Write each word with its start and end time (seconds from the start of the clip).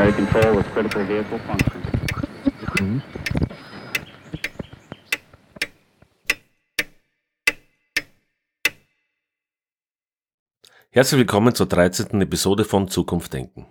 primary 0.00 0.12
control 0.12 0.56
with 0.56 0.66
critical 0.72 1.06
vehicle 1.06 1.38
function. 1.40 3.02
Herzlich 10.92 11.18
willkommen 11.18 11.54
zur 11.54 11.66
13. 11.66 12.20
Episode 12.22 12.64
von 12.64 12.88
Zukunft 12.88 13.32
Denken. 13.32 13.66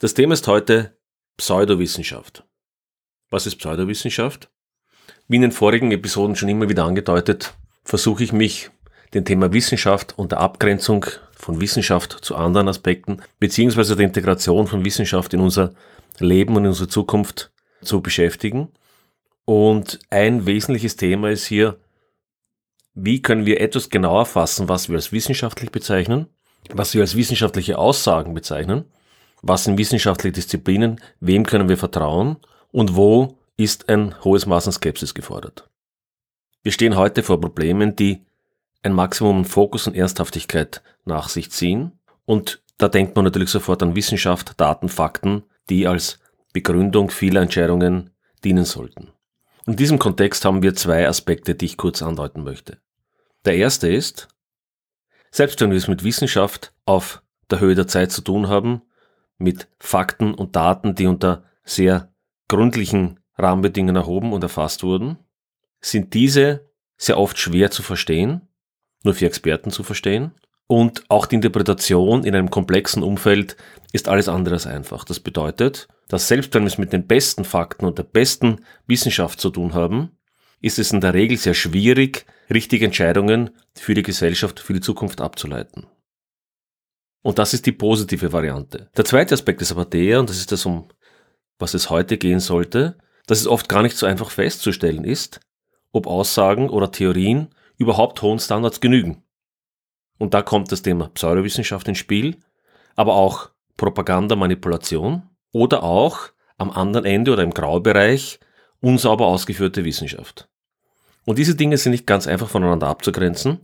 Das 0.00 0.12
Thema 0.14 0.34
ist 0.34 0.46
heute 0.46 0.98
Pseudowissenschaft. 1.38 2.44
Was 3.30 3.46
ist 3.46 3.56
Pseudowissenschaft? 3.56 4.50
Wie 5.28 5.36
in 5.36 5.42
den 5.42 5.52
vorigen 5.52 5.90
Episoden 5.92 6.36
schon 6.36 6.50
immer 6.50 6.68
wieder 6.68 6.84
angedeutet, 6.84 7.54
versuche 7.84 8.22
ich 8.22 8.32
mich 8.32 8.70
dem 9.14 9.24
Thema 9.24 9.52
Wissenschaft 9.52 10.16
und 10.18 10.32
der 10.32 10.40
Abgrenzung 10.40 11.06
von 11.36 11.60
Wissenschaft 11.60 12.12
zu 12.22 12.36
anderen 12.36 12.68
Aspekten, 12.68 13.22
beziehungsweise 13.38 13.96
der 13.96 14.06
Integration 14.06 14.66
von 14.66 14.84
Wissenschaft 14.84 15.34
in 15.34 15.40
unser 15.40 15.74
Leben 16.18 16.56
und 16.56 16.64
in 16.64 16.68
unsere 16.68 16.88
Zukunft 16.88 17.50
zu 17.82 18.00
beschäftigen. 18.00 18.68
Und 19.44 19.98
ein 20.10 20.46
wesentliches 20.46 20.96
Thema 20.96 21.30
ist 21.30 21.46
hier, 21.46 21.78
wie 22.94 23.20
können 23.20 23.44
wir 23.44 23.60
etwas 23.60 23.90
genauer 23.90 24.26
fassen, 24.26 24.68
was 24.68 24.88
wir 24.88 24.96
als 24.96 25.12
wissenschaftlich 25.12 25.70
bezeichnen 25.70 26.28
was 26.72 26.94
wir 26.94 27.02
als 27.02 27.16
wissenschaftliche 27.16 27.78
Aussagen 27.78 28.34
bezeichnen, 28.34 28.84
was 29.42 29.64
sind 29.64 29.78
wissenschaftliche 29.78 30.32
Disziplinen, 30.32 31.00
wem 31.20 31.44
können 31.44 31.68
wir 31.68 31.76
vertrauen 31.76 32.36
und 32.72 32.96
wo 32.96 33.38
ist 33.56 33.88
ein 33.88 34.22
hohes 34.24 34.46
Maß 34.46 34.68
an 34.68 34.72
Skepsis 34.72 35.14
gefordert. 35.14 35.68
Wir 36.62 36.72
stehen 36.72 36.96
heute 36.96 37.22
vor 37.22 37.40
Problemen, 37.40 37.94
die 37.94 38.24
ein 38.84 38.92
Maximum 38.92 39.44
Fokus 39.44 39.86
und 39.86 39.96
Ernsthaftigkeit 39.96 40.82
nach 41.04 41.28
sich 41.28 41.50
ziehen 41.50 41.92
und 42.24 42.62
da 42.78 42.88
denkt 42.88 43.16
man 43.16 43.24
natürlich 43.24 43.50
sofort 43.50 43.82
an 43.82 43.96
Wissenschaft, 43.96 44.60
Daten, 44.60 44.88
Fakten, 44.88 45.44
die 45.70 45.86
als 45.86 46.18
Begründung 46.52 47.10
vieler 47.10 47.42
Entscheidungen 47.42 48.10
dienen 48.44 48.64
sollten. 48.64 49.08
In 49.66 49.76
diesem 49.76 49.98
Kontext 49.98 50.44
haben 50.44 50.62
wir 50.62 50.74
zwei 50.74 51.08
Aspekte, 51.08 51.54
die 51.54 51.64
ich 51.64 51.76
kurz 51.76 52.02
andeuten 52.02 52.44
möchte. 52.44 52.78
Der 53.44 53.56
erste 53.56 53.88
ist, 53.88 54.28
selbst 55.30 55.60
wenn 55.60 55.70
wir 55.70 55.78
es 55.78 55.88
mit 55.88 56.04
Wissenschaft 56.04 56.72
auf 56.84 57.22
der 57.50 57.60
Höhe 57.60 57.74
der 57.74 57.86
Zeit 57.86 58.12
zu 58.12 58.22
tun 58.22 58.48
haben, 58.48 58.82
mit 59.38 59.68
Fakten 59.78 60.34
und 60.34 60.56
Daten, 60.56 60.94
die 60.94 61.06
unter 61.06 61.44
sehr 61.64 62.12
gründlichen 62.48 63.20
Rahmenbedingungen 63.36 63.96
erhoben 63.96 64.32
und 64.32 64.42
erfasst 64.42 64.82
wurden, 64.82 65.18
sind 65.80 66.14
diese 66.14 66.68
sehr 66.96 67.18
oft 67.18 67.38
schwer 67.38 67.70
zu 67.70 67.82
verstehen, 67.82 68.48
nur 69.04 69.14
für 69.14 69.26
Experten 69.26 69.70
zu 69.70 69.82
verstehen. 69.82 70.32
Und 70.66 71.04
auch 71.08 71.26
die 71.26 71.36
Interpretation 71.36 72.24
in 72.24 72.34
einem 72.34 72.50
komplexen 72.50 73.02
Umfeld 73.02 73.56
ist 73.92 74.08
alles 74.08 74.28
andere 74.28 74.54
als 74.54 74.66
einfach. 74.66 75.04
Das 75.04 75.20
bedeutet, 75.20 75.88
dass 76.08 76.28
selbst 76.28 76.54
wenn 76.54 76.62
wir 76.62 76.68
es 76.68 76.78
mit 76.78 76.92
den 76.92 77.06
besten 77.06 77.44
Fakten 77.44 77.84
und 77.84 77.98
der 77.98 78.04
besten 78.04 78.64
Wissenschaft 78.86 79.40
zu 79.40 79.50
tun 79.50 79.74
haben, 79.74 80.10
ist 80.60 80.78
es 80.78 80.92
in 80.92 81.00
der 81.00 81.12
Regel 81.12 81.36
sehr 81.36 81.54
schwierig, 81.54 82.24
richtige 82.52 82.86
Entscheidungen 82.86 83.50
für 83.74 83.94
die 83.94 84.02
Gesellschaft, 84.02 84.58
für 84.58 84.72
die 84.72 84.80
Zukunft 84.80 85.20
abzuleiten. 85.20 85.86
Und 87.22 87.38
das 87.38 87.54
ist 87.54 87.66
die 87.66 87.72
positive 87.72 88.32
Variante. 88.32 88.90
Der 88.96 89.04
zweite 89.04 89.34
Aspekt 89.34 89.62
ist 89.62 89.72
aber 89.72 89.84
der, 89.84 90.20
und 90.20 90.28
das 90.28 90.38
ist 90.38 90.52
das, 90.52 90.64
um 90.66 90.88
was 91.58 91.74
es 91.74 91.90
heute 91.90 92.18
gehen 92.18 92.40
sollte, 92.40 92.98
dass 93.26 93.40
es 93.40 93.46
oft 93.46 93.68
gar 93.68 93.82
nicht 93.82 93.96
so 93.96 94.06
einfach 94.06 94.30
festzustellen 94.30 95.04
ist, 95.04 95.40
ob 95.92 96.06
Aussagen 96.06 96.68
oder 96.68 96.90
Theorien 96.90 97.48
überhaupt 97.78 98.22
hohen 98.22 98.38
Standards 98.38 98.80
genügen. 98.80 99.22
Und 100.18 100.34
da 100.34 100.42
kommt 100.42 100.70
das 100.70 100.82
Thema 100.82 101.08
Pseudowissenschaft 101.08 101.88
ins 101.88 101.98
Spiel, 101.98 102.36
aber 102.96 103.14
auch 103.14 103.50
Propaganda, 103.76 104.36
Manipulation 104.36 105.22
oder 105.52 105.82
auch 105.82 106.30
am 106.56 106.70
anderen 106.70 107.04
Ende 107.04 107.32
oder 107.32 107.42
im 107.42 107.52
Graubereich 107.52 108.38
unsauber 108.80 109.26
ausgeführte 109.26 109.84
Wissenschaft. 109.84 110.48
Und 111.24 111.38
diese 111.38 111.54
Dinge 111.54 111.78
sind 111.78 111.92
nicht 111.92 112.06
ganz 112.06 112.26
einfach 112.26 112.48
voneinander 112.48 112.88
abzugrenzen. 112.88 113.60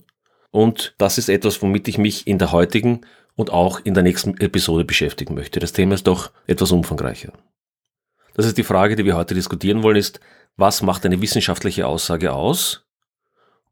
Und 0.49 0.95
das 0.97 1.17
ist 1.17 1.29
etwas, 1.29 1.61
womit 1.61 1.87
ich 1.87 1.97
mich 1.97 2.27
in 2.27 2.39
der 2.39 2.51
heutigen 2.51 3.01
und 3.35 3.51
auch 3.51 3.79
in 3.83 3.93
der 3.93 4.03
nächsten 4.03 4.37
Episode 4.37 4.83
beschäftigen 4.83 5.35
möchte. 5.35 5.59
Das 5.59 5.71
Thema 5.71 5.93
ist 5.93 6.07
doch 6.07 6.31
etwas 6.47 6.71
umfangreicher. 6.71 7.31
Das 8.33 8.45
ist 8.45 8.57
die 8.57 8.63
Frage, 8.63 8.95
die 8.95 9.05
wir 9.05 9.15
heute 9.15 9.35
diskutieren 9.35 9.83
wollen, 9.83 9.97
ist, 9.97 10.19
was 10.57 10.81
macht 10.81 11.05
eine 11.05 11.21
wissenschaftliche 11.21 11.87
Aussage 11.87 12.33
aus? 12.33 12.85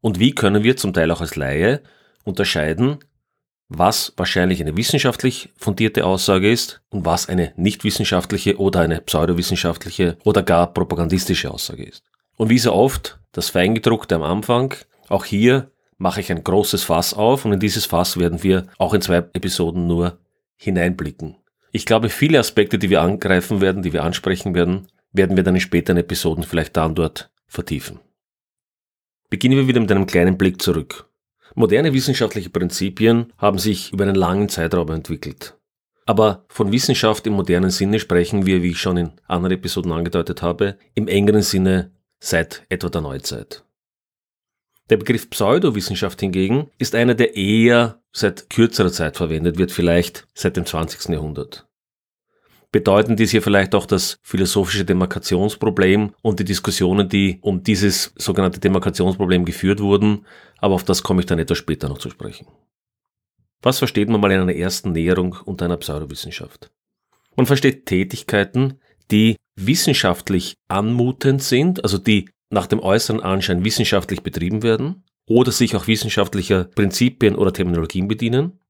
Und 0.00 0.18
wie 0.18 0.34
können 0.34 0.62
wir 0.62 0.76
zum 0.76 0.92
Teil 0.92 1.10
auch 1.10 1.20
als 1.20 1.36
Laie 1.36 1.82
unterscheiden, 2.24 2.98
was 3.68 4.12
wahrscheinlich 4.16 4.60
eine 4.60 4.76
wissenschaftlich 4.76 5.50
fundierte 5.56 6.04
Aussage 6.04 6.50
ist 6.50 6.82
und 6.90 7.04
was 7.04 7.28
eine 7.28 7.52
nicht 7.56 7.84
wissenschaftliche 7.84 8.58
oder 8.58 8.80
eine 8.80 9.00
pseudowissenschaftliche 9.00 10.18
oder 10.24 10.42
gar 10.42 10.72
propagandistische 10.72 11.50
Aussage 11.50 11.84
ist. 11.84 12.02
Und 12.36 12.50
wie 12.50 12.58
so 12.58 12.72
oft, 12.72 13.20
das 13.32 13.50
Feingedruckte 13.50 14.16
am 14.16 14.22
Anfang, 14.22 14.74
auch 15.08 15.24
hier 15.24 15.70
mache 15.98 16.20
ich 16.20 16.32
ein 16.32 16.42
großes 16.42 16.82
Fass 16.82 17.14
auf 17.14 17.44
und 17.44 17.52
in 17.52 17.60
dieses 17.60 17.86
Fass 17.86 18.18
werden 18.18 18.42
wir 18.42 18.66
auch 18.78 18.92
in 18.92 19.02
zwei 19.02 19.18
Episoden 19.18 19.86
nur 19.86 20.18
hineinblicken. 20.56 21.36
Ich 21.70 21.86
glaube, 21.86 22.08
viele 22.08 22.40
Aspekte, 22.40 22.78
die 22.78 22.90
wir 22.90 23.02
angreifen 23.02 23.60
werden, 23.60 23.82
die 23.82 23.92
wir 23.92 24.02
ansprechen 24.02 24.54
werden, 24.54 24.88
werden 25.12 25.36
wir 25.36 25.44
dann 25.44 25.54
in 25.54 25.60
späteren 25.60 25.98
Episoden 25.98 26.42
vielleicht 26.42 26.76
dann 26.76 26.96
dort 26.96 27.30
vertiefen. 27.46 28.00
Beginnen 29.30 29.56
wir 29.56 29.68
wieder 29.68 29.80
mit 29.80 29.90
einem 29.92 30.06
kleinen 30.06 30.36
Blick 30.36 30.60
zurück. 30.60 31.08
Moderne 31.54 31.92
wissenschaftliche 31.92 32.50
Prinzipien 32.50 33.32
haben 33.38 33.58
sich 33.58 33.92
über 33.92 34.04
einen 34.04 34.16
langen 34.16 34.48
Zeitraum 34.48 34.90
entwickelt. 34.90 35.56
Aber 36.04 36.44
von 36.48 36.72
Wissenschaft 36.72 37.26
im 37.28 37.34
modernen 37.34 37.70
Sinne 37.70 38.00
sprechen 38.00 38.44
wir, 38.44 38.62
wie 38.64 38.70
ich 38.70 38.80
schon 38.80 38.96
in 38.96 39.12
anderen 39.28 39.54
Episoden 39.54 39.92
angedeutet 39.92 40.42
habe, 40.42 40.76
im 40.94 41.06
engeren 41.06 41.42
Sinne 41.42 41.92
seit 42.18 42.66
etwa 42.68 42.88
der 42.88 43.02
Neuzeit. 43.02 43.64
Der 44.90 44.96
Begriff 44.96 45.30
Pseudowissenschaft 45.30 46.18
hingegen 46.18 46.68
ist 46.78 46.96
einer, 46.96 47.14
der 47.14 47.36
eher 47.36 48.02
seit 48.12 48.50
kürzerer 48.50 48.90
Zeit 48.90 49.16
verwendet 49.16 49.56
wird, 49.56 49.70
vielleicht 49.70 50.26
seit 50.34 50.56
dem 50.56 50.66
20. 50.66 51.10
Jahrhundert. 51.10 51.69
Bedeuten 52.72 53.16
dies 53.16 53.32
hier 53.32 53.42
vielleicht 53.42 53.74
auch 53.74 53.86
das 53.86 54.18
philosophische 54.22 54.84
Demarkationsproblem 54.84 56.14
und 56.22 56.38
die 56.38 56.44
Diskussionen, 56.44 57.08
die 57.08 57.38
um 57.42 57.64
dieses 57.64 58.12
sogenannte 58.16 58.60
Demarkationsproblem 58.60 59.44
geführt 59.44 59.80
wurden, 59.80 60.24
aber 60.58 60.74
auf 60.74 60.84
das 60.84 61.02
komme 61.02 61.20
ich 61.20 61.26
dann 61.26 61.40
etwas 61.40 61.58
später 61.58 61.88
noch 61.88 61.98
zu 61.98 62.10
sprechen. 62.10 62.46
Was 63.62 63.78
versteht 63.78 64.08
man 64.08 64.20
mal 64.20 64.30
in 64.30 64.40
einer 64.40 64.54
ersten 64.54 64.92
Näherung 64.92 65.36
unter 65.44 65.64
einer 65.64 65.76
Pseudowissenschaft? 65.76 66.70
Man 67.36 67.46
versteht 67.46 67.86
Tätigkeiten, 67.86 68.80
die 69.10 69.36
wissenschaftlich 69.56 70.54
anmutend 70.68 71.42
sind, 71.42 71.82
also 71.82 71.98
die 71.98 72.30
nach 72.50 72.66
dem 72.66 72.80
äußeren 72.80 73.20
Anschein 73.20 73.64
wissenschaftlich 73.64 74.22
betrieben 74.22 74.62
werden 74.62 75.04
oder 75.26 75.52
sich 75.52 75.76
auch 75.76 75.86
wissenschaftlicher 75.86 76.64
Prinzipien 76.64 77.34
oder 77.34 77.52
Terminologien 77.52 78.08
bedienen. 78.08 78.60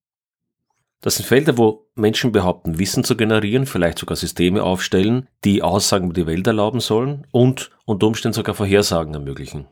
Das 1.00 1.16
sind 1.16 1.26
Felder, 1.26 1.56
wo 1.56 1.86
Menschen 1.94 2.30
behaupten, 2.30 2.78
Wissen 2.78 3.04
zu 3.04 3.16
generieren, 3.16 3.66
vielleicht 3.66 3.98
sogar 3.98 4.16
Systeme 4.16 4.62
aufstellen, 4.62 5.28
die 5.44 5.62
Aussagen 5.62 6.06
über 6.06 6.14
die 6.14 6.26
Welt 6.26 6.46
erlauben 6.46 6.80
sollen 6.80 7.26
und 7.32 7.70
unter 7.86 8.06
Umständen 8.06 8.34
sogar 8.34 8.54
Vorhersagen 8.54 9.14
ermöglichen. 9.14 9.66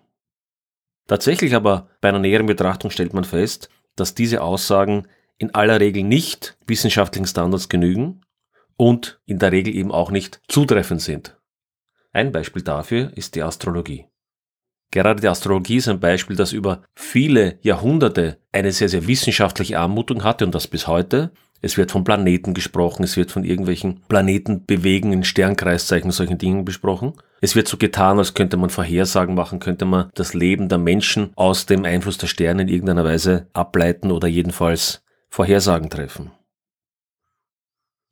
Tatsächlich 1.07 1.55
aber 1.55 1.89
bei 2.01 2.09
einer 2.09 2.19
näheren 2.19 2.47
Betrachtung 2.47 2.91
stellt 2.91 3.13
man 3.13 3.25
fest, 3.25 3.69
dass 3.97 4.15
diese 4.15 4.43
Aussagen 4.43 5.07
in 5.37 5.55
aller 5.55 5.81
Regel 5.81 6.03
nicht 6.03 6.57
wissenschaftlichen 6.67 7.27
Standards 7.27 7.69
genügen 7.69 8.23
und 8.77 9.21
in 9.27 9.39
der 9.39 9.53
Regel 9.53 9.75
eben 9.75 9.93
auch 9.93 10.11
nicht 10.11 10.41
zutreffend 10.49 11.03
sind. 11.03 11.37
Ein 12.13 12.33
Beispiel 12.33 12.63
dafür 12.63 13.13
ist 13.17 13.35
die 13.35 13.43
Astrologie. 13.43 14.07
Gerade 14.91 15.21
die 15.21 15.29
Astrologie 15.29 15.77
ist 15.77 15.89
ein 15.89 16.01
Beispiel, 16.01 16.37
das 16.37 16.53
über 16.53 16.83
viele 16.95 17.59
Jahrhunderte 17.61 18.39
eine 18.53 18.73
sehr, 18.73 18.89
sehr 18.89 19.07
wissenschaftliche 19.07 19.79
Anmutung 19.79 20.25
hatte 20.25 20.47
und 20.47 20.55
das 20.55 20.67
bis 20.67 20.87
heute. 20.87 21.31
Es 21.61 21.77
wird 21.77 21.91
von 21.91 22.05
Planeten 22.05 22.55
gesprochen, 22.55 23.03
es 23.03 23.17
wird 23.17 23.33
von 23.33 23.45
irgendwelchen 23.45 24.03
Planetenbewegungen, 24.09 25.25
Sternkreiszeichen, 25.25 26.11
solchen 26.13 26.39
Dingen 26.39 26.65
besprochen. 26.65 27.15
Es 27.41 27.57
wird 27.57 27.69
so 27.69 27.77
getan, 27.77 28.19
als 28.19 28.35
könnte 28.35 28.57
man 28.57 28.71
Vorhersagen 28.71 29.35
machen, 29.35 29.59
könnte 29.59 29.85
man 29.85 30.11
das 30.15 30.35
Leben 30.35 30.69
der 30.69 30.79
Menschen 30.79 31.33
aus 31.35 31.67
dem 31.67 31.85
Einfluss 31.85 32.17
der 32.17 32.29
Sterne 32.29 32.63
in 32.63 32.69
irgendeiner 32.69 33.05
Weise 33.05 33.49
ableiten 33.53 34.13
oder 34.13 34.29
jedenfalls 34.29 35.03
Vorhersagen 35.29 35.91
treffen. 35.91 36.31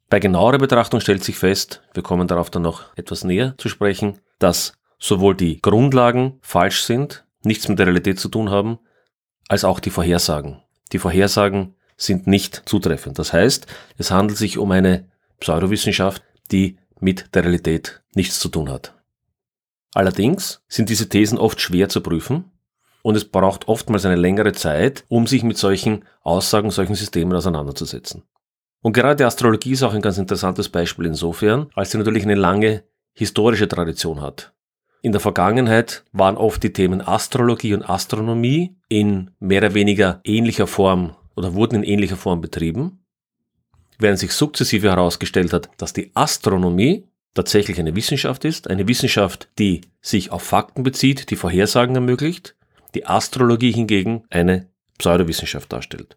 Bei 0.08 0.20
genauerer 0.20 0.58
Betrachtung 0.58 1.00
stellt 1.00 1.24
sich 1.24 1.36
fest, 1.36 1.82
wir 1.94 2.02
kommen 2.02 2.28
darauf 2.28 2.50
dann 2.50 2.62
noch 2.62 2.96
etwas 2.96 3.24
näher 3.24 3.54
zu 3.58 3.68
sprechen, 3.68 4.18
dass 4.38 4.74
sowohl 4.98 5.34
die 5.34 5.60
Grundlagen 5.60 6.38
falsch 6.40 6.82
sind, 6.82 7.24
nichts 7.42 7.68
mit 7.68 7.78
der 7.78 7.86
Realität 7.86 8.18
zu 8.18 8.28
tun 8.28 8.50
haben, 8.50 8.78
als 9.48 9.64
auch 9.64 9.80
die 9.80 9.90
Vorhersagen. 9.90 10.62
Die 10.92 10.98
Vorhersagen 10.98 11.74
sind 11.96 12.26
nicht 12.26 12.62
zutreffend. 12.66 13.18
Das 13.18 13.32
heißt, 13.32 13.66
es 13.96 14.10
handelt 14.10 14.38
sich 14.38 14.58
um 14.58 14.70
eine 14.70 15.08
Pseudowissenschaft, 15.40 16.22
die 16.50 16.78
mit 17.00 17.34
der 17.34 17.44
Realität 17.44 18.02
nichts 18.14 18.40
zu 18.40 18.48
tun 18.48 18.70
hat. 18.70 18.94
Allerdings 19.94 20.62
sind 20.68 20.88
diese 20.88 21.08
Thesen 21.08 21.38
oft 21.38 21.60
schwer 21.60 21.88
zu 21.88 22.00
prüfen 22.00 22.50
und 23.02 23.16
es 23.16 23.24
braucht 23.24 23.68
oftmals 23.68 24.04
eine 24.04 24.16
längere 24.16 24.52
Zeit, 24.52 25.04
um 25.08 25.26
sich 25.26 25.42
mit 25.42 25.56
solchen 25.56 26.04
Aussagen, 26.22 26.70
solchen 26.70 26.94
Systemen 26.94 27.36
auseinanderzusetzen. 27.36 28.24
Und 28.82 28.92
gerade 28.92 29.16
die 29.16 29.24
Astrologie 29.24 29.72
ist 29.72 29.82
auch 29.82 29.94
ein 29.94 30.02
ganz 30.02 30.18
interessantes 30.18 30.68
Beispiel 30.68 31.06
insofern, 31.06 31.70
als 31.74 31.90
sie 31.90 31.98
natürlich 31.98 32.24
eine 32.24 32.34
lange 32.34 32.84
historische 33.14 33.68
Tradition 33.68 34.20
hat. 34.20 34.52
In 35.02 35.12
der 35.12 35.20
Vergangenheit 35.20 36.04
waren 36.12 36.36
oft 36.36 36.62
die 36.62 36.72
Themen 36.72 37.00
Astrologie 37.00 37.74
und 37.74 37.88
Astronomie 37.88 38.76
in 38.88 39.30
mehr 39.38 39.60
oder 39.60 39.74
weniger 39.74 40.20
ähnlicher 40.24 40.66
Form 40.66 41.14
oder 41.36 41.54
wurden 41.54 41.76
in 41.76 41.84
ähnlicher 41.84 42.16
Form 42.16 42.40
betrieben, 42.40 43.04
während 43.98 44.18
sich 44.18 44.32
sukzessive 44.32 44.88
herausgestellt 44.88 45.52
hat, 45.52 45.70
dass 45.76 45.92
die 45.92 46.10
Astronomie 46.14 47.04
tatsächlich 47.34 47.78
eine 47.78 47.94
Wissenschaft 47.94 48.44
ist, 48.44 48.68
eine 48.68 48.88
Wissenschaft, 48.88 49.48
die 49.58 49.82
sich 50.00 50.32
auf 50.32 50.42
Fakten 50.42 50.82
bezieht, 50.82 51.30
die 51.30 51.36
Vorhersagen 51.36 51.94
ermöglicht, 51.94 52.56
die 52.94 53.06
Astrologie 53.06 53.72
hingegen 53.72 54.24
eine 54.30 54.68
Pseudowissenschaft 54.98 55.72
darstellt. 55.72 56.16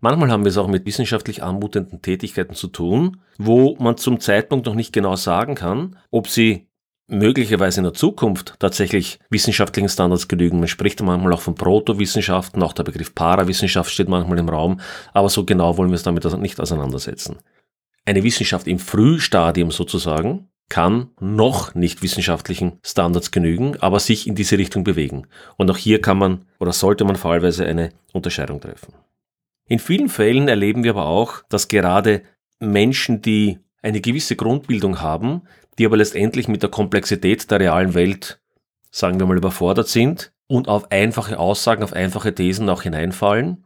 Manchmal 0.00 0.30
haben 0.30 0.44
wir 0.44 0.50
es 0.50 0.58
auch 0.58 0.68
mit 0.68 0.86
wissenschaftlich 0.86 1.42
anmutenden 1.42 2.02
Tätigkeiten 2.02 2.54
zu 2.54 2.68
tun, 2.68 3.20
wo 3.38 3.74
man 3.76 3.96
zum 3.96 4.20
Zeitpunkt 4.20 4.66
noch 4.66 4.74
nicht 4.74 4.92
genau 4.92 5.16
sagen 5.16 5.54
kann, 5.54 5.96
ob 6.10 6.28
sie 6.28 6.68
möglicherweise 7.06 7.80
in 7.80 7.84
der 7.84 7.94
Zukunft 7.94 8.54
tatsächlich 8.58 9.18
wissenschaftlichen 9.30 9.88
Standards 9.88 10.28
genügen. 10.28 10.58
Man 10.58 10.68
spricht 10.68 11.02
manchmal 11.02 11.32
auch 11.32 11.40
von 11.40 11.54
Protowissenschaften, 11.54 12.62
auch 12.62 12.72
der 12.72 12.84
Begriff 12.84 13.14
Parawissenschaft 13.14 13.90
steht 13.90 14.08
manchmal 14.08 14.38
im 14.38 14.48
Raum, 14.48 14.80
aber 15.12 15.28
so 15.28 15.44
genau 15.44 15.76
wollen 15.76 15.90
wir 15.90 15.96
es 15.96 16.02
damit 16.02 16.24
nicht 16.38 16.60
auseinandersetzen. 16.60 17.36
Eine 18.06 18.22
Wissenschaft 18.22 18.66
im 18.66 18.78
Frühstadium 18.78 19.70
sozusagen 19.70 20.48
kann 20.68 21.10
noch 21.20 21.74
nicht 21.74 22.02
wissenschaftlichen 22.02 22.78
Standards 22.82 23.30
genügen, 23.30 23.76
aber 23.80 24.00
sich 24.00 24.26
in 24.26 24.34
diese 24.34 24.58
Richtung 24.58 24.82
bewegen. 24.82 25.26
Und 25.56 25.70
auch 25.70 25.76
hier 25.76 26.00
kann 26.00 26.18
man 26.18 26.46
oder 26.58 26.72
sollte 26.72 27.04
man 27.04 27.16
fallweise 27.16 27.66
eine 27.66 27.90
Unterscheidung 28.12 28.60
treffen. 28.60 28.94
In 29.66 29.78
vielen 29.78 30.08
Fällen 30.08 30.48
erleben 30.48 30.84
wir 30.84 30.92
aber 30.92 31.06
auch, 31.06 31.42
dass 31.48 31.68
gerade 31.68 32.22
Menschen, 32.60 33.22
die 33.22 33.58
eine 33.82 34.00
gewisse 34.00 34.36
Grundbildung 34.36 35.00
haben, 35.00 35.42
die 35.78 35.86
aber 35.86 35.96
letztendlich 35.96 36.48
mit 36.48 36.62
der 36.62 36.70
Komplexität 36.70 37.50
der 37.50 37.60
realen 37.60 37.94
Welt, 37.94 38.40
sagen 38.90 39.18
wir 39.18 39.26
mal, 39.26 39.36
überfordert 39.36 39.88
sind 39.88 40.32
und 40.46 40.68
auf 40.68 40.90
einfache 40.90 41.38
Aussagen, 41.38 41.82
auf 41.82 41.92
einfache 41.92 42.34
Thesen 42.34 42.68
auch 42.68 42.82
hineinfallen, 42.82 43.64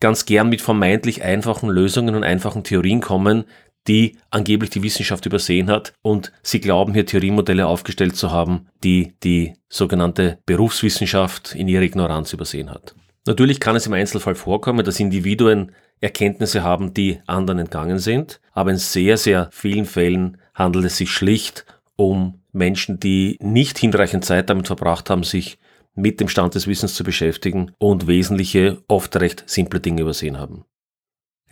ganz 0.00 0.24
gern 0.24 0.48
mit 0.48 0.62
vermeintlich 0.62 1.22
einfachen 1.22 1.68
Lösungen 1.68 2.14
und 2.14 2.24
einfachen 2.24 2.64
Theorien 2.64 3.00
kommen, 3.00 3.44
die 3.88 4.18
angeblich 4.30 4.70
die 4.70 4.82
Wissenschaft 4.82 5.26
übersehen 5.26 5.70
hat 5.70 5.92
und 6.02 6.32
sie 6.42 6.60
glauben 6.60 6.94
hier 6.94 7.06
Theoriemodelle 7.06 7.66
aufgestellt 7.66 8.16
zu 8.16 8.30
haben, 8.30 8.68
die 8.84 9.14
die 9.24 9.54
sogenannte 9.68 10.38
Berufswissenschaft 10.46 11.54
in 11.54 11.68
ihrer 11.68 11.82
Ignoranz 11.82 12.32
übersehen 12.32 12.70
hat. 12.70 12.94
Natürlich 13.26 13.60
kann 13.60 13.76
es 13.76 13.86
im 13.86 13.92
Einzelfall 13.92 14.34
vorkommen, 14.34 14.84
dass 14.84 14.98
Individuen 14.98 15.72
Erkenntnisse 16.00 16.64
haben, 16.64 16.92
die 16.92 17.20
anderen 17.26 17.60
entgangen 17.60 17.98
sind, 18.00 18.40
aber 18.52 18.72
in 18.72 18.78
sehr, 18.78 19.16
sehr 19.16 19.48
vielen 19.52 19.84
Fällen 19.84 20.38
handelt 20.54 20.84
es 20.86 20.96
sich 20.96 21.10
schlicht 21.10 21.64
um 21.94 22.40
Menschen, 22.50 22.98
die 22.98 23.38
nicht 23.40 23.78
hinreichend 23.78 24.24
Zeit 24.24 24.50
damit 24.50 24.66
verbracht 24.66 25.08
haben, 25.08 25.22
sich 25.22 25.58
mit 25.94 26.20
dem 26.20 26.28
Stand 26.28 26.54
des 26.54 26.66
Wissens 26.66 26.94
zu 26.94 27.04
beschäftigen 27.04 27.72
und 27.78 28.06
wesentliche, 28.06 28.82
oft 28.88 29.14
recht 29.16 29.44
simple 29.46 29.78
Dinge 29.78 30.02
übersehen 30.02 30.38
haben. 30.38 30.64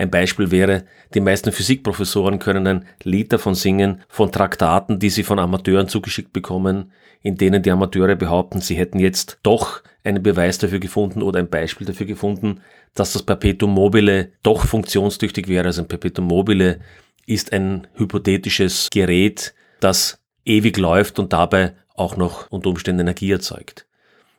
Ein 0.01 0.11
Beispiel 0.11 0.51
wäre, 0.51 0.85
die 1.13 1.21
meisten 1.21 1.53
Physikprofessoren 1.53 2.39
können 2.39 2.67
ein 2.67 2.87
Lied 3.03 3.35
davon 3.35 3.55
singen, 3.55 4.03
von 4.09 4.33
Traktaten, 4.33 4.99
die 4.99 5.11
sie 5.11 5.25
von 5.25 5.39
Amateuren 5.39 5.89
zugeschickt 5.89 6.33
bekommen, 6.33 6.91
in 7.21 7.37
denen 7.37 7.63
die 7.63 7.71
Amateure 7.71 8.17
behaupten, 8.17 8.63
sie 8.63 8.77
hätten 8.77 8.99
jetzt 8.99 9.41
doch 9.43 9.83
einen 10.03 10.23
Beweis 10.23 10.57
dafür 10.57 10.79
gefunden 10.79 11.21
oder 11.21 11.39
ein 11.39 11.51
Beispiel 11.51 11.87
dafür 11.87 12.07
gefunden, 12.07 12.63
dass 12.95 13.13
das 13.13 13.25
Perpetuum 13.25 13.75
mobile 13.75 14.33
doch 14.43 14.65
funktionstüchtig 14.65 15.49
wäre. 15.49 15.67
Also 15.67 15.83
ein 15.83 15.89
Perpetuum 15.89 16.29
mobile 16.29 16.81
ist 17.27 17.53
ein 17.53 17.87
hypothetisches 17.97 18.89
Gerät, 18.91 19.53
das 19.81 20.19
ewig 20.47 20.79
läuft 20.79 21.19
und 21.19 21.35
dabei 21.35 21.75
auch 21.95 22.17
noch 22.17 22.51
unter 22.51 22.71
Umständen 22.71 23.03
Energie 23.03 23.33
erzeugt. 23.33 23.87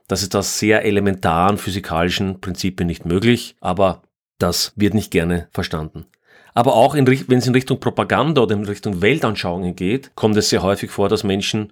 Das 0.08 0.24
ist 0.24 0.36
aus 0.36 0.58
sehr 0.58 0.86
elementaren 0.86 1.60
physikalischen 1.60 2.42
Prinzipien 2.42 2.88
nicht 2.88 3.06
möglich, 3.06 3.56
aber 3.62 4.02
das 4.42 4.74
wird 4.76 4.94
nicht 4.94 5.12
gerne 5.12 5.48
verstanden. 5.52 6.06
Aber 6.54 6.76
auch 6.76 6.96
wenn 6.96 7.08
es 7.08 7.48
in 7.48 7.54
Richtung 7.54 7.80
Propaganda 7.80 8.42
oder 8.42 8.56
in 8.56 8.66
Richtung 8.66 9.02
Weltanschauungen 9.02 9.76
geht, 9.76 10.16
kommt 10.16 10.36
es 10.38 10.50
sehr 10.50 10.64
häufig 10.64 10.92
vor, 10.92 11.08
dass 11.08 11.24
Menschen 11.24 11.72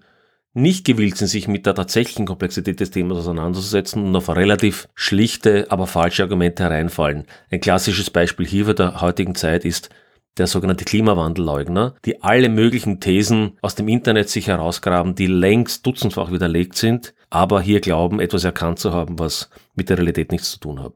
nicht 0.54 0.86
gewillt 0.86 1.18
sind, 1.18 1.28
sich 1.28 1.48
mit 1.48 1.66
der 1.66 1.76
tatsächlichen 1.76 2.26
Komplexität 2.26 2.80
des 2.80 2.92
Themas 2.92 3.20
auseinanderzusetzen 3.20 4.04
und 4.04 4.16
auf 4.16 4.30
relativ 4.30 4.88
schlichte, 4.96 5.68
aber 5.70 5.86
falsche 5.86 6.24
Argumente 6.24 6.64
hereinfallen. 6.64 7.26
Ein 7.52 7.62
klassisches 7.62 8.10
Beispiel 8.10 8.48
hierfür 8.48 8.74
der 8.74 9.02
heutigen 9.02 9.36
Zeit 9.36 9.64
ist 9.64 9.90
der 10.38 10.48
sogenannte 10.48 10.86
Klimawandelleugner, 10.86 11.96
die 12.06 12.24
alle 12.24 12.50
möglichen 12.50 13.00
Thesen 13.00 13.58
aus 13.62 13.76
dem 13.76 13.88
Internet 13.90 14.30
sich 14.30 14.48
herausgraben, 14.48 15.14
die 15.14 15.28
längst 15.28 15.86
dutzendfach 15.86 16.32
widerlegt 16.32 16.76
sind, 16.76 17.14
aber 17.30 17.62
hier 17.62 17.82
glauben, 17.82 18.20
etwas 18.20 18.44
erkannt 18.44 18.80
zu 18.80 18.94
haben, 18.94 19.20
was 19.20 19.50
mit 19.76 19.90
der 19.90 19.98
Realität 19.98 20.32
nichts 20.32 20.52
zu 20.52 20.60
tun 20.60 20.82
hat. 20.82 20.94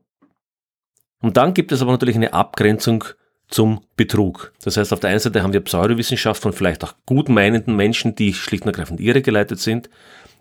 Und 1.24 1.38
dann 1.38 1.54
gibt 1.54 1.72
es 1.72 1.82
aber 1.82 1.94
natürlich 1.94 2.18
eine 2.18 2.34
Abgrenzung 2.34 3.06
zum 3.48 3.80
Betrug. 3.96 4.52
Das 4.62 4.76
heißt, 4.76 4.92
auf 4.92 5.00
der 5.00 5.10
einen 5.10 5.20
Seite 5.20 5.42
haben 5.42 5.54
wir 5.54 5.62
Pseudowissenschaft 5.62 6.42
von 6.42 6.52
vielleicht 6.52 6.84
auch 6.84 6.96
gut 7.06 7.30
meinenden 7.30 7.78
Menschen, 7.78 8.14
die 8.14 8.34
schlicht 8.34 8.66
und 8.66 8.72
ergreifend 8.74 9.00
irregeleitet 9.00 9.60
sind. 9.62 9.90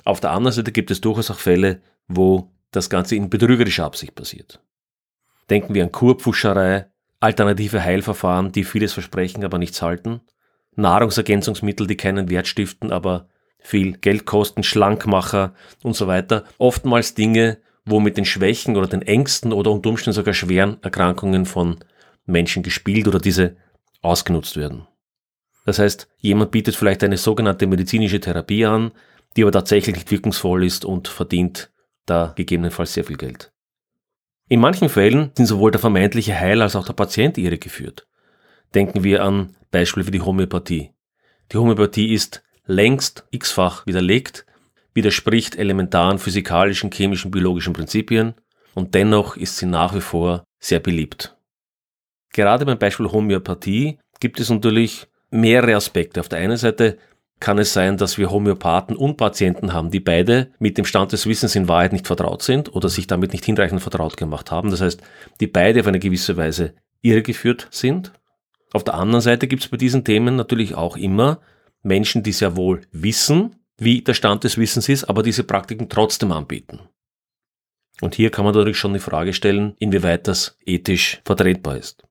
Auf 0.05 0.19
der 0.19 0.33
anderen 0.33 0.53
Seite 0.53 0.73
gibt 0.73 0.91
es 0.91 1.01
durchaus 1.01 1.31
auch 1.31 1.39
Fälle, 1.39 1.81
wo 2.09 2.51
das 2.73 2.91
Ganze 2.91 3.15
in 3.15 3.31
betrügerischer 3.31 3.85
Absicht 3.85 4.17
passiert. 4.17 4.61
Denken 5.51 5.73
wir 5.73 5.85
an 5.85 5.93
Kurpfuscherei, 5.93 6.87
alternative 7.21 7.85
Heilverfahren, 7.85 8.51
die 8.51 8.65
vieles 8.65 8.93
versprechen, 8.93 9.45
aber 9.45 9.59
nichts 9.59 9.83
halten, 9.83 10.21
Nahrungsergänzungsmittel, 10.75 11.87
die 11.87 11.97
keinen 11.97 12.29
Wert 12.29 12.49
stiften, 12.49 12.91
aber 12.91 13.29
viel 13.61 13.99
Geld 13.99 14.27
kosten, 14.27 14.65
Schlankmacher 14.65 15.55
und 15.85 15.95
so 15.95 16.09
weiter. 16.09 16.43
Oftmals 16.59 17.15
Dinge, 17.15 17.59
wo 17.85 18.01
mit 18.01 18.17
den 18.17 18.25
Schwächen 18.25 18.77
oder 18.77 18.87
den 18.87 19.03
Ängsten 19.03 19.53
oder 19.53 19.71
unter 19.71 19.91
Umständen 19.91 20.15
sogar 20.15 20.35
schweren 20.35 20.83
Erkrankungen 20.83 21.47
von 21.47 21.79
Menschen 22.27 22.63
gespielt 22.63 23.09
oder 23.09 23.19
diese 23.19 23.57
ausgenutzt 24.03 24.57
werden. 24.57 24.87
Das 25.65 25.79
heißt, 25.79 26.09
jemand 26.19 26.51
bietet 26.51 26.75
vielleicht 26.75 27.05
eine 27.05 27.17
sogenannte 27.17 27.67
medizinische 27.67 28.21
Therapie 28.21 28.65
an, 28.65 28.93
die 29.37 29.43
aber 29.43 29.53
tatsächlich 29.53 29.97
nicht 29.97 30.11
wirkungsvoll 30.11 30.65
ist 30.65 30.85
und 30.85 31.09
verdient 31.09 31.71
da 32.07 32.33
gegebenenfalls 32.37 32.95
sehr 32.95 33.05
viel 33.05 33.17
Geld. 33.17 33.53
In 34.49 34.61
manchen 34.61 34.89
Fällen 34.89 35.31
sind 35.37 35.47
sowohl 35.47 35.71
der 35.71 35.81
vermeintliche 35.81 36.39
Heiler 36.39 36.65
als 36.65 36.77
auch 36.77 36.85
der 36.85 36.93
Patient 36.93 37.39
irregeführt. 37.39 38.07
Denken 38.75 39.05
wir 39.05 39.25
an 39.25 39.55
Beispiele 39.71 40.07
wie 40.07 40.11
die 40.11 40.21
Homöopathie. 40.21 40.91
Die 41.53 41.57
Homöopathie 41.57 42.13
ist 42.13 42.43
längst 42.67 43.27
x-fach 43.31 43.87
widerlegt, 43.87 44.45
widerspricht 44.95 45.57
elementaren 45.57 46.19
physikalischen, 46.19 46.91
chemischen, 46.91 47.31
biologischen 47.31 47.73
Prinzipien 47.73 48.35
und 48.75 48.95
dennoch 48.95 49.37
ist 49.37 49.57
sie 49.57 49.67
nach 49.67 49.95
wie 49.95 50.01
vor 50.01 50.45
sehr 50.59 50.81
beliebt. 50.81 51.37
Gerade 52.33 52.65
beim 52.65 52.79
Beispiel 52.79 53.11
Homöopathie 53.11 53.99
gibt 54.21 54.41
es 54.41 54.51
natürlich 54.51 55.07
mehrere 55.31 55.77
Aspekte. 55.77 56.21
Auf 56.21 56.29
der 56.29 56.39
einen 56.39 56.57
Seite 56.57 56.99
kann 57.41 57.59
es 57.59 57.73
sein, 57.73 57.97
dass 57.97 58.19
wir 58.19 58.31
Homöopathen 58.31 58.97
und 58.97 59.17
Patienten 59.17 59.73
haben, 59.73 59.91
die 59.91 60.01
beide 60.01 60.53
mit 60.59 60.79
dem 60.79 60.85
Stand 60.85 61.13
des 61.13 61.27
Wissens 61.27 61.57
in 61.57 61.69
Wahrheit 61.69 61.93
nicht 61.93 62.07
vertraut 62.07 62.43
sind 62.43 62.73
oder 62.75 62.89
sich 62.89 63.09
damit 63.09 63.33
nicht 63.33 63.45
hinreichend 63.45 63.83
vertraut 63.83 64.17
gemacht 64.17 64.51
haben. 64.51 64.71
Das 64.71 64.81
heißt, 64.81 65.03
die 65.41 65.49
beide 65.49 65.81
auf 65.81 65.89
eine 65.89 65.99
gewisse 65.99 66.37
Weise 66.37 66.75
irregeführt 67.01 67.67
sind. 67.71 68.13
Auf 68.73 68.85
der 68.85 68.95
anderen 68.95 69.21
Seite 69.21 69.49
gibt 69.49 69.65
es 69.65 69.69
bei 69.69 69.77
diesen 69.77 70.05
Themen 70.05 70.37
natürlich 70.37 70.77
auch 70.77 70.97
immer 70.97 71.41
Menschen, 71.83 72.23
die 72.23 72.33
sehr 72.33 72.57
wohl 72.57 72.83
wissen, 72.93 73.57
wie 73.79 74.03
der 74.03 74.15
Stand 74.15 74.45
des 74.45 74.59
Wissens 74.59 74.89
ist, 74.89 75.05
aber 75.05 75.23
diese 75.23 75.45
Praktiken 75.45 75.89
trotzdem 75.89 76.33
anbieten. 76.33 76.81
Und 78.01 78.15
hier 78.15 78.31
kann 78.31 78.45
man 78.45 78.55
natürlich 78.55 78.79
schon 78.79 78.95
die 78.95 79.01
Frage 79.01 79.33
stellen, 79.33 79.77
inwieweit 79.79 80.27
das 80.27 80.59
ethisch 80.65 81.21
vertretbar 81.25 81.77
ist. 81.77 82.03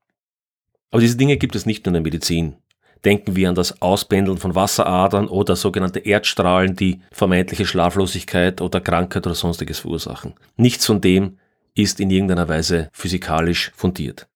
Aber 0.89 1.01
diese 1.01 1.17
Dinge 1.17 1.37
gibt 1.37 1.55
es 1.55 1.65
nicht 1.65 1.85
nur 1.85 1.91
in 1.91 1.95
der 1.95 2.03
Medizin. 2.03 2.55
Denken 3.03 3.35
wir 3.35 3.49
an 3.49 3.55
das 3.55 3.81
Auspendeln 3.81 4.37
von 4.37 4.53
Wasseradern 4.53 5.27
oder 5.27 5.55
sogenannte 5.55 5.99
Erdstrahlen, 5.99 6.75
die 6.75 7.01
vermeintliche 7.11 7.65
Schlaflosigkeit 7.65 8.61
oder 8.61 8.79
Krankheit 8.79 9.25
oder 9.25 9.35
sonstiges 9.35 9.79
verursachen. 9.79 10.35
Nichts 10.55 10.85
von 10.85 11.01
dem 11.01 11.37
ist 11.73 11.99
in 11.99 12.11
irgendeiner 12.11 12.47
Weise 12.47 12.89
physikalisch 12.93 13.71
fundiert. 13.75 14.27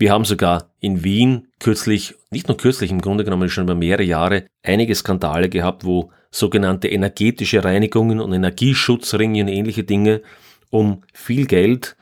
Wir 0.00 0.12
haben 0.12 0.24
sogar 0.24 0.70
in 0.80 1.04
Wien 1.04 1.48
kürzlich, 1.58 2.14
nicht 2.30 2.48
nur 2.48 2.56
kürzlich, 2.56 2.90
im 2.90 3.02
Grunde 3.02 3.22
genommen 3.22 3.50
schon 3.50 3.64
über 3.64 3.74
mehrere 3.74 4.02
Jahre, 4.02 4.46
einige 4.62 4.94
Skandale 4.94 5.50
gehabt, 5.50 5.84
wo 5.84 6.10
sogenannte 6.30 6.88
energetische 6.88 7.62
Reinigungen 7.62 8.18
und 8.18 8.32
Energieschutzringe 8.32 9.42
und 9.42 9.48
ähnliche 9.48 9.84
Dinge 9.84 10.22
um 10.70 11.02
viel 11.12 11.46
Geld, 11.46 11.96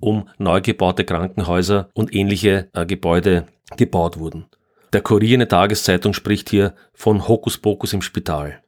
um 0.00 0.28
neu 0.38 0.60
gebaute 0.60 1.04
Krankenhäuser 1.04 1.88
und 1.94 2.12
ähnliche 2.12 2.68
äh, 2.72 2.84
Gebäude 2.84 3.46
gebaut 3.76 4.18
wurden. 4.18 4.46
Der 4.92 5.02
Kurier 5.02 5.34
in 5.34 5.40
der 5.40 5.48
Tageszeitung 5.48 6.14
spricht 6.14 6.50
hier 6.50 6.74
von 6.94 7.28
Hokuspokus 7.28 7.92
im 7.92 8.02
Spital. 8.02 8.60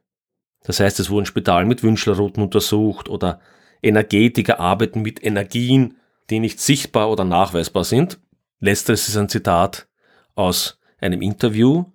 Das 0.63 0.79
heißt, 0.79 1.01
es 1.01 1.09
wurden 1.09 1.25
Spital 1.25 1.65
mit 1.65 1.83
Wünschlerrouten 1.83 2.41
untersucht 2.41 3.09
oder 3.09 3.41
Energetiker 3.83 4.61
arbeiten 4.61 5.01
mit 5.01 5.21
Energien, 5.21 5.97
die 6.29 6.39
nicht 6.39 6.61
sichtbar 6.61 7.11
oder 7.11 7.25
nachweisbar 7.25 7.83
sind 7.83 8.19
Letzteres 8.59 9.07
ist 9.07 9.17
ein 9.17 9.29
Zitat 9.29 9.87
aus 10.35 10.79
einem 10.99 11.21
Interview. 11.21 11.85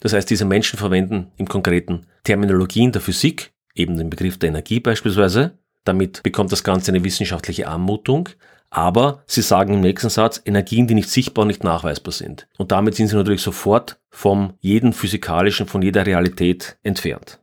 Das 0.00 0.12
heißt, 0.12 0.28
diese 0.28 0.44
Menschen 0.44 0.78
verwenden 0.78 1.30
im 1.36 1.46
konkreten 1.46 2.06
Terminologien 2.24 2.92
der 2.92 3.00
Physik, 3.00 3.52
eben 3.74 3.96
den 3.96 4.10
Begriff 4.10 4.38
der 4.38 4.48
Energie 4.48 4.80
beispielsweise. 4.80 5.58
Damit 5.84 6.22
bekommt 6.22 6.52
das 6.52 6.64
Ganze 6.64 6.90
eine 6.90 7.04
wissenschaftliche 7.04 7.68
Anmutung. 7.68 8.28
Aber 8.70 9.22
sie 9.26 9.42
sagen 9.42 9.74
im 9.74 9.80
nächsten 9.82 10.08
Satz 10.08 10.40
Energien, 10.44 10.86
die 10.86 10.94
nicht 10.94 11.10
sichtbar 11.10 11.42
und 11.42 11.48
nicht 11.48 11.62
nachweisbar 11.62 12.12
sind. 12.12 12.48
Und 12.56 12.72
damit 12.72 12.94
sind 12.94 13.08
sie 13.08 13.16
natürlich 13.16 13.42
sofort 13.42 14.00
vom 14.08 14.54
jeden 14.60 14.94
physikalischen, 14.94 15.66
von 15.66 15.82
jeder 15.82 16.06
Realität 16.06 16.78
entfernt. 16.82 17.38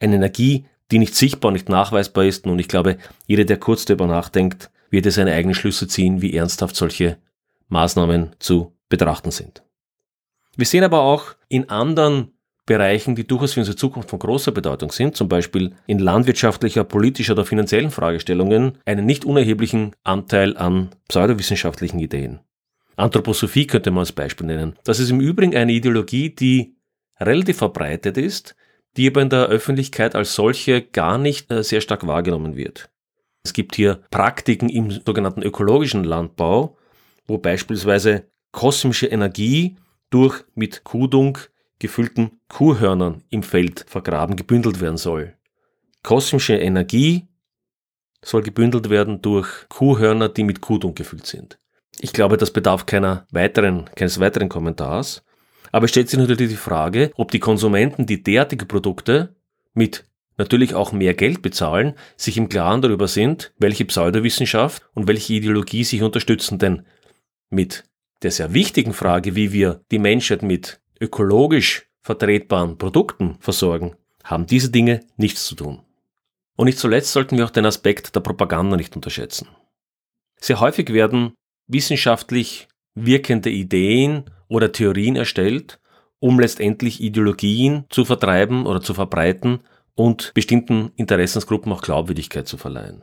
Eine 0.00 0.16
Energie, 0.16 0.66
die 0.90 0.98
nicht 0.98 1.14
sichtbar 1.14 1.50
und 1.50 1.54
nicht 1.54 1.68
nachweisbar 1.68 2.24
ist, 2.24 2.46
und 2.46 2.58
ich 2.58 2.66
glaube, 2.66 2.98
jeder, 3.26 3.44
der 3.44 3.58
kurz 3.58 3.84
darüber 3.84 4.08
nachdenkt, 4.08 4.70
wird 4.90 5.06
es 5.06 5.14
seine 5.14 5.32
eigenen 5.32 5.54
Schlüsse 5.54 5.86
ziehen, 5.86 6.20
wie 6.20 6.34
ernsthaft 6.36 6.74
solche 6.74 7.16
Maßnahmen 7.68 8.36
zu 8.38 8.76
betrachten 8.88 9.30
sind. 9.30 9.62
Wir 10.56 10.66
sehen 10.66 10.84
aber 10.84 11.00
auch 11.00 11.34
in 11.48 11.68
anderen 11.68 12.32
Bereichen, 12.66 13.14
die 13.14 13.26
durchaus 13.26 13.52
für 13.52 13.60
unsere 13.60 13.76
Zukunft 13.76 14.08
von 14.08 14.18
großer 14.18 14.52
Bedeutung 14.52 14.90
sind, 14.90 15.16
zum 15.16 15.28
Beispiel 15.28 15.74
in 15.86 15.98
landwirtschaftlicher, 15.98 16.84
politischer 16.84 17.34
oder 17.34 17.44
finanziellen 17.44 17.90
Fragestellungen, 17.90 18.78
einen 18.86 19.04
nicht 19.04 19.24
unerheblichen 19.24 19.94
Anteil 20.02 20.56
an 20.56 20.90
pseudowissenschaftlichen 21.08 21.98
Ideen. 21.98 22.40
Anthroposophie 22.96 23.66
könnte 23.66 23.90
man 23.90 24.00
als 24.00 24.12
Beispiel 24.12 24.46
nennen. 24.46 24.78
Das 24.84 25.00
ist 25.00 25.10
im 25.10 25.20
Übrigen 25.20 25.54
eine 25.54 25.72
Ideologie, 25.72 26.30
die 26.30 26.76
relativ 27.20 27.58
verbreitet 27.58 28.16
ist, 28.16 28.54
die 28.96 29.08
aber 29.08 29.22
in 29.22 29.30
der 29.30 29.46
Öffentlichkeit 29.46 30.14
als 30.14 30.34
solche 30.34 30.82
gar 30.82 31.18
nicht 31.18 31.50
äh, 31.50 31.62
sehr 31.62 31.80
stark 31.80 32.06
wahrgenommen 32.06 32.56
wird. 32.56 32.90
Es 33.42 33.52
gibt 33.52 33.74
hier 33.74 34.00
Praktiken 34.10 34.68
im 34.68 34.90
sogenannten 34.90 35.42
ökologischen 35.42 36.04
Landbau, 36.04 36.78
wo 37.26 37.38
beispielsweise 37.38 38.28
kosmische 38.52 39.06
Energie 39.06 39.76
durch 40.10 40.44
mit 40.54 40.84
Kudung 40.84 41.38
gefüllten 41.78 42.40
Kuhhörnern 42.48 43.24
im 43.30 43.42
Feld 43.42 43.84
vergraben 43.88 44.36
gebündelt 44.36 44.80
werden 44.80 44.96
soll. 44.96 45.34
Kosmische 46.02 46.56
Energie 46.56 47.26
soll 48.22 48.42
gebündelt 48.42 48.90
werden 48.90 49.22
durch 49.22 49.68
Kuhhörner, 49.68 50.28
die 50.28 50.44
mit 50.44 50.60
Kudung 50.60 50.94
gefüllt 50.94 51.26
sind. 51.26 51.58
Ich 52.00 52.12
glaube, 52.12 52.36
das 52.36 52.52
bedarf 52.52 52.86
keiner 52.86 53.26
weiteren, 53.30 53.86
keines 53.94 54.20
weiteren 54.20 54.48
Kommentars. 54.48 55.24
Aber 55.72 55.84
es 55.84 55.90
stellt 55.90 56.08
sich 56.08 56.18
natürlich 56.18 56.50
die 56.50 56.56
Frage, 56.56 57.10
ob 57.16 57.30
die 57.30 57.40
Konsumenten, 57.40 58.06
die 58.06 58.22
derartige 58.22 58.66
Produkte 58.66 59.34
mit 59.74 60.04
natürlich 60.36 60.74
auch 60.74 60.92
mehr 60.92 61.14
Geld 61.14 61.42
bezahlen, 61.42 61.94
sich 62.16 62.36
im 62.36 62.48
Klaren 62.48 62.82
darüber 62.82 63.08
sind, 63.08 63.52
welche 63.58 63.84
Pseudowissenschaft 63.84 64.82
und 64.94 65.06
welche 65.06 65.34
Ideologie 65.34 65.84
sich 65.84 66.02
unterstützen. 66.02 66.58
Denn 66.58 66.86
mit 67.50 67.84
der 68.22 68.30
sehr 68.30 68.54
wichtigen 68.54 68.92
Frage, 68.92 69.36
wie 69.36 69.52
wir 69.52 69.82
die 69.90 69.98
Menschheit 69.98 70.42
mit 70.42 70.80
ökologisch 71.00 71.86
vertretbaren 72.00 72.78
Produkten 72.78 73.36
versorgen, 73.40 73.96
haben 74.22 74.46
diese 74.46 74.70
Dinge 74.70 75.00
nichts 75.16 75.46
zu 75.46 75.54
tun. 75.54 75.82
Und 76.56 76.66
nicht 76.66 76.78
zuletzt 76.78 77.12
sollten 77.12 77.36
wir 77.36 77.44
auch 77.44 77.50
den 77.50 77.66
Aspekt 77.66 78.14
der 78.14 78.20
Propaganda 78.20 78.76
nicht 78.76 78.94
unterschätzen. 78.94 79.48
Sehr 80.40 80.60
häufig 80.60 80.92
werden 80.92 81.34
wissenschaftlich 81.66 82.68
wirkende 82.94 83.50
Ideen 83.50 84.30
oder 84.48 84.72
Theorien 84.72 85.16
erstellt, 85.16 85.80
um 86.20 86.38
letztendlich 86.38 87.02
Ideologien 87.02 87.84
zu 87.90 88.04
vertreiben 88.04 88.66
oder 88.66 88.80
zu 88.80 88.94
verbreiten 88.94 89.60
und 89.94 90.32
bestimmten 90.34 90.92
Interessensgruppen 90.96 91.72
auch 91.72 91.82
Glaubwürdigkeit 91.82 92.46
zu 92.46 92.56
verleihen. 92.56 93.02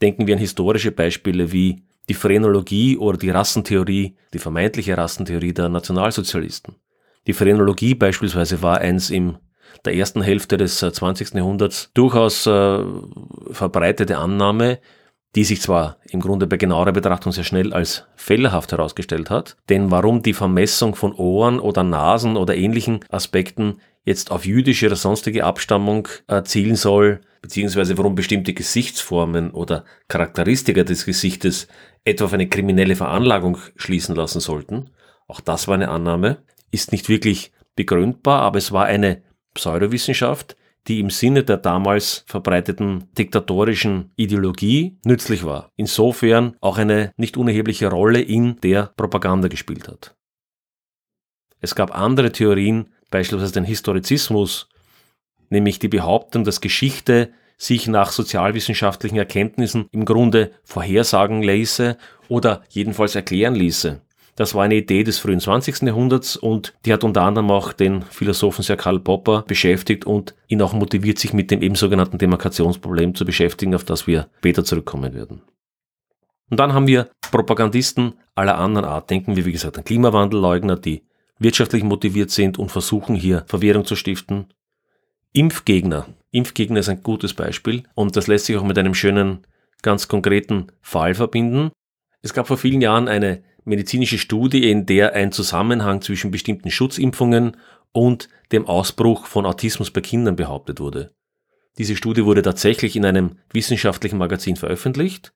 Denken 0.00 0.26
wir 0.26 0.34
an 0.34 0.40
historische 0.40 0.90
Beispiele 0.90 1.52
wie 1.52 1.82
die 2.08 2.14
Phrenologie 2.14 2.96
oder 2.96 3.18
die 3.18 3.30
Rassentheorie, 3.30 4.16
die 4.32 4.38
vermeintliche 4.38 4.96
Rassentheorie 4.96 5.52
der 5.52 5.68
Nationalsozialisten. 5.68 6.76
Die 7.26 7.32
Phrenologie 7.32 7.94
beispielsweise 7.94 8.62
war 8.62 8.78
eins 8.78 9.10
im 9.10 9.38
der 9.84 9.94
ersten 9.94 10.22
Hälfte 10.22 10.56
des 10.56 10.78
20. 10.78 11.34
Äh, 11.34 11.38
Jahrhunderts 11.38 11.90
durchaus 11.94 12.46
äh, 12.46 12.78
verbreitete 13.50 14.18
Annahme, 14.18 14.78
die 15.34 15.44
sich 15.44 15.62
zwar 15.62 15.96
im 16.10 16.20
Grunde 16.20 16.46
bei 16.46 16.56
genauerer 16.56 16.92
Betrachtung 16.92 17.32
sehr 17.32 17.44
schnell 17.44 17.72
als 17.72 18.06
fehlerhaft 18.16 18.72
herausgestellt 18.72 19.30
hat, 19.30 19.56
denn 19.70 19.90
warum 19.90 20.22
die 20.22 20.34
Vermessung 20.34 20.94
von 20.94 21.14
Ohren 21.14 21.58
oder 21.58 21.82
Nasen 21.82 22.36
oder 22.36 22.54
ähnlichen 22.54 23.00
Aspekten 23.08 23.80
jetzt 24.04 24.30
auf 24.30 24.44
jüdische 24.44 24.86
oder 24.86 24.96
sonstige 24.96 25.44
Abstammung 25.44 26.08
erzielen 26.26 26.76
soll, 26.76 27.22
beziehungsweise 27.42 27.98
warum 27.98 28.14
bestimmte 28.14 28.54
Gesichtsformen 28.54 29.50
oder 29.50 29.84
Charakteristika 30.08 30.84
des 30.84 31.04
Gesichtes 31.04 31.68
etwa 32.04 32.24
auf 32.24 32.32
eine 32.32 32.48
kriminelle 32.48 32.96
Veranlagung 32.96 33.58
schließen 33.76 34.14
lassen 34.14 34.40
sollten, 34.40 34.90
auch 35.28 35.40
das 35.40 35.68
war 35.68 35.74
eine 35.74 35.90
Annahme, 35.90 36.42
ist 36.70 36.92
nicht 36.92 37.08
wirklich 37.08 37.52
begründbar, 37.76 38.42
aber 38.42 38.58
es 38.58 38.72
war 38.72 38.86
eine 38.86 39.22
Pseudowissenschaft, 39.54 40.56
die 40.88 41.00
im 41.00 41.10
Sinne 41.10 41.44
der 41.44 41.58
damals 41.58 42.24
verbreiteten 42.26 43.04
diktatorischen 43.16 44.10
Ideologie 44.16 44.98
nützlich 45.04 45.44
war. 45.44 45.70
Insofern 45.76 46.56
auch 46.60 46.78
eine 46.78 47.12
nicht 47.16 47.36
unerhebliche 47.36 47.88
Rolle 47.88 48.20
in 48.20 48.58
der 48.60 48.92
Propaganda 48.96 49.48
gespielt 49.48 49.88
hat. 49.88 50.16
Es 51.60 51.76
gab 51.76 51.96
andere 51.96 52.32
Theorien, 52.32 52.88
beispielsweise 53.10 53.52
den 53.52 53.64
Historizismus, 53.64 54.68
nämlich 55.52 55.78
die 55.78 55.88
Behauptung, 55.88 56.44
dass 56.44 56.60
Geschichte 56.60 57.30
sich 57.56 57.86
nach 57.86 58.10
sozialwissenschaftlichen 58.10 59.16
Erkenntnissen 59.16 59.86
im 59.92 60.04
Grunde 60.04 60.50
vorhersagen 60.64 61.42
ließe 61.42 61.96
oder 62.28 62.62
jedenfalls 62.70 63.14
erklären 63.14 63.54
ließe. 63.54 64.00
Das 64.34 64.54
war 64.54 64.64
eine 64.64 64.76
Idee 64.76 65.04
des 65.04 65.18
frühen 65.18 65.40
20. 65.40 65.82
Jahrhunderts 65.82 66.36
und 66.36 66.74
die 66.86 66.92
hat 66.92 67.04
unter 67.04 67.22
anderem 67.22 67.50
auch 67.50 67.74
den 67.74 68.02
Philosophen 68.02 68.64
Sir 68.64 68.76
Karl 68.76 68.98
Popper 68.98 69.44
beschäftigt 69.46 70.06
und 70.06 70.34
ihn 70.48 70.62
auch 70.62 70.72
motiviert, 70.72 71.18
sich 71.18 71.34
mit 71.34 71.50
dem 71.50 71.60
eben 71.60 71.74
sogenannten 71.74 72.16
Demarkationsproblem 72.16 73.14
zu 73.14 73.26
beschäftigen, 73.26 73.74
auf 73.74 73.84
das 73.84 74.06
wir 74.06 74.28
später 74.38 74.64
zurückkommen 74.64 75.12
werden. 75.12 75.42
Und 76.50 76.58
dann 76.58 76.72
haben 76.72 76.86
wir 76.86 77.10
Propagandisten 77.30 78.14
aller 78.34 78.58
anderen 78.58 78.86
Art. 78.86 79.10
Denken 79.10 79.36
wir, 79.36 79.44
wie 79.44 79.52
gesagt, 79.52 79.76
an 79.76 79.84
Klimawandelleugner, 79.84 80.76
die 80.76 81.02
wirtschaftlich 81.38 81.82
motiviert 81.82 82.30
sind 82.30 82.58
und 82.58 82.70
versuchen 82.70 83.14
hier 83.14 83.44
Verwirrung 83.46 83.84
zu 83.84 83.96
stiften. 83.96 84.46
Impfgegner. 85.34 86.08
Impfgegner 86.30 86.80
ist 86.80 86.90
ein 86.90 87.02
gutes 87.02 87.32
Beispiel 87.32 87.84
und 87.94 88.16
das 88.16 88.26
lässt 88.26 88.46
sich 88.46 88.56
auch 88.56 88.64
mit 88.64 88.78
einem 88.78 88.94
schönen, 88.94 89.46
ganz 89.80 90.06
konkreten 90.06 90.66
Fall 90.82 91.14
verbinden. 91.14 91.70
Es 92.20 92.34
gab 92.34 92.48
vor 92.48 92.58
vielen 92.58 92.82
Jahren 92.82 93.08
eine 93.08 93.42
medizinische 93.64 94.18
Studie, 94.18 94.70
in 94.70 94.84
der 94.84 95.14
ein 95.14 95.32
Zusammenhang 95.32 96.02
zwischen 96.02 96.30
bestimmten 96.30 96.70
Schutzimpfungen 96.70 97.56
und 97.92 98.28
dem 98.52 98.66
Ausbruch 98.66 99.24
von 99.24 99.46
Autismus 99.46 99.90
bei 99.90 100.02
Kindern 100.02 100.36
behauptet 100.36 100.80
wurde. 100.80 101.12
Diese 101.78 101.96
Studie 101.96 102.26
wurde 102.26 102.42
tatsächlich 102.42 102.94
in 102.94 103.06
einem 103.06 103.38
wissenschaftlichen 103.52 104.18
Magazin 104.18 104.56
veröffentlicht. 104.56 105.32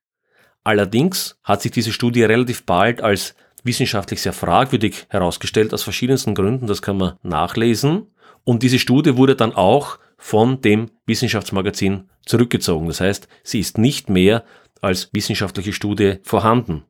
Allerdings 0.63 1.39
hat 1.43 1.63
sich 1.63 1.73
diese 1.73 1.93
Studie 1.93 2.25
relativ 2.25 2.67
bald 2.67 3.01
als 3.01 3.35
wissenschaftlich 3.65 4.21
sehr 4.21 4.35
fragwürdig 4.35 5.07
herausgestellt, 5.09 5.73
aus 5.73 5.83
verschiedensten 5.83 6.35
Gründen, 6.35 6.67
das 6.67 6.83
kann 6.83 6.99
man 6.99 7.15
nachlesen. 7.23 8.09
Und 8.47 8.63
diese 8.63 8.79
Studie 8.79 9.17
wurde 9.17 9.35
dann 9.35 9.53
auch 9.53 9.99
von 10.19 10.61
dem 10.61 10.91
Wissenschaftsmagazin 11.05 12.09
zurückgezogen. 12.25 12.87
Das 12.87 13.01
heißt, 13.01 13.27
sie 13.43 13.59
ist 13.59 13.77
nicht 13.77 14.09
mehr 14.09 14.45
als 14.81 15.11
wissenschaftliche 15.13 15.73
Studie 15.73 16.19
vorhanden. 16.23 16.85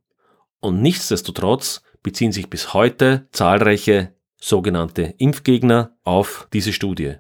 Und 0.61 0.83
nichtsdestotrotz 0.83 1.83
beziehen 2.03 2.31
sich 2.31 2.51
bis 2.51 2.75
heute 2.75 3.27
zahlreiche 3.33 4.13
sogenannte 4.39 5.15
Impfgegner 5.17 5.97
auf 6.05 6.47
diese 6.53 6.75
Studie. 6.75 7.15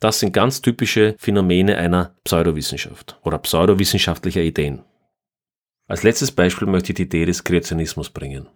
Das 0.00 0.20
sind 0.20 0.34
ganz 0.34 0.60
typische 0.60 1.16
Phänomene 1.18 1.78
einer 1.78 2.14
Pseudowissenschaft 2.24 3.18
oder 3.24 3.38
pseudowissenschaftlicher 3.38 4.42
Ideen. 4.42 4.84
Als 5.88 6.04
letztes 6.04 6.30
Beispiel 6.30 6.68
möchte 6.68 6.92
ich 6.92 6.96
die 6.96 7.02
Idee 7.02 7.24
des 7.24 7.42
Kreationismus 7.42 8.10
bringen. 8.10 8.46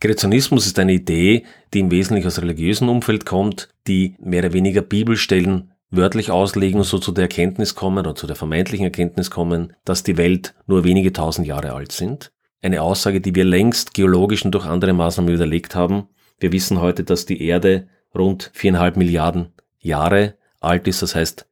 Kreationismus 0.00 0.66
ist 0.66 0.78
eine 0.80 0.94
Idee, 0.94 1.44
die 1.72 1.80
im 1.80 1.92
Wesentlichen 1.92 2.26
aus 2.26 2.42
religiösen 2.42 2.88
Umfeld 2.88 3.24
kommt, 3.24 3.68
die 3.86 4.16
mehr 4.18 4.40
oder 4.40 4.52
weniger 4.52 4.82
Bibelstellen 4.82 5.70
wörtlich 5.90 6.32
auslegen 6.32 6.80
und 6.80 6.86
so 6.86 6.98
zu 6.98 7.12
der 7.12 7.22
Erkenntnis 7.22 7.76
kommen 7.76 7.98
oder 7.98 8.16
zu 8.16 8.26
der 8.26 8.34
vermeintlichen 8.34 8.86
Erkenntnis 8.86 9.30
kommen, 9.30 9.74
dass 9.84 10.02
die 10.02 10.16
Welt 10.16 10.54
nur 10.66 10.82
wenige 10.82 11.12
tausend 11.12 11.46
Jahre 11.46 11.72
alt 11.72 11.92
sind 11.92 12.32
eine 12.62 12.82
Aussage, 12.82 13.20
die 13.20 13.34
wir 13.34 13.44
längst 13.44 13.94
geologisch 13.94 14.44
und 14.44 14.52
durch 14.52 14.66
andere 14.66 14.92
Maßnahmen 14.92 15.32
widerlegt 15.32 15.74
haben. 15.74 16.08
Wir 16.38 16.52
wissen 16.52 16.80
heute, 16.80 17.04
dass 17.04 17.26
die 17.26 17.42
Erde 17.42 17.88
rund 18.14 18.50
viereinhalb 18.52 18.96
Milliarden 18.96 19.52
Jahre 19.78 20.34
alt 20.60 20.88
ist, 20.88 21.02
das 21.02 21.14
heißt 21.14 21.46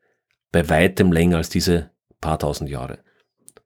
bei 0.52 0.68
weitem 0.68 1.12
länger 1.12 1.36
als 1.36 1.48
diese 1.48 1.90
paar 2.20 2.38
tausend 2.38 2.70
Jahre. 2.70 2.98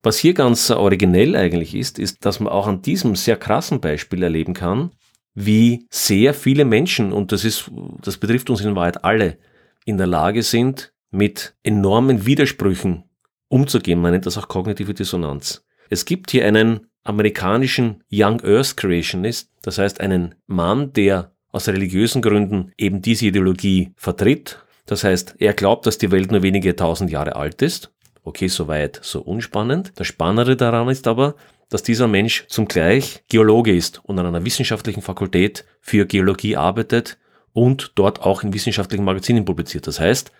Was 0.02 0.18
hier 0.18 0.34
ganz 0.34 0.70
originell 0.70 1.36
eigentlich 1.36 1.74
ist, 1.74 1.98
ist, 1.98 2.24
dass 2.24 2.40
man 2.40 2.52
auch 2.52 2.66
an 2.66 2.82
diesem 2.82 3.16
sehr 3.16 3.36
krassen 3.36 3.80
Beispiel 3.80 4.22
erleben 4.22 4.54
kann, 4.54 4.92
wie 5.34 5.86
sehr 5.90 6.34
viele 6.34 6.64
Menschen, 6.64 7.12
und 7.12 7.32
das 7.32 7.44
ist, 7.44 7.70
das 8.02 8.16
betrifft 8.16 8.50
uns 8.50 8.62
in 8.62 8.74
Wahrheit 8.74 9.04
alle, 9.04 9.38
in 9.84 9.98
der 9.98 10.06
Lage 10.06 10.42
sind, 10.42 10.92
mit 11.10 11.54
enormen 11.62 12.24
Widersprüchen 12.26 13.04
umzugehen. 13.48 14.00
Man 14.00 14.12
nennt 14.12 14.26
das 14.26 14.38
auch 14.38 14.48
kognitive 14.48 14.94
Dissonanz. 14.94 15.64
Es 15.90 16.04
gibt 16.04 16.30
hier 16.30 16.46
einen 16.46 16.86
amerikanischen 17.02 18.04
Young 18.12 18.42
Earth 18.44 18.76
Creationist, 18.76 19.50
das 19.62 19.78
heißt 19.78 20.00
einen 20.00 20.34
Mann, 20.46 20.92
der 20.92 21.32
aus 21.52 21.68
religiösen 21.68 22.22
Gründen 22.22 22.72
eben 22.78 23.02
diese 23.02 23.26
Ideologie 23.26 23.92
vertritt. 23.96 24.64
Das 24.86 25.04
heißt, 25.04 25.36
er 25.38 25.52
glaubt, 25.52 25.86
dass 25.86 25.98
die 25.98 26.10
Welt 26.10 26.30
nur 26.30 26.42
wenige 26.42 26.74
tausend 26.76 27.10
Jahre 27.10 27.36
alt 27.36 27.60
ist. 27.62 27.92
Okay, 28.22 28.48
soweit, 28.48 29.00
so 29.02 29.20
unspannend. 29.20 29.92
Das 29.96 30.06
Spannende 30.06 30.56
daran 30.56 30.88
ist 30.88 31.08
aber, 31.08 31.34
dass 31.70 31.82
dieser 31.82 32.08
Mensch 32.08 32.46
zugleich 32.48 33.22
Geologe 33.28 33.74
ist 33.74 34.00
und 34.04 34.18
an 34.18 34.26
einer 34.26 34.44
wissenschaftlichen 34.44 35.02
Fakultät 35.02 35.64
für 35.80 36.04
Geologie 36.04 36.56
arbeitet 36.56 37.18
und 37.52 37.92
dort 37.94 38.22
auch 38.22 38.42
in 38.42 38.52
wissenschaftlichen 38.52 39.04
Magazinen 39.04 39.44
publiziert. 39.44 39.86
Das 39.86 40.00
heißt, 40.00 40.32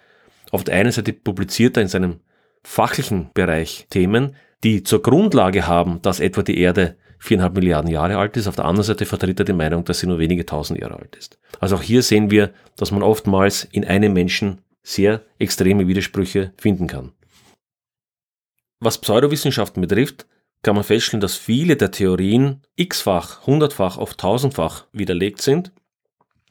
auf 0.50 0.64
der 0.64 0.74
einen 0.74 0.92
Seite 0.92 1.12
publiziert 1.12 1.76
er 1.76 1.82
in 1.82 1.88
seinem 1.88 2.20
fachlichen 2.62 3.30
Bereich 3.32 3.86
Themen, 3.90 4.36
die 4.64 4.82
zur 4.82 5.02
Grundlage 5.02 5.66
haben, 5.66 6.02
dass 6.02 6.20
etwa 6.20 6.42
die 6.42 6.58
Erde 6.58 6.96
viereinhalb 7.18 7.54
Milliarden 7.54 7.90
Jahre 7.90 8.16
alt 8.16 8.36
ist. 8.36 8.46
Auf 8.46 8.56
der 8.56 8.64
anderen 8.64 8.86
Seite 8.86 9.06
vertritt 9.06 9.38
er 9.38 9.44
die 9.44 9.52
Meinung, 9.52 9.84
dass 9.84 10.00
sie 10.00 10.06
nur 10.06 10.18
wenige 10.18 10.44
tausend 10.44 10.80
Jahre 10.80 10.96
alt 10.96 11.16
ist. 11.16 11.38
Also 11.60 11.76
auch 11.76 11.82
hier 11.82 12.02
sehen 12.02 12.30
wir, 12.30 12.50
dass 12.76 12.90
man 12.90 13.02
oftmals 13.02 13.64
in 13.64 13.84
einem 13.84 14.12
Menschen 14.12 14.58
sehr 14.82 15.22
extreme 15.38 15.86
Widersprüche 15.86 16.52
finden 16.56 16.86
kann. 16.86 17.12
Was 18.80 18.98
Pseudowissenschaften 18.98 19.82
betrifft, 19.82 20.26
kann 20.62 20.74
man 20.74 20.84
feststellen, 20.84 21.20
dass 21.20 21.36
viele 21.36 21.76
der 21.76 21.90
Theorien 21.90 22.62
x-fach, 22.76 23.46
hundertfach, 23.46 23.98
auf 23.98 24.14
tausendfach 24.14 24.86
widerlegt 24.92 25.40
sind 25.42 25.72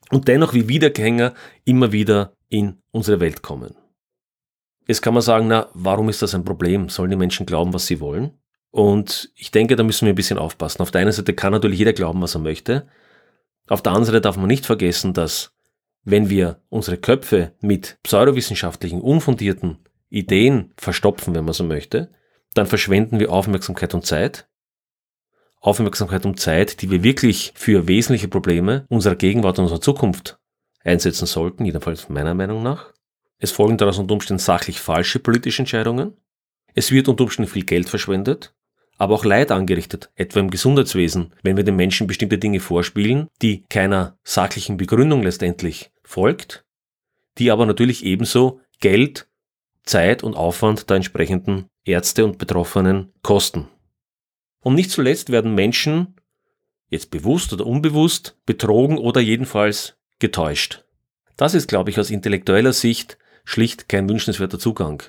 und 0.09 0.27
dennoch 0.27 0.53
wie 0.53 0.67
Wiedergänger 0.67 1.33
immer 1.65 1.91
wieder 1.91 2.33
in 2.48 2.81
unsere 2.91 3.19
Welt 3.19 3.41
kommen. 3.41 3.75
Jetzt 4.88 5.01
kann 5.01 5.13
man 5.13 5.21
sagen, 5.21 5.48
na, 5.48 5.69
warum 5.74 6.09
ist 6.09 6.21
das 6.21 6.33
ein 6.33 6.43
Problem? 6.43 6.89
Sollen 6.89 7.12
die 7.12 7.17
Menschen 7.17 7.45
glauben, 7.45 7.74
was 7.74 7.86
sie 7.86 8.00
wollen? 8.00 8.31
Und 8.71 9.31
ich 9.36 9.51
denke, 9.51 9.75
da 9.75 9.83
müssen 9.83 10.05
wir 10.05 10.13
ein 10.13 10.15
bisschen 10.15 10.39
aufpassen. 10.39 10.81
Auf 10.81 10.91
der 10.91 11.01
einen 11.01 11.12
Seite 11.12 11.33
kann 11.33 11.51
natürlich 11.51 11.79
jeder 11.79 11.93
glauben, 11.93 12.21
was 12.21 12.36
er 12.36 12.41
möchte. 12.41 12.88
Auf 13.67 13.83
der 13.83 13.91
anderen 13.91 14.05
Seite 14.05 14.21
darf 14.21 14.38
man 14.38 14.48
nicht 14.48 14.65
vergessen, 14.65 15.13
dass 15.13 15.51
wenn 16.03 16.29
wir 16.29 16.62
unsere 16.69 16.98
Köpfe 16.98 17.53
mit 17.62 18.00
pseudowissenschaftlichen, 18.03 19.01
unfundierten 19.01 19.77
Ideen 20.09 20.74
verstopfen, 20.77 21.36
wenn 21.36 21.45
man 21.45 21.53
so 21.53 21.63
möchte, 21.63 22.12
dann 22.53 22.68
verschwenden 22.68 23.20
wir 23.20 23.32
Aufmerksamkeit 23.32 23.94
und 23.94 24.06
Zeit. 24.06 24.48
Aufmerksamkeit 25.62 26.25
und 26.25 26.39
Zeit, 26.39 26.82
die 26.82 26.89
wir 26.89 27.03
wirklich 27.03 27.53
für 27.56 27.88
wesentliche 27.88 28.27
Probleme 28.27 28.86
unserer 28.89 29.15
Gegenwart 29.15 29.60
und 29.60 29.65
unserer 29.65 29.82
Zukunft 29.82 30.39
einsetzen 30.84 31.25
sollten, 31.25 31.65
jedenfalls 31.65 32.10
meiner 32.10 32.34
Meinung 32.34 32.63
nach. 32.63 32.94
Es 33.38 33.51
folgen 33.51 33.77
daraus 33.77 33.98
unter 33.98 34.13
Umständen 34.13 34.39
sachlich 34.39 34.79
falsche 34.79 35.20
politische 35.20 35.62
Entscheidungen. 35.62 36.13
Es 36.75 36.91
wird 36.91 37.08
unter 37.08 37.24
Umständen 37.24 37.51
viel 37.51 37.65
Geld 37.65 37.89
verschwendet, 37.89 38.53
aber 38.98 39.15
auch 39.15 39.25
Leid 39.25 39.51
angerichtet, 39.51 40.12
etwa 40.15 40.41
im 40.41 40.50
Gesundheitswesen, 40.50 41.34
wenn 41.41 41.58
wir 41.58 41.63
den 41.63 41.77
Menschen 41.77 42.06
bestimmte 42.06 42.38
Dinge 42.38 42.60
vorspielen, 42.60 43.27
die 43.41 43.63
keiner 43.70 44.18
sachlichen 44.24 44.77
Begründung 44.77 45.24
letztendlich 45.24 45.91
folgt, 46.03 46.65
die 47.38 47.50
aber 47.50 47.65
natürlich 47.65 48.03
ebenso 48.03 48.60
Geld, 48.82 49.28
Zeit 49.89 50.24
und 50.24 50.36
Aufwand 50.36 50.89
der 50.89 50.98
entsprechenden 50.98 51.65
Ärzte 51.84 52.24
und 52.24 52.38
Betroffenen 52.38 53.12
kosten. 53.24 53.67
Und 54.62 54.75
nicht 54.75 54.91
zuletzt 54.91 55.31
werden 55.31 55.55
Menschen, 55.55 56.15
jetzt 56.89 57.12
bewusst 57.12 57.51
oder 57.53 57.65
unbewusst, 57.65 58.38
betrogen 58.46 58.98
oder 58.98 59.19
jedenfalls 59.19 59.98
getäuscht. 60.19 60.86
Das 61.38 61.53
ist, 61.53 61.67
glaube 61.67 61.89
ich, 61.89 62.00
aus 62.00 62.12
intellektueller 62.12 62.74
Sicht 62.74 63.17
schlicht 63.46 63.89
kein 63.89 64.08
wünschenswerter 64.08 64.60
Zugang. 64.60 65.01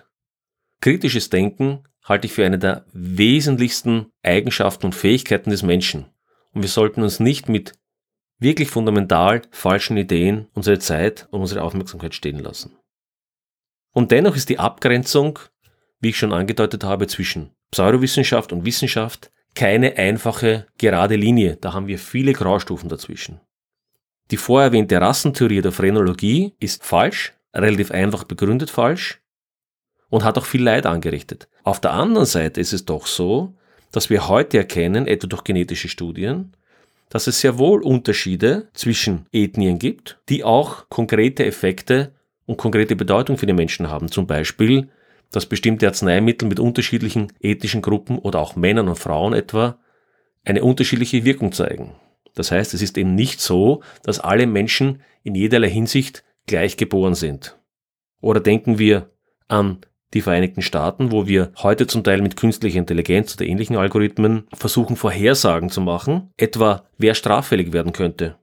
Kritisches 0.81 1.29
Denken 1.29 1.85
halte 2.05 2.27
ich 2.27 2.33
für 2.33 2.47
eine 2.47 2.59
der 2.59 2.87
wesentlichsten 2.93 4.07
Eigenschaften 4.23 4.87
und 4.87 4.95
Fähigkeiten 4.95 5.51
des 5.51 5.63
Menschen. 5.63 6.07
Und 6.53 6.63
wir 6.63 6.71
sollten 6.71 7.03
uns 7.03 7.21
nicht 7.21 7.49
mit 7.49 7.75
wirklich 8.39 8.71
fundamental 8.71 9.43
falschen 9.51 9.99
Ideen 9.99 10.49
unsere 10.55 10.79
Zeit 10.79 11.29
und 11.31 11.43
unsere 11.43 11.63
Aufmerksamkeit 11.63 12.15
stehen 12.15 12.39
lassen. 12.39 12.80
Und 13.93 14.11
dennoch 14.11 14.37
ist 14.37 14.49
die 14.49 14.59
Abgrenzung 14.59 15.39
wie 16.01 16.11
ich 16.11 16.19
schon 16.19 16.33
angedeutet 16.33 16.83
habe, 16.85 17.07
zwischen 17.07 17.51
Pseudowissenschaft 17.71 18.53
und 18.53 18.65
Wissenschaft 18.65 19.31
keine 19.55 19.97
einfache 19.97 20.67
gerade 20.79 21.17
Linie. 21.17 21.57
Da 21.61 21.73
haben 21.73 21.87
wir 21.87 21.99
viele 21.99 22.33
Graustufen 22.33 22.89
dazwischen. 22.89 23.41
Die 24.31 24.37
vorher 24.37 24.69
erwähnte 24.69 25.01
Rassentheorie 25.01 25.61
der 25.61 25.73
Phrenologie 25.73 26.55
ist 26.61 26.85
falsch, 26.85 27.35
relativ 27.55 27.91
einfach 27.91 28.25
begründet 28.25 28.71
falsch 28.71 29.21
und 30.09 30.25
hat 30.25 30.39
auch 30.39 30.45
viel 30.47 30.63
Leid 30.63 30.87
angerichtet. 30.87 31.49
Auf 31.65 31.81
der 31.81 31.93
anderen 31.93 32.27
Seite 32.27 32.61
ist 32.61 32.73
es 32.73 32.85
doch 32.85 33.07
so, 33.07 33.55
dass 33.93 34.09
wir 34.09 34.29
heute 34.29 34.59
erkennen, 34.59 35.07
etwa 35.07 35.27
durch 35.27 35.43
genetische 35.43 35.89
Studien, 35.89 36.55
dass 37.09 37.27
es 37.27 37.41
sehr 37.41 37.59
wohl 37.59 37.83
Unterschiede 37.83 38.69
zwischen 38.73 39.27
Ethnien 39.33 39.81
gibt, 39.81 40.21
die 40.29 40.45
auch 40.45 40.89
konkrete 40.89 41.45
Effekte 41.45 42.15
und 42.51 42.57
konkrete 42.57 42.97
Bedeutung 42.97 43.39
für 43.39 43.47
die 43.47 43.53
Menschen 43.53 43.89
haben. 43.89 44.11
Zum 44.11 44.27
Beispiel 44.27 44.89
dass 45.31 45.47
bestimmte 45.47 45.87
Arzneimittel 45.87 46.49
mit 46.49 46.61
unterschiedlichen 46.61 47.33
ethischen 47.41 47.83
Gruppen 47.83 48.19
oder 48.19 48.41
auch 48.41 48.57
Männern 48.57 48.89
und 48.89 48.99
Frauen 48.99 49.33
etwa 49.33 49.79
eine 50.45 50.65
unterschiedliche 50.65 51.25
Wirkung 51.25 51.53
zeigen. 51.53 51.93
Das 52.35 52.51
heißt, 52.51 52.75
es 52.75 52.83
ist 52.83 52.99
eben 52.99 53.15
nicht 53.15 53.41
so, 53.41 53.83
dass 54.03 54.21
alle 54.21 54.47
Menschen 54.47 55.03
in 55.23 55.35
jederlei 55.35 55.71
Hinsicht 55.71 56.25
gleich 56.47 56.77
geboren 56.77 57.15
sind. 57.15 57.59
Oder 58.21 58.41
denken 58.41 58.79
wir 58.79 59.11
an 59.49 59.79
die 60.15 60.21
Vereinigten 60.21 60.63
Staaten, 60.63 61.13
wo 61.13 61.29
wir 61.29 61.53
heute 61.59 61.87
zum 61.87 62.03
Teil 62.03 62.21
mit 62.21 62.37
künstlicher 62.37 62.79
Intelligenz 62.79 63.37
oder 63.37 63.47
ähnlichen 63.47 63.77
Algorithmen 63.77 64.49
versuchen, 64.53 64.97
Vorhersagen 64.97 65.71
zu 65.71 65.81
machen, 65.81 66.33
etwa 66.37 66.89
wer 66.99 67.15
straffällig 67.15 67.73
werden 67.73 67.93
könnte 67.93 68.37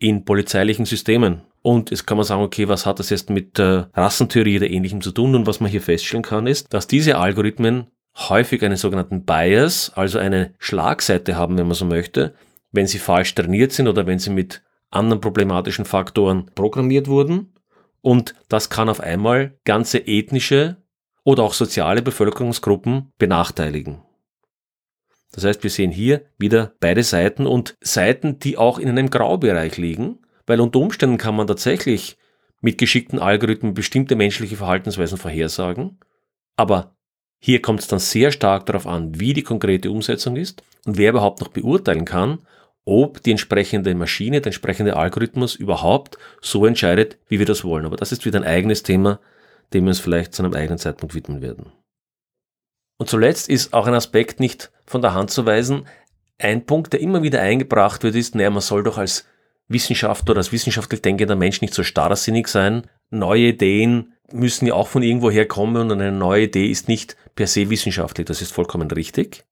in 0.00 0.24
polizeilichen 0.24 0.86
Systemen 0.86 1.42
und 1.66 1.90
jetzt 1.90 2.06
kann 2.06 2.18
man 2.18 2.26
sagen, 2.26 2.42
okay, 2.42 2.68
was 2.68 2.84
hat 2.84 2.98
das 2.98 3.08
jetzt 3.08 3.30
mit 3.30 3.58
äh, 3.58 3.86
Rassentheorie 3.94 4.58
oder 4.58 4.68
ähnlichem 4.68 5.00
zu 5.00 5.12
tun? 5.12 5.34
Und 5.34 5.46
was 5.46 5.60
man 5.60 5.70
hier 5.70 5.80
feststellen 5.80 6.22
kann, 6.22 6.46
ist, 6.46 6.74
dass 6.74 6.86
diese 6.86 7.16
Algorithmen 7.16 7.86
häufig 8.14 8.62
einen 8.62 8.76
sogenannten 8.76 9.24
Bias, 9.24 9.90
also 9.94 10.18
eine 10.18 10.52
Schlagseite 10.58 11.36
haben, 11.36 11.56
wenn 11.56 11.66
man 11.66 11.74
so 11.74 11.86
möchte, 11.86 12.34
wenn 12.70 12.86
sie 12.86 12.98
falsch 12.98 13.34
trainiert 13.34 13.72
sind 13.72 13.88
oder 13.88 14.06
wenn 14.06 14.18
sie 14.18 14.28
mit 14.28 14.62
anderen 14.90 15.22
problematischen 15.22 15.86
Faktoren 15.86 16.50
programmiert 16.54 17.08
wurden. 17.08 17.54
Und 18.02 18.34
das 18.50 18.68
kann 18.68 18.90
auf 18.90 19.00
einmal 19.00 19.58
ganze 19.64 20.06
ethnische 20.06 20.76
oder 21.24 21.44
auch 21.44 21.54
soziale 21.54 22.02
Bevölkerungsgruppen 22.02 23.10
benachteiligen. 23.16 24.02
Das 25.32 25.44
heißt, 25.44 25.62
wir 25.62 25.70
sehen 25.70 25.92
hier 25.92 26.26
wieder 26.36 26.74
beide 26.78 27.02
Seiten 27.02 27.46
und 27.46 27.74
Seiten, 27.80 28.38
die 28.38 28.58
auch 28.58 28.78
in 28.78 28.90
einem 28.90 29.08
Graubereich 29.08 29.78
liegen, 29.78 30.18
weil 30.46 30.60
unter 30.60 30.80
Umständen 30.80 31.18
kann 31.18 31.36
man 31.36 31.46
tatsächlich 31.46 32.16
mit 32.60 32.78
geschickten 32.78 33.18
Algorithmen 33.18 33.74
bestimmte 33.74 34.16
menschliche 34.16 34.56
Verhaltensweisen 34.56 35.18
vorhersagen, 35.18 35.98
aber 36.56 36.96
hier 37.38 37.60
kommt 37.60 37.80
es 37.80 37.88
dann 37.88 37.98
sehr 37.98 38.30
stark 38.30 38.64
darauf 38.66 38.86
an, 38.86 39.20
wie 39.20 39.34
die 39.34 39.42
konkrete 39.42 39.90
Umsetzung 39.90 40.36
ist 40.36 40.62
und 40.86 40.96
wer 40.96 41.10
überhaupt 41.10 41.40
noch 41.40 41.48
beurteilen 41.48 42.06
kann, 42.06 42.38
ob 42.86 43.22
die 43.22 43.32
entsprechende 43.32 43.94
Maschine, 43.94 44.40
der 44.40 44.46
entsprechende 44.48 44.96
Algorithmus 44.96 45.54
überhaupt 45.54 46.18
so 46.40 46.66
entscheidet, 46.66 47.18
wie 47.28 47.38
wir 47.38 47.46
das 47.46 47.64
wollen. 47.64 47.86
Aber 47.86 47.96
das 47.96 48.12
ist 48.12 48.24
wieder 48.24 48.38
ein 48.38 48.46
eigenes 48.46 48.82
Thema, 48.82 49.20
dem 49.72 49.84
wir 49.84 49.90
uns 49.90 50.00
vielleicht 50.00 50.34
zu 50.34 50.42
einem 50.42 50.54
eigenen 50.54 50.78
Zeitpunkt 50.78 51.14
widmen 51.14 51.42
werden. 51.42 51.72
Und 52.98 53.08
zuletzt 53.08 53.48
ist 53.48 53.74
auch 53.74 53.86
ein 53.86 53.94
Aspekt 53.94 54.40
nicht 54.40 54.70
von 54.86 55.02
der 55.02 55.14
Hand 55.14 55.30
zu 55.30 55.46
weisen. 55.46 55.86
Ein 56.38 56.66
Punkt, 56.66 56.92
der 56.92 57.00
immer 57.00 57.22
wieder 57.22 57.40
eingebracht 57.40 58.02
wird, 58.02 58.14
ist, 58.14 58.34
naja, 58.34 58.50
man 58.50 58.60
soll 58.60 58.82
doch 58.82 58.98
als 58.98 59.26
Wissenschaftler 59.68 60.32
oder 60.32 60.40
als 60.40 60.52
wissenschaftlich 60.52 61.02
denkender 61.02 61.36
Mensch 61.36 61.60
nicht 61.60 61.74
so 61.74 61.82
starrsinnig 61.82 62.48
sein. 62.48 62.86
Neue 63.10 63.48
Ideen 63.48 64.12
müssen 64.32 64.66
ja 64.66 64.74
auch 64.74 64.88
von 64.88 65.02
irgendwo 65.02 65.30
herkommen 65.30 65.90
und 65.90 66.00
eine 66.00 66.12
neue 66.12 66.44
Idee 66.44 66.66
ist 66.66 66.88
nicht 66.88 67.16
per 67.34 67.46
se 67.46 67.70
wissenschaftlich. 67.70 68.26
Das 68.26 68.42
ist 68.42 68.52
vollkommen 68.52 68.90
richtig. 68.90 69.44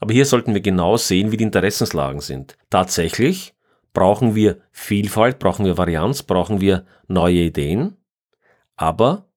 Aber 0.00 0.12
hier 0.12 0.26
sollten 0.26 0.54
wir 0.54 0.60
genau 0.60 0.96
sehen, 0.96 1.30
wie 1.30 1.36
die 1.36 1.44
Interessenslagen 1.44 2.20
sind. 2.20 2.56
Tatsächlich 2.70 3.54
brauchen 3.92 4.34
wir 4.34 4.60
Vielfalt, 4.70 5.38
brauchen 5.38 5.64
wir 5.64 5.78
Varianz, 5.78 6.22
brauchen 6.22 6.60
wir 6.60 6.86
neue 7.06 7.34
Ideen. 7.34 7.96
Aber 8.76 9.28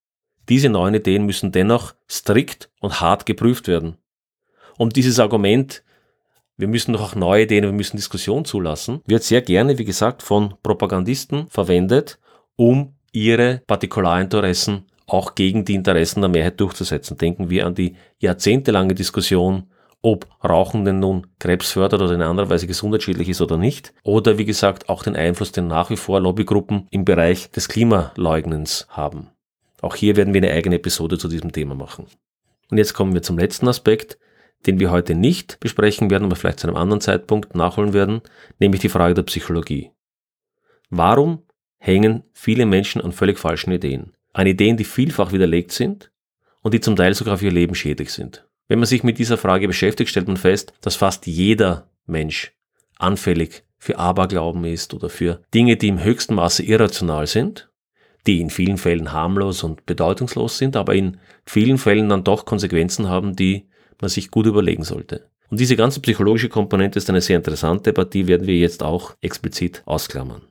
diese 0.50 0.70
neuen 0.70 0.96
Ideen 0.96 1.26
müssen 1.26 1.52
dennoch 1.52 1.94
strikt 2.10 2.72
und 2.80 3.02
hart 3.02 3.26
geprüft 3.26 3.68
werden. 3.68 3.98
Um 4.78 4.90
dieses 4.90 5.20
Argument 5.20 5.84
wir 6.58 6.68
müssen 6.68 6.94
doch 6.94 7.02
auch 7.02 7.16
neue 7.16 7.44
Ideen, 7.44 7.64
wir 7.64 7.72
müssen 7.72 7.98
Diskussion 7.98 8.46
zulassen, 8.46 9.02
wird 9.06 9.24
sehr 9.24 9.42
gerne, 9.42 9.78
wie 9.78 9.86
gesagt, 9.86 10.24
von 10.24 10.56
Propagandisten 10.64 11.48
verwendet, 11.48 12.20
um 12.56 12.94
ihre 13.12 13.62
Partikularinteressen 13.68 14.86
auch 15.08 15.36
gegen 15.36 15.66
die 15.66 15.76
Interessen 15.76 16.22
der 16.22 16.30
Mehrheit 16.30 16.60
durchzusetzen. 16.60 17.18
Denken 17.18 17.50
wir 17.50 17.66
an 17.66 17.76
die 17.76 17.96
jahrzehntelange 18.20 18.96
Diskussion, 18.96 19.70
ob 20.02 20.28
Rauchen 20.44 20.86
denn 20.86 21.00
nun 21.00 21.28
Krebs 21.40 21.72
fördert 21.72 22.02
oder 22.02 22.14
in 22.14 22.22
anderer 22.22 22.50
Weise 22.50 22.68
gesundheitsschädlich 22.68 23.30
ist 23.30 23.42
oder 23.42 23.58
nicht. 23.58 23.94
Oder 24.04 24.38
wie 24.38 24.46
gesagt 24.46 24.90
auch 24.90 25.04
den 25.04 25.16
Einfluss, 25.16 25.52
den 25.52 25.68
nach 25.68 25.90
wie 25.90 25.98
vor 25.98 26.20
Lobbygruppen 26.20 26.88
im 26.92 27.06
Bereich 27.06 27.50
des 27.52 27.68
Klimaleugnens 27.68 28.88
haben. 28.90 29.30
Auch 29.82 29.96
hier 29.96 30.16
werden 30.16 30.34
wir 30.34 30.42
eine 30.42 30.52
eigene 30.52 30.76
Episode 30.76 31.18
zu 31.18 31.28
diesem 31.28 31.52
Thema 31.52 31.76
machen. 31.76 32.06
Und 32.70 32.78
jetzt 32.78 32.94
kommen 32.94 33.14
wir 33.14 33.22
zum 33.22 33.38
letzten 33.38 33.68
Aspekt, 33.68 34.18
den 34.68 34.80
wir 34.80 34.92
heute 34.92 35.16
nicht 35.16 35.60
besprechen 35.60 36.10
werden, 36.10 36.26
aber 36.26 36.36
vielleicht 36.36 36.60
zu 36.60 36.68
einem 36.68 36.78
anderen 36.78 37.02
Zeitpunkt 37.02 37.56
nachholen 37.56 37.94
werden, 37.94 38.22
nämlich 38.60 38.82
die 38.82 38.90
Frage 38.90 39.14
der 39.14 39.24
Psychologie. 39.24 39.92
Warum 40.90 41.44
hängen 41.78 42.24
viele 42.34 42.66
Menschen 42.66 43.02
an 43.02 43.12
völlig 43.12 43.40
falschen 43.40 43.72
Ideen? 43.72 44.14
An 44.34 44.48
Ideen, 44.48 44.78
die 44.78 44.84
vielfach 44.84 45.32
widerlegt 45.32 45.72
sind 45.72 46.12
und 46.62 46.74
die 46.74 46.80
zum 46.80 46.96
Teil 46.96 47.14
sogar 47.14 47.38
für 47.38 47.46
ihr 47.46 47.52
Leben 47.52 47.76
schädlich 47.76 48.12
sind. 48.12 48.48
Wenn 48.68 48.80
man 48.80 48.88
sich 48.88 49.04
mit 49.04 49.20
dieser 49.20 49.38
Frage 49.38 49.68
beschäftigt, 49.68 50.10
stellt 50.10 50.28
man 50.28 50.38
fest, 50.38 50.74
dass 50.82 50.96
fast 50.96 51.28
jeder 51.28 51.90
Mensch 52.06 52.54
anfällig 52.98 53.64
für 53.78 54.00
Aberglauben 54.00 54.64
ist 54.66 54.94
oder 54.94 55.10
für 55.10 55.42
Dinge, 55.54 55.78
die 55.78 55.90
im 55.90 56.04
höchsten 56.04 56.36
Maße 56.36 56.64
irrational 56.64 57.28
sind, 57.28 57.70
die 58.26 58.42
in 58.42 58.50
vielen 58.50 58.78
Fällen 58.78 59.12
harmlos 59.12 59.64
und 59.64 59.86
bedeutungslos 59.86 60.58
sind, 60.58 60.76
aber 60.76 60.96
in 60.96 61.18
vielen 61.46 61.78
Fällen 61.78 62.10
dann 62.10 62.24
doch 62.24 62.46
Konsequenzen 62.46 63.08
haben, 63.08 63.36
die 63.36 63.68
man 64.02 64.10
sich 64.10 64.32
gut 64.32 64.46
überlegen 64.46 64.84
sollte. 64.84 65.28
Und 65.50 65.60
diese 65.60 65.76
ganze 65.76 66.00
psychologische 66.00 66.50
Komponente 66.50 66.98
ist 66.98 67.10
eine 67.10 67.22
sehr 67.22 67.38
interessante, 67.38 67.92
aber 67.92 68.06
die 68.06 68.28
werden 68.28 68.48
wir 68.48 68.58
jetzt 68.58 68.84
auch 68.84 69.16
explizit 69.22 69.84
ausklammern. 69.86 70.42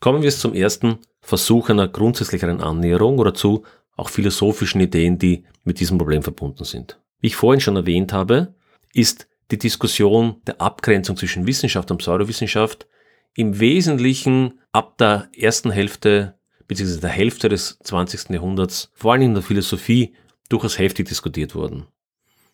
Kommen 0.00 0.22
wir 0.22 0.30
zum 0.30 0.54
ersten 0.54 0.98
Versuch 1.20 1.70
einer 1.70 1.88
grundsätzlicheren 1.88 2.60
Annäherung 2.60 3.18
oder 3.18 3.34
zu 3.34 3.64
auch 3.96 4.10
philosophischen 4.10 4.80
Ideen, 4.80 5.18
die 5.18 5.44
mit 5.64 5.80
diesem 5.80 5.98
Problem 5.98 6.22
verbunden 6.22 6.64
sind. 6.64 7.00
Wie 7.20 7.26
ich 7.28 7.36
vorhin 7.36 7.60
schon 7.60 7.76
erwähnt 7.76 8.12
habe, 8.12 8.54
ist 8.94 9.26
die 9.50 9.58
Diskussion 9.58 10.36
der 10.46 10.60
Abgrenzung 10.60 11.16
zwischen 11.16 11.46
Wissenschaft 11.46 11.90
und 11.90 11.98
Pseudowissenschaft 11.98 12.86
im 13.34 13.58
Wesentlichen 13.58 14.60
ab 14.72 14.98
der 14.98 15.28
ersten 15.36 15.70
Hälfte 15.70 16.34
bzw. 16.68 17.00
der 17.00 17.10
Hälfte 17.10 17.48
des 17.48 17.78
20. 17.82 18.30
Jahrhunderts, 18.30 18.90
vor 18.94 19.12
allem 19.12 19.22
in 19.22 19.34
der 19.34 19.42
Philosophie, 19.42 20.14
durchaus 20.48 20.78
heftig 20.78 21.08
diskutiert 21.08 21.54
worden. 21.54 21.86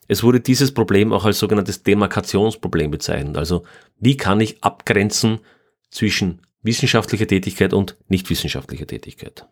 Es 0.06 0.22
wurde 0.22 0.40
dieses 0.40 0.74
Problem 0.74 1.12
auch 1.12 1.24
als 1.24 1.38
sogenanntes 1.38 1.82
Demarkationsproblem 1.82 2.90
bezeichnet. 2.90 3.36
Also 3.36 3.64
wie 3.98 4.16
kann 4.16 4.40
ich 4.40 4.62
abgrenzen 4.62 5.40
zwischen 5.90 6.42
wissenschaftlicher 6.62 7.26
Tätigkeit 7.26 7.72
und 7.72 7.96
nicht 8.08 8.28
wissenschaftlicher 8.28 8.86
Tätigkeit? 8.86 9.46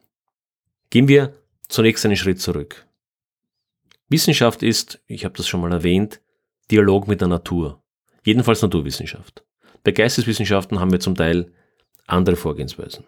Gehen 0.91 1.09
wir 1.09 1.35
zunächst 1.69 2.05
einen 2.05 2.17
Schritt 2.17 2.41
zurück. 2.41 2.87
Wissenschaft 4.09 4.63
ist, 4.63 5.01
ich 5.07 5.25
habe 5.25 5.37
das 5.37 5.49
schon 5.49 5.61
mal 5.61 5.73
erwähnt, 5.73 6.21
Dialog 6.71 7.09
mit 7.09 7.21
der 7.21 7.29
Natur. 7.29 7.83
Jedenfalls 8.25 8.63
Naturwissenschaft. 8.63 9.43
Bei 9.85 9.91
Geisteswissenschaften 9.91 10.81
haben 10.81 10.93
wir 10.93 11.01
zum 11.01 11.15
Teil 11.15 11.51
andere 12.07 12.37
Vorgehensweisen. 12.37 13.05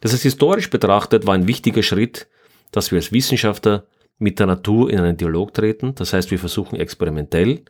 Das 0.00 0.12
heißt, 0.12 0.22
historisch 0.22 0.70
betrachtet 0.70 1.26
war 1.26 1.34
ein 1.34 1.48
wichtiger 1.48 1.82
Schritt, 1.82 2.28
dass 2.70 2.90
wir 2.90 2.98
als 2.98 3.12
Wissenschaftler 3.12 3.86
mit 4.18 4.38
der 4.38 4.46
Natur 4.46 4.90
in 4.90 4.98
einen 4.98 5.16
Dialog 5.16 5.54
treten. 5.54 5.94
Das 5.94 6.12
heißt, 6.12 6.30
wir 6.30 6.38
versuchen 6.38 6.78
experimentell 6.78 7.62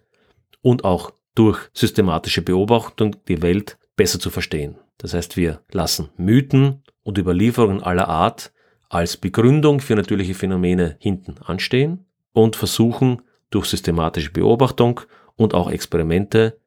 und 0.62 0.84
auch 0.84 1.12
durch 1.34 1.60
systematische 1.72 2.42
Beobachtung 2.42 3.16
die 3.28 3.42
Welt 3.42 3.78
besser 3.96 4.18
zu 4.18 4.30
verstehen. 4.30 4.76
Das 4.96 5.14
heißt, 5.14 5.36
wir 5.36 5.60
lassen 5.70 6.08
Mythen 6.16 6.82
und 7.02 7.18
Überlieferungen 7.18 7.82
aller 7.82 8.08
Art 8.08 8.52
als 8.88 9.16
Begründung 9.16 9.80
für 9.80 9.94
natürliche 9.94 10.34
Phänomene 10.34 10.96
hinten 10.98 11.36
anstehen 11.38 12.06
und 12.32 12.56
versuchen 12.56 13.22
durch 13.50 13.66
systematische 13.66 14.30
Beobachtung 14.30 15.00
und 15.36 15.54
auch 15.54 15.70
Experimente 15.70 16.58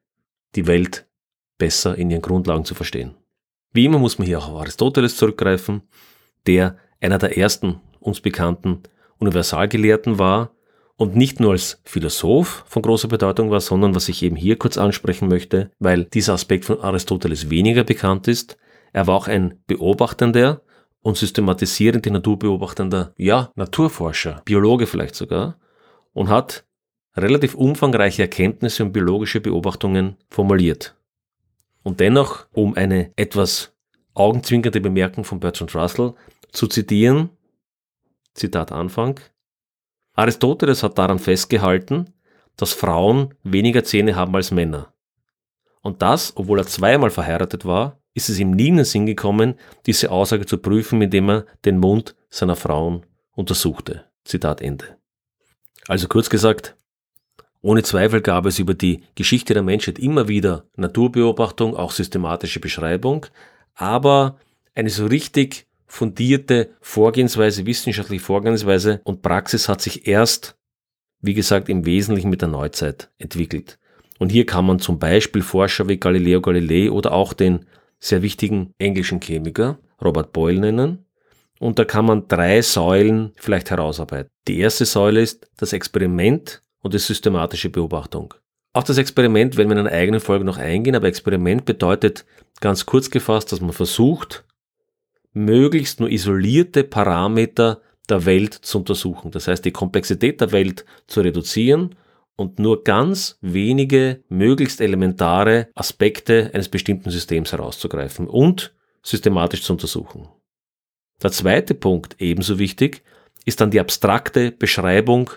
die 0.54 0.66
Welt 0.66 1.06
besser 1.58 1.96
in 1.96 2.10
ihren 2.10 2.22
Grundlagen 2.22 2.64
zu 2.64 2.74
verstehen. 2.74 3.14
Wie 3.72 3.84
immer 3.84 3.98
muss 3.98 4.18
man 4.18 4.26
hier 4.26 4.38
auch 4.38 4.48
auf 4.48 4.60
Aristoteles 4.60 5.16
zurückgreifen, 5.16 5.82
der 6.46 6.76
einer 7.00 7.18
der 7.18 7.36
ersten 7.36 7.80
uns 8.00 8.20
bekannten 8.20 8.82
Universalgelehrten 9.22 10.18
war 10.18 10.50
und 10.96 11.16
nicht 11.16 11.40
nur 11.40 11.52
als 11.52 11.80
Philosoph 11.84 12.64
von 12.66 12.82
großer 12.82 13.08
Bedeutung 13.08 13.50
war, 13.50 13.60
sondern 13.60 13.94
was 13.94 14.08
ich 14.08 14.22
eben 14.22 14.36
hier 14.36 14.56
kurz 14.56 14.76
ansprechen 14.76 15.28
möchte, 15.28 15.70
weil 15.78 16.04
dieser 16.04 16.34
Aspekt 16.34 16.64
von 16.64 16.80
Aristoteles 16.80 17.50
weniger 17.50 17.84
bekannt 17.84 18.28
ist, 18.28 18.56
er 18.92 19.06
war 19.06 19.14
auch 19.14 19.28
ein 19.28 19.60
beobachtender 19.66 20.62
und 21.00 21.16
systematisierend 21.16 22.04
die 22.04 22.10
Natur 22.10 22.38
beobachtender, 22.38 23.12
ja, 23.16 23.50
Naturforscher, 23.56 24.42
Biologe 24.44 24.86
vielleicht 24.86 25.14
sogar, 25.14 25.58
und 26.12 26.28
hat 26.28 26.64
relativ 27.16 27.54
umfangreiche 27.54 28.22
Erkenntnisse 28.22 28.84
und 28.84 28.92
biologische 28.92 29.40
Beobachtungen 29.40 30.16
formuliert. 30.30 30.96
Und 31.82 32.00
dennoch, 32.00 32.46
um 32.52 32.74
eine 32.74 33.12
etwas 33.16 33.72
augenzwinkernde 34.14 34.80
Bemerkung 34.80 35.24
von 35.24 35.40
Bertrand 35.40 35.74
Russell 35.74 36.14
zu 36.52 36.66
zitieren, 36.66 37.30
Zitat 38.34 38.72
Anfang, 38.72 39.20
Aristoteles 40.14 40.82
hat 40.82 40.98
daran 40.98 41.18
festgehalten, 41.18 42.12
dass 42.56 42.72
Frauen 42.72 43.34
weniger 43.42 43.84
Zähne 43.84 44.14
haben 44.14 44.34
als 44.34 44.50
Männer. 44.50 44.92
Und 45.80 46.02
das, 46.02 46.36
obwohl 46.36 46.60
er 46.60 46.66
zweimal 46.66 47.10
verheiratet 47.10 47.64
war, 47.64 47.98
ist 48.14 48.28
es 48.28 48.38
ihm 48.38 48.50
nie 48.50 48.68
in 48.68 48.76
den 48.76 48.84
Sinn 48.84 49.06
gekommen, 49.06 49.54
diese 49.86 50.10
Aussage 50.10 50.46
zu 50.46 50.58
prüfen, 50.58 51.00
indem 51.00 51.30
er 51.30 51.46
den 51.64 51.78
Mund 51.78 52.14
seiner 52.28 52.56
Frauen 52.56 53.06
untersuchte. 53.32 54.04
Zitat 54.24 54.60
Ende. 54.60 54.98
Also 55.88 56.08
kurz 56.08 56.28
gesagt, 56.30 56.76
ohne 57.62 57.82
Zweifel 57.82 58.20
gab 58.20 58.46
es 58.46 58.58
über 58.58 58.74
die 58.74 59.02
Geschichte 59.14 59.54
der 59.54 59.62
Menschheit 59.62 59.98
immer 59.98 60.28
wieder 60.28 60.66
Naturbeobachtung, 60.76 61.76
auch 61.76 61.92
systematische 61.92 62.60
Beschreibung, 62.60 63.26
aber 63.74 64.38
eine 64.74 64.90
so 64.90 65.06
richtig 65.06 65.66
fundierte 65.92 66.70
Vorgehensweise, 66.80 67.66
wissenschaftliche 67.66 68.24
Vorgehensweise 68.24 69.02
und 69.04 69.20
Praxis 69.20 69.68
hat 69.68 69.82
sich 69.82 70.06
erst, 70.08 70.56
wie 71.20 71.34
gesagt, 71.34 71.68
im 71.68 71.84
Wesentlichen 71.84 72.30
mit 72.30 72.40
der 72.40 72.48
Neuzeit 72.48 73.10
entwickelt. 73.18 73.78
Und 74.18 74.30
hier 74.30 74.46
kann 74.46 74.64
man 74.64 74.78
zum 74.78 74.98
Beispiel 74.98 75.42
Forscher 75.42 75.88
wie 75.88 75.98
Galileo 75.98 76.40
Galilei 76.40 76.90
oder 76.90 77.12
auch 77.12 77.34
den 77.34 77.66
sehr 78.00 78.22
wichtigen 78.22 78.72
englischen 78.78 79.20
Chemiker 79.20 79.80
Robert 80.02 80.32
Boyle 80.32 80.60
nennen. 80.60 81.04
Und 81.60 81.78
da 81.78 81.84
kann 81.84 82.06
man 82.06 82.26
drei 82.26 82.62
Säulen 82.62 83.32
vielleicht 83.36 83.70
herausarbeiten. 83.70 84.30
Die 84.48 84.60
erste 84.60 84.86
Säule 84.86 85.20
ist 85.20 85.50
das 85.58 85.74
Experiment 85.74 86.62
und 86.80 86.94
die 86.94 86.98
systematische 86.98 87.68
Beobachtung. 87.68 88.32
Auch 88.72 88.84
das 88.84 88.96
Experiment 88.96 89.58
werden 89.58 89.68
wir 89.68 89.76
in 89.76 89.86
einer 89.86 89.94
eigenen 89.94 90.20
Folge 90.20 90.46
noch 90.46 90.56
eingehen, 90.56 90.96
aber 90.96 91.08
Experiment 91.08 91.66
bedeutet 91.66 92.24
ganz 92.60 92.86
kurz 92.86 93.10
gefasst, 93.10 93.52
dass 93.52 93.60
man 93.60 93.74
versucht, 93.74 94.46
möglichst 95.32 96.00
nur 96.00 96.10
isolierte 96.10 96.84
Parameter 96.84 97.80
der 98.08 98.26
Welt 98.26 98.54
zu 98.54 98.78
untersuchen. 98.78 99.30
Das 99.30 99.48
heißt, 99.48 99.64
die 99.64 99.70
Komplexität 99.70 100.40
der 100.40 100.52
Welt 100.52 100.84
zu 101.06 101.20
reduzieren 101.20 101.94
und 102.36 102.58
nur 102.58 102.84
ganz 102.84 103.38
wenige 103.40 104.22
möglichst 104.28 104.80
elementare 104.80 105.68
Aspekte 105.74 106.50
eines 106.52 106.68
bestimmten 106.68 107.10
Systems 107.10 107.52
herauszugreifen 107.52 108.26
und 108.26 108.74
systematisch 109.02 109.62
zu 109.62 109.72
untersuchen. 109.72 110.28
Der 111.22 111.30
zweite 111.30 111.74
Punkt, 111.74 112.16
ebenso 112.18 112.58
wichtig, 112.58 113.02
ist 113.44 113.60
dann 113.60 113.70
die 113.70 113.80
abstrakte 113.80 114.50
Beschreibung 114.52 115.30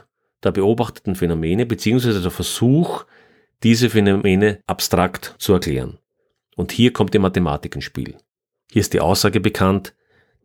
der 0.43 0.51
beobachteten 0.51 1.15
Phänomene 1.15 1.65
beziehungsweise 1.65 2.21
der 2.21 2.31
Versuch, 2.31 3.05
diese 3.63 3.89
Phänomene 3.89 4.59
abstrakt 4.67 5.35
zu 5.39 5.53
erklären. 5.53 5.97
Und 6.55 6.71
hier 6.71 6.93
kommt 6.93 7.13
die 7.13 7.19
Mathematik 7.19 7.75
ins 7.75 7.85
Spiel. 7.85 8.17
Hier 8.75 8.81
ist 8.81 8.91
die 8.91 8.99
Aussage 8.99 9.39
bekannt, 9.39 9.93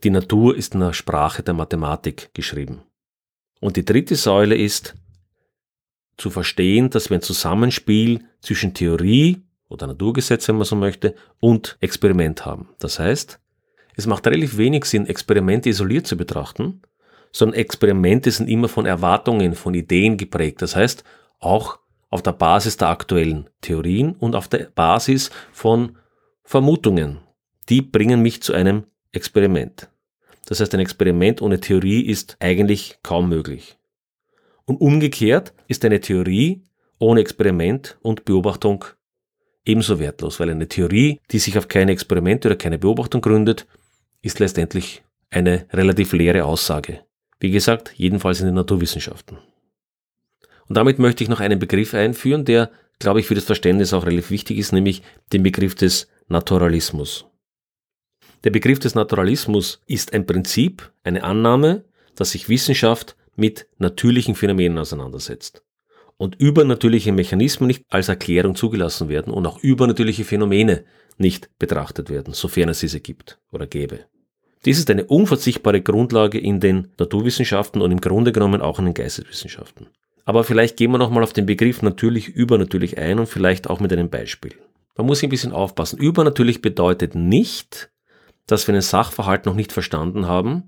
die 0.05 0.11
Natur 0.11 0.57
ist 0.57 0.75
in 0.75 0.81
der 0.81 0.93
Sprache 0.93 1.43
der 1.43 1.53
Mathematik 1.53 2.33
geschrieben. 2.33 2.83
Und 3.59 3.75
die 3.75 3.85
dritte 3.85 4.15
Säule 4.15 4.57
ist 4.57 4.95
zu 6.17 6.31
verstehen, 6.31 6.91
dass 6.91 7.11
wir 7.11 7.19
ein 7.19 7.23
Zusammenspiel 7.23 8.23
zwischen 8.41 8.73
Theorie 8.73 9.43
oder 9.69 9.89
Naturgesetz, 9.89 10.47
wenn 10.47 10.59
man 10.59 10.65
so 10.65 10.77
möchte, 10.77 11.17
und 11.41 11.77
Experiment 11.81 12.47
haben. 12.47 12.69
Das 12.79 13.01
heißt, 13.01 13.41
es 13.97 14.07
macht 14.07 14.29
relativ 14.29 14.57
wenig 14.57 14.85
Sinn, 14.85 15.09
Experimente 15.09 15.69
isoliert 15.69 16.07
zu 16.07 16.17
betrachten, 16.17 16.83
sondern 17.33 17.59
Experimente 17.59 18.31
sind 18.31 18.49
immer 18.49 18.69
von 18.69 18.87
Erwartungen, 18.87 19.57
von 19.57 19.75
Ideen 19.75 20.17
geprägt. 20.17 20.63
Das 20.63 20.77
heißt, 20.77 21.03
auch 21.41 21.81
auf 22.11 22.23
der 22.23 22.35
Basis 22.35 22.77
der 22.77 22.91
aktuellen 22.91 23.51
Theorien 23.61 24.13
und 24.13 24.37
auf 24.37 24.47
der 24.47 24.71
Basis 24.73 25.33
von 25.51 25.99
Vermutungen. 26.45 27.19
Die 27.71 27.83
bringen 27.83 28.21
mich 28.21 28.43
zu 28.43 28.53
einem 28.53 28.85
Experiment. 29.13 29.89
Das 30.47 30.59
heißt, 30.59 30.75
ein 30.75 30.81
Experiment 30.81 31.41
ohne 31.41 31.61
Theorie 31.61 32.03
ist 32.03 32.37
eigentlich 32.41 32.99
kaum 33.05 33.29
möglich. 33.29 33.79
Und 34.65 34.81
umgekehrt 34.81 35.55
ist 35.69 35.85
eine 35.85 36.01
Theorie 36.01 36.65
ohne 36.99 37.21
Experiment 37.21 37.97
und 38.03 38.25
Beobachtung 38.25 38.85
ebenso 39.65 40.01
wertlos, 40.01 40.41
weil 40.41 40.51
eine 40.51 40.67
Theorie, 40.67 41.21
die 41.31 41.39
sich 41.39 41.57
auf 41.57 41.69
keine 41.69 41.93
Experimente 41.93 42.49
oder 42.49 42.57
keine 42.57 42.79
Beobachtung 42.79 43.21
gründet, 43.21 43.67
ist 44.21 44.41
letztendlich 44.41 45.03
eine 45.31 45.67
relativ 45.73 46.13
leere 46.13 46.45
Aussage. 46.45 47.05
Wie 47.39 47.53
gesagt, 47.53 47.95
jedenfalls 47.97 48.41
in 48.41 48.47
den 48.47 48.57
Naturwissenschaften. 48.57 49.39
Und 50.69 50.77
damit 50.77 50.99
möchte 50.99 51.23
ich 51.23 51.31
noch 51.31 51.41
einen 51.41 51.61
Begriff 51.61 51.95
einführen, 51.95 52.45
der, 52.45 52.71
glaube 52.99 53.21
ich, 53.21 53.27
für 53.27 53.35
das 53.37 53.45
Verständnis 53.45 53.93
auch 53.93 54.07
relativ 54.07 54.31
wichtig 54.31 54.59
ist, 54.59 54.73
nämlich 54.73 55.03
den 55.33 55.45
Begriff 55.45 55.77
des 55.77 56.09
Naturalismus. 56.29 57.30
Der 58.45 58.51
Begriff 58.51 58.79
des 58.79 58.95
Naturalismus 58.95 59.81
ist 59.87 60.15
ein 60.15 60.27
Prinzip, 60.27 60.91
eine 61.05 61.25
Annahme, 61.25 61.85
dass 62.15 62.31
sich 62.31 62.49
Wissenschaft 62.49 63.17
mit 63.37 63.67
natürlichen 63.79 64.35
Phänomenen 64.35 64.79
auseinandersetzt. 64.79 65.63
und 66.21 66.35
übernatürliche 66.39 67.13
Mechanismen 67.13 67.67
nicht 67.67 67.85
als 67.89 68.11
Erklärung 68.11 68.55
zugelassen 68.55 69.09
werden 69.09 69.33
und 69.33 69.47
auch 69.47 69.59
übernatürliche 69.63 70.25
Phänomene 70.25 70.85
nicht 71.17 71.49
betrachtet 71.59 72.11
werden, 72.11 72.35
sofern 72.35 72.69
es 72.69 72.81
diese 72.81 73.01
gibt 73.01 73.39
oder 73.51 73.67
gäbe. 73.67 74.01
Dies 74.67 74.79
ist 74.79 74.91
eine 74.91 75.07
unverzichtbare 75.07 75.81
Grundlage 75.81 76.39
in 76.39 76.61
den 76.61 76.89
Naturwissenschaften 76.99 77.81
und 77.81 77.91
im 77.91 78.03
Grunde 78.03 78.33
genommen 78.33 78.61
auch 78.61 78.79
in 78.79 78.85
den 78.85 78.93
Geisteswissenschaften. 78.93 79.87
Aber 80.27 80.45
vielleicht 80.45 80.77
gehen 80.77 80.91
wir 80.91 80.99
nochmal 80.99 81.25
auf 81.25 81.33
den 81.33 81.47
Begriff 81.47 81.81
natürlich 81.81 82.29
übernatürlich 82.29 82.99
ein 82.99 83.19
und 83.19 83.27
vielleicht 83.27 83.71
auch 83.71 83.81
mit 83.81 83.91
einem 83.91 84.11
Beispiel. 84.11 84.53
Man 84.99 85.07
muss 85.07 85.23
ein 85.23 85.31
bisschen 85.31 85.53
aufpassen. 85.53 85.99
Übernatürlich 85.99 86.61
bedeutet 86.61 87.15
nicht, 87.15 87.90
dass 88.51 88.67
wir 88.67 88.75
einen 88.75 88.83
Sachverhalt 88.83 89.47
noch 89.47 89.55
nicht 89.55 89.73
verstanden 89.73 90.27
haben 90.27 90.65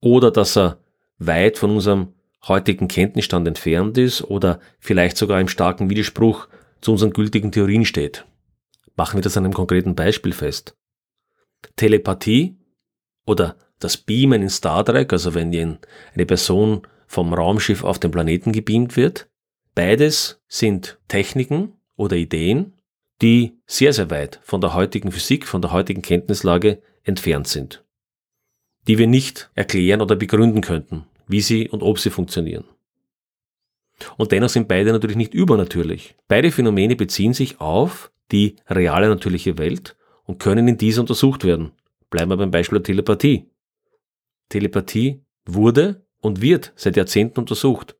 oder 0.00 0.30
dass 0.30 0.56
er 0.56 0.78
weit 1.18 1.58
von 1.58 1.70
unserem 1.70 2.14
heutigen 2.46 2.88
Kenntnisstand 2.88 3.46
entfernt 3.48 3.96
ist 3.96 4.22
oder 4.22 4.60
vielleicht 4.78 5.16
sogar 5.16 5.40
im 5.40 5.48
starken 5.48 5.88
Widerspruch 5.88 6.48
zu 6.80 6.92
unseren 6.92 7.12
gültigen 7.12 7.52
Theorien 7.52 7.84
steht. 7.84 8.26
Machen 8.96 9.16
wir 9.16 9.22
das 9.22 9.36
an 9.36 9.44
einem 9.44 9.54
konkreten 9.54 9.94
Beispiel 9.94 10.32
fest. 10.32 10.76
Telepathie 11.76 12.58
oder 13.24 13.56
das 13.78 13.96
Beamen 13.96 14.42
in 14.42 14.50
Star 14.50 14.84
Trek, 14.84 15.12
also 15.12 15.34
wenn 15.34 15.78
eine 16.14 16.26
Person 16.26 16.82
vom 17.06 17.32
Raumschiff 17.32 17.84
auf 17.84 17.98
den 17.98 18.10
Planeten 18.10 18.52
gebeamt 18.52 18.96
wird, 18.96 19.28
beides 19.74 20.42
sind 20.48 20.98
Techniken 21.08 21.74
oder 21.96 22.16
Ideen, 22.16 22.74
die 23.22 23.58
sehr, 23.66 23.92
sehr 23.92 24.10
weit 24.10 24.40
von 24.42 24.60
der 24.60 24.74
heutigen 24.74 25.12
Physik, 25.12 25.46
von 25.46 25.62
der 25.62 25.72
heutigen 25.72 26.02
Kenntnislage 26.02 26.82
entfernt 27.04 27.48
sind, 27.48 27.84
die 28.86 28.98
wir 28.98 29.06
nicht 29.06 29.50
erklären 29.54 30.00
oder 30.00 30.16
begründen 30.16 30.60
könnten 30.60 31.06
wie 31.32 31.40
sie 31.40 31.68
und 31.68 31.82
ob 31.82 31.98
sie 31.98 32.10
funktionieren. 32.10 32.64
Und 34.16 34.32
dennoch 34.32 34.48
sind 34.48 34.68
beide 34.68 34.92
natürlich 34.92 35.16
nicht 35.16 35.34
übernatürlich. 35.34 36.16
Beide 36.28 36.50
Phänomene 36.50 36.96
beziehen 36.96 37.34
sich 37.34 37.60
auf 37.60 38.10
die 38.30 38.56
reale 38.68 39.08
natürliche 39.08 39.58
Welt 39.58 39.96
und 40.24 40.38
können 40.38 40.68
in 40.68 40.78
dieser 40.78 41.00
untersucht 41.00 41.44
werden. 41.44 41.72
Bleiben 42.10 42.30
wir 42.30 42.36
beim 42.36 42.50
Beispiel 42.50 42.78
der 42.78 42.84
Telepathie. 42.84 43.50
Telepathie 44.48 45.22
wurde 45.46 46.04
und 46.20 46.40
wird 46.40 46.72
seit 46.76 46.96
Jahrzehnten 46.96 47.40
untersucht. 47.40 47.96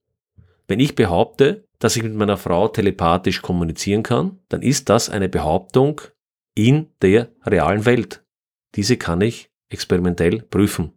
Wenn 0.68 0.80
ich 0.80 0.94
behaupte, 0.94 1.64
dass 1.78 1.96
ich 1.96 2.02
mit 2.02 2.14
meiner 2.14 2.36
Frau 2.36 2.68
telepathisch 2.68 3.42
kommunizieren 3.42 4.02
kann, 4.02 4.38
dann 4.48 4.62
ist 4.62 4.88
das 4.88 5.08
eine 5.08 5.28
Behauptung 5.28 6.00
in 6.54 6.88
der 7.00 7.30
realen 7.44 7.84
Welt. 7.84 8.21
Diese 8.74 8.96
kann 8.96 9.20
ich 9.20 9.50
experimentell 9.68 10.42
prüfen. 10.42 10.92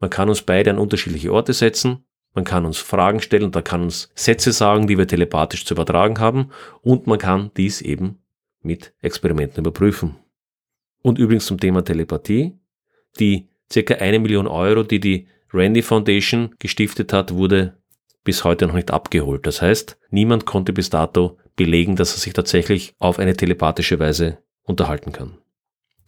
Man 0.00 0.10
kann 0.10 0.28
uns 0.28 0.42
beide 0.42 0.70
an 0.70 0.78
unterschiedliche 0.78 1.32
Orte 1.32 1.52
setzen, 1.52 2.04
man 2.34 2.44
kann 2.44 2.66
uns 2.66 2.78
Fragen 2.78 3.20
stellen 3.20 3.50
man 3.52 3.64
kann 3.64 3.82
uns 3.82 4.10
Sätze 4.14 4.52
sagen, 4.52 4.86
die 4.86 4.98
wir 4.98 5.08
telepathisch 5.08 5.64
zu 5.64 5.74
übertragen 5.74 6.20
haben 6.20 6.50
und 6.82 7.06
man 7.06 7.18
kann 7.18 7.50
dies 7.56 7.80
eben 7.80 8.22
mit 8.62 8.92
Experimenten 9.00 9.64
überprüfen. 9.64 10.16
Und 11.02 11.18
übrigens 11.18 11.46
zum 11.46 11.58
Thema 11.58 11.84
Telepathie. 11.84 12.56
Die 13.18 13.48
circa 13.72 13.94
eine 13.94 14.18
Million 14.18 14.46
Euro, 14.46 14.82
die 14.82 15.00
die 15.00 15.26
Randy 15.52 15.82
Foundation 15.82 16.54
gestiftet 16.58 17.12
hat, 17.12 17.34
wurde 17.34 17.78
bis 18.24 18.44
heute 18.44 18.66
noch 18.66 18.74
nicht 18.74 18.90
abgeholt. 18.90 19.46
Das 19.46 19.62
heißt, 19.62 19.98
niemand 20.10 20.44
konnte 20.44 20.72
bis 20.72 20.90
dato 20.90 21.38
belegen, 21.56 21.96
dass 21.96 22.14
er 22.14 22.20
sich 22.20 22.34
tatsächlich 22.34 22.94
auf 22.98 23.18
eine 23.18 23.36
telepathische 23.36 23.98
Weise 23.98 24.38
unterhalten 24.62 25.12
kann. 25.12 25.38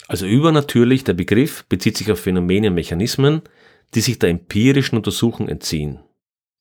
Also 0.08 0.26
übernatürlich, 0.26 1.04
der 1.04 1.14
Begriff 1.14 1.64
bezieht 1.68 1.96
sich 1.96 2.10
auf 2.10 2.20
Phänomene 2.20 2.68
und 2.68 2.74
Mechanismen, 2.74 3.42
die 3.94 4.00
sich 4.00 4.18
der 4.18 4.30
empirischen 4.30 4.96
Untersuchung 4.96 5.48
entziehen. 5.48 6.00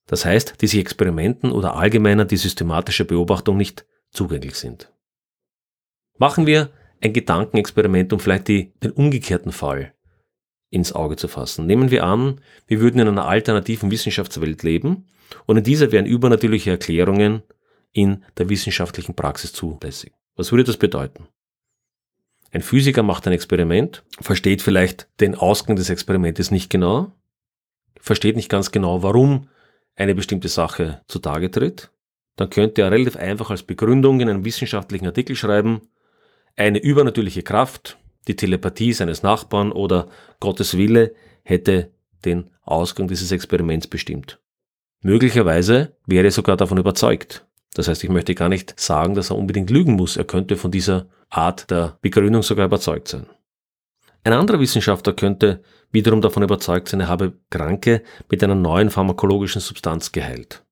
Das 0.08 0.25
heißt, 0.25 0.62
die 0.62 0.67
sich 0.67 0.80
Experimenten 0.80 1.52
oder 1.52 1.75
allgemeiner 1.75 2.25
die 2.25 2.38
systematische 2.38 3.06
Beobachtung 3.06 3.58
nicht 3.58 3.86
zugänglich 4.12 4.56
sind. 4.56 4.91
Machen 6.17 6.47
wir 6.47 6.71
ein 7.02 7.13
Gedankenexperiment, 7.13 8.12
um 8.12 8.19
vielleicht 8.19 8.47
die, 8.47 8.73
den 8.84 8.91
umgekehrten 8.91 9.52
Fall 9.52 9.93
ins 10.71 10.93
Auge 10.93 11.15
zu 11.15 11.28
fassen. 11.28 11.65
Nehmen 11.65 11.91
wir 11.91 12.04
an, 12.04 12.41
wir 12.67 12.80
würden 12.80 12.99
in 12.99 13.08
einer 13.08 13.28
alternativen 13.28 13.91
Wissenschaftswelt 13.91 14.63
leben 14.63 15.08
und 15.45 15.58
in 15.58 15.63
dieser 15.63 15.91
wären 15.91 16.06
übernatürliche 16.06 16.71
Erklärungen 16.71 17.43
in 17.91 18.23
der 18.38 18.49
wissenschaftlichen 18.49 19.15
Praxis 19.15 19.54
zulässig. 19.54 20.13
Was 20.36 20.52
würde 20.52 20.63
das 20.63 20.78
bedeuten? 20.78 21.28
Ein 22.51 22.62
Physiker 22.62 23.03
macht 23.03 23.27
ein 23.27 23.33
Experiment, 23.33 24.03
versteht 24.19 24.62
vielleicht 24.62 25.07
den 25.19 25.35
Ausgang 25.35 25.75
des 25.75 25.89
Experimentes 25.89 26.51
nicht 26.51 26.69
genau, 26.69 27.12
versteht 27.99 28.35
nicht 28.35 28.49
ganz 28.49 28.71
genau, 28.71 29.03
warum 29.03 29.49
eine 29.95 30.15
bestimmte 30.15 30.47
Sache 30.47 31.01
zutage 31.07 31.51
tritt, 31.51 31.91
dann 32.38 32.49
könnte 32.49 32.81
er 32.81 32.91
relativ 32.91 33.17
einfach 33.17 33.49
als 33.51 33.63
Begründung 33.63 34.21
in 34.21 34.29
einem 34.29 34.45
wissenschaftlichen 34.45 35.05
Artikel 35.05 35.35
schreiben, 35.35 35.81
eine 36.55 36.79
übernatürliche 36.79 37.43
Kraft, 37.43 37.97
die 38.27 38.35
Telepathie 38.35 38.93
seines 38.93 39.23
Nachbarn 39.23 39.71
oder 39.71 40.07
Gottes 40.39 40.77
Wille 40.77 41.13
hätte 41.43 41.91
den 42.25 42.49
Ausgang 42.63 43.07
dieses 43.07 43.31
Experiments 43.31 43.88
bestimmt. 43.88 44.39
Möglicherweise 45.01 45.95
wäre 46.05 46.25
er 46.25 46.31
sogar 46.31 46.57
davon 46.57 46.77
überzeugt. 46.77 47.45
Das 47.73 47.88
heißt, 47.88 48.03
ich 48.03 48.09
möchte 48.09 48.35
gar 48.35 48.49
nicht 48.49 48.79
sagen, 48.79 49.15
dass 49.15 49.29
er 49.29 49.38
unbedingt 49.38 49.69
lügen 49.69 49.93
muss. 49.93 50.17
Er 50.17 50.25
könnte 50.25 50.57
von 50.57 50.71
dieser 50.71 51.07
Art 51.29 51.69
der 51.69 51.97
Begründung 52.01 52.43
sogar 52.43 52.65
überzeugt 52.65 53.07
sein. 53.07 53.27
Ein 54.23 54.33
anderer 54.33 54.59
Wissenschaftler 54.59 55.13
könnte 55.13 55.63
wiederum 55.91 56.21
davon 56.21 56.43
überzeugt 56.43 56.89
sein, 56.89 56.99
er 56.99 57.07
habe 57.07 57.33
Kranke 57.49 58.03
mit 58.29 58.43
einer 58.43 58.55
neuen 58.55 58.89
pharmakologischen 58.89 59.61
Substanz 59.61 60.11
geheilt. 60.11 60.65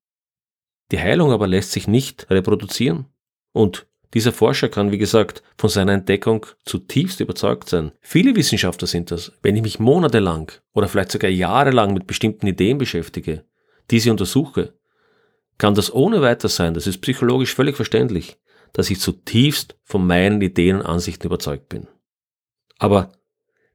Die 0.92 1.00
Heilung 1.00 1.32
aber 1.32 1.48
lässt 1.48 1.72
sich 1.72 1.88
nicht 1.88 2.30
reproduzieren. 2.30 3.06
Und 3.52 3.88
dieser 4.14 4.32
Forscher 4.32 4.70
kann, 4.70 4.92
wie 4.92 4.98
gesagt, 4.98 5.44
von 5.58 5.70
seiner 5.70 5.94
Entdeckung 5.94 6.46
zutiefst 6.66 7.20
überzeugt 7.20 7.68
sein. 7.68 7.92
Viele 8.00 8.36
Wissenschaftler 8.36 8.88
sind 8.88 9.12
das. 9.12 9.34
Wenn 9.42 9.56
ich 9.56 9.62
mich 9.62 9.80
monatelang 9.80 10.52
oder 10.74 10.88
vielleicht 10.88 11.12
sogar 11.12 11.30
jahrelang 11.30 11.94
mit 11.94 12.08
bestimmten 12.08 12.48
Ideen 12.48 12.78
beschäftige, 12.78 13.44
diese 13.92 14.12
untersuche, 14.12 14.74
kann 15.58 15.76
das 15.76 15.94
ohne 15.94 16.22
weiter 16.22 16.50
sein, 16.50 16.74
das 16.74 16.88
ist 16.88 17.02
psychologisch 17.02 17.54
völlig 17.54 17.76
verständlich, 17.76 18.38
dass 18.74 18.90
ich 18.90 19.00
zutiefst 19.00 19.78
von 19.84 20.06
meinen 20.06 20.42
Ideen 20.42 20.78
und 20.78 20.86
Ansichten 20.86 21.28
überzeugt 21.28 21.70
bin. 21.70 21.88
Aber 22.80 23.12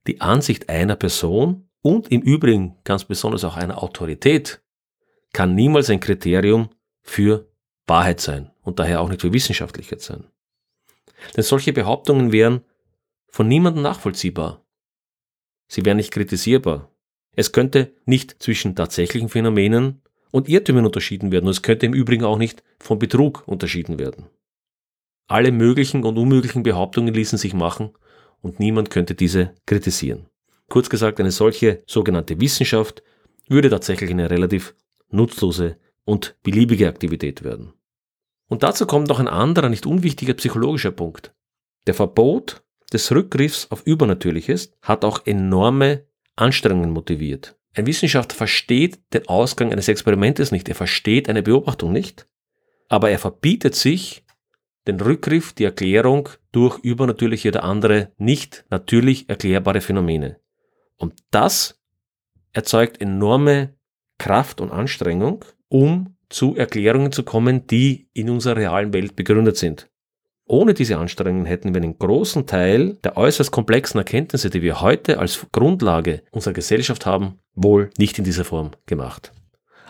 die 0.06 0.20
Ansicht 0.20 0.68
einer 0.68 0.96
Person 0.96 1.68
und 1.80 2.10
im 2.10 2.22
Übrigen 2.22 2.76
ganz 2.84 3.04
besonders 3.04 3.44
auch 3.44 3.56
einer 3.56 3.82
Autorität 3.82 4.62
kann 5.32 5.54
niemals 5.54 5.90
ein 5.90 6.00
Kriterium 6.00 6.70
für 7.00 7.48
Wahrheit 7.86 8.20
sein 8.20 8.50
und 8.62 8.78
daher 8.78 9.00
auch 9.00 9.08
nicht 9.08 9.20
für 9.20 9.32
Wissenschaftlichkeit 9.32 10.00
sein. 10.00 10.24
Denn 11.36 11.44
solche 11.44 11.72
Behauptungen 11.72 12.32
wären 12.32 12.62
von 13.28 13.48
niemandem 13.48 13.82
nachvollziehbar. 13.82 14.64
Sie 15.66 15.84
wären 15.84 15.96
nicht 15.96 16.12
kritisierbar. 16.12 16.90
Es 17.34 17.52
könnte 17.52 17.94
nicht 18.04 18.42
zwischen 18.42 18.76
tatsächlichen 18.76 19.28
Phänomenen 19.28 20.02
und 20.30 20.48
Irrtümern 20.48 20.86
unterschieden 20.86 21.32
werden 21.32 21.46
und 21.46 21.52
es 21.52 21.62
könnte 21.62 21.86
im 21.86 21.94
Übrigen 21.94 22.24
auch 22.24 22.38
nicht 22.38 22.62
von 22.78 22.98
Betrug 22.98 23.46
unterschieden 23.46 23.98
werden. 23.98 24.26
Alle 25.26 25.52
möglichen 25.52 26.04
und 26.04 26.18
unmöglichen 26.18 26.62
Behauptungen 26.62 27.14
ließen 27.14 27.38
sich 27.38 27.54
machen 27.54 27.92
und 28.40 28.60
niemand 28.60 28.90
könnte 28.90 29.14
diese 29.14 29.54
kritisieren. 29.66 30.26
Kurz 30.68 30.88
gesagt, 30.90 31.20
eine 31.20 31.30
solche 31.30 31.82
sogenannte 31.86 32.40
Wissenschaft 32.40 33.02
würde 33.48 33.70
tatsächlich 33.70 34.10
eine 34.10 34.30
relativ 34.30 34.74
nutzlose 35.10 35.76
und 36.04 36.36
beliebige 36.42 36.88
Aktivität 36.88 37.44
werden. 37.44 37.72
Und 38.48 38.62
dazu 38.62 38.86
kommt 38.86 39.08
noch 39.08 39.20
ein 39.20 39.28
anderer, 39.28 39.68
nicht 39.68 39.86
unwichtiger 39.86 40.34
psychologischer 40.34 40.90
Punkt. 40.90 41.34
Der 41.86 41.94
Verbot 41.94 42.62
des 42.92 43.10
Rückgriffs 43.10 43.66
auf 43.70 43.86
Übernatürliches 43.86 44.72
hat 44.82 45.04
auch 45.04 45.26
enorme 45.26 46.04
Anstrengungen 46.36 46.90
motiviert. 46.90 47.56
Ein 47.74 47.86
Wissenschaftler 47.86 48.36
versteht 48.36 49.00
den 49.14 49.28
Ausgang 49.28 49.72
eines 49.72 49.88
Experimentes 49.88 50.52
nicht, 50.52 50.68
er 50.68 50.74
versteht 50.74 51.28
eine 51.28 51.42
Beobachtung 51.42 51.92
nicht, 51.92 52.28
aber 52.88 53.10
er 53.10 53.18
verbietet 53.18 53.74
sich 53.74 54.24
den 54.86 55.00
Rückgriff, 55.00 55.52
die 55.52 55.64
Erklärung 55.64 56.28
durch 56.50 56.78
übernatürliche 56.80 57.48
oder 57.48 57.64
andere 57.64 58.12
nicht 58.18 58.64
natürlich 58.70 59.28
erklärbare 59.28 59.80
Phänomene. 59.80 60.38
Und 60.96 61.14
das 61.30 61.80
erzeugt 62.52 63.00
enorme 63.00 63.74
Kraft 64.18 64.60
und 64.60 64.70
Anstrengung, 64.70 65.44
um 65.68 66.16
zu 66.28 66.56
Erklärungen 66.56 67.12
zu 67.12 67.22
kommen, 67.22 67.66
die 67.66 68.08
in 68.12 68.30
unserer 68.30 68.56
realen 68.56 68.92
Welt 68.92 69.16
begründet 69.16 69.56
sind. 69.56 69.88
Ohne 70.46 70.74
diese 70.74 70.98
Anstrengungen 70.98 71.46
hätten 71.46 71.74
wir 71.74 71.80
einen 71.80 71.98
großen 71.98 72.46
Teil 72.46 72.94
der 73.04 73.16
äußerst 73.16 73.50
komplexen 73.50 73.98
Erkenntnisse, 73.98 74.50
die 74.50 74.62
wir 74.62 74.80
heute 74.80 75.18
als 75.18 75.46
Grundlage 75.52 76.22
unserer 76.30 76.52
Gesellschaft 76.52 77.06
haben, 77.06 77.38
wohl 77.54 77.90
nicht 77.96 78.18
in 78.18 78.24
dieser 78.24 78.44
Form 78.44 78.72
gemacht. 78.86 79.32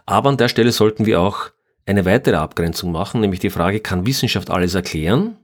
Aber 0.05 0.29
an 0.29 0.37
der 0.37 0.49
Stelle 0.49 0.73
sollten 0.73 1.07
wir 1.07 1.21
auch 1.21 1.51
eine 1.87 2.05
weitere 2.05 2.37
Abgrenzung 2.37 2.93
machen, 2.93 3.21
nämlich 3.21 3.41
die 3.41 3.51
Frage, 3.51 3.81
kann 3.81 4.07
Wissenschaft 4.07 4.51
alles 4.51 4.75
erklären? 4.75 5.37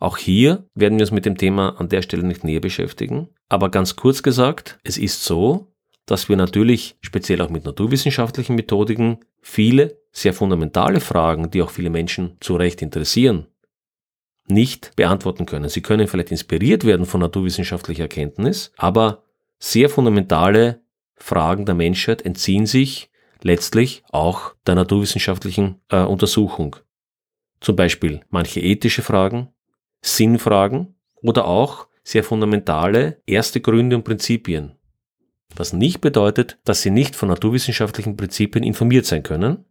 Auch 0.00 0.16
hier 0.16 0.64
werden 0.74 0.98
wir 0.98 1.02
uns 1.02 1.10
mit 1.10 1.26
dem 1.26 1.36
Thema 1.36 1.78
an 1.78 1.88
der 1.88 2.02
Stelle 2.02 2.22
nicht 2.22 2.44
näher 2.44 2.60
beschäftigen. 2.60 3.28
Aber 3.48 3.70
ganz 3.70 3.96
kurz 3.96 4.22
gesagt, 4.22 4.78
es 4.84 4.96
ist 4.96 5.24
so, 5.24 5.72
dass 6.06 6.28
wir 6.28 6.36
natürlich, 6.36 6.96
speziell 7.00 7.42
auch 7.42 7.50
mit 7.50 7.64
naturwissenschaftlichen 7.64 8.54
Methodiken, 8.54 9.18
viele 9.40 9.98
sehr 10.12 10.32
fundamentale 10.32 11.00
Fragen, 11.00 11.50
die 11.50 11.62
auch 11.62 11.70
viele 11.70 11.90
Menschen 11.90 12.36
zu 12.40 12.56
Recht 12.56 12.80
interessieren, 12.80 13.46
nicht 14.46 14.92
beantworten 14.96 15.46
können. 15.46 15.68
Sie 15.68 15.82
können 15.82 16.08
vielleicht 16.08 16.30
inspiriert 16.30 16.84
werden 16.84 17.06
von 17.06 17.20
naturwissenschaftlicher 17.20 18.04
Erkenntnis, 18.04 18.72
aber 18.76 19.24
sehr 19.58 19.90
fundamentale 19.90 20.80
Fragen 21.16 21.66
der 21.66 21.74
Menschheit 21.74 22.22
entziehen 22.22 22.66
sich 22.66 23.10
letztlich 23.42 24.02
auch 24.10 24.54
der 24.66 24.74
naturwissenschaftlichen 24.74 25.80
äh, 25.88 26.02
Untersuchung. 26.02 26.76
Zum 27.60 27.76
Beispiel 27.76 28.20
manche 28.30 28.60
ethische 28.60 29.02
Fragen, 29.02 29.48
Sinnfragen 30.00 30.94
oder 31.22 31.46
auch 31.46 31.88
sehr 32.02 32.24
fundamentale 32.24 33.20
erste 33.26 33.60
Gründe 33.60 33.96
und 33.96 34.04
Prinzipien. 34.04 34.76
Was 35.56 35.72
nicht 35.72 36.00
bedeutet, 36.00 36.58
dass 36.64 36.82
Sie 36.82 36.90
nicht 36.90 37.16
von 37.16 37.28
naturwissenschaftlichen 37.28 38.16
Prinzipien 38.16 38.64
informiert 38.64 39.06
sein 39.06 39.22
können, 39.22 39.64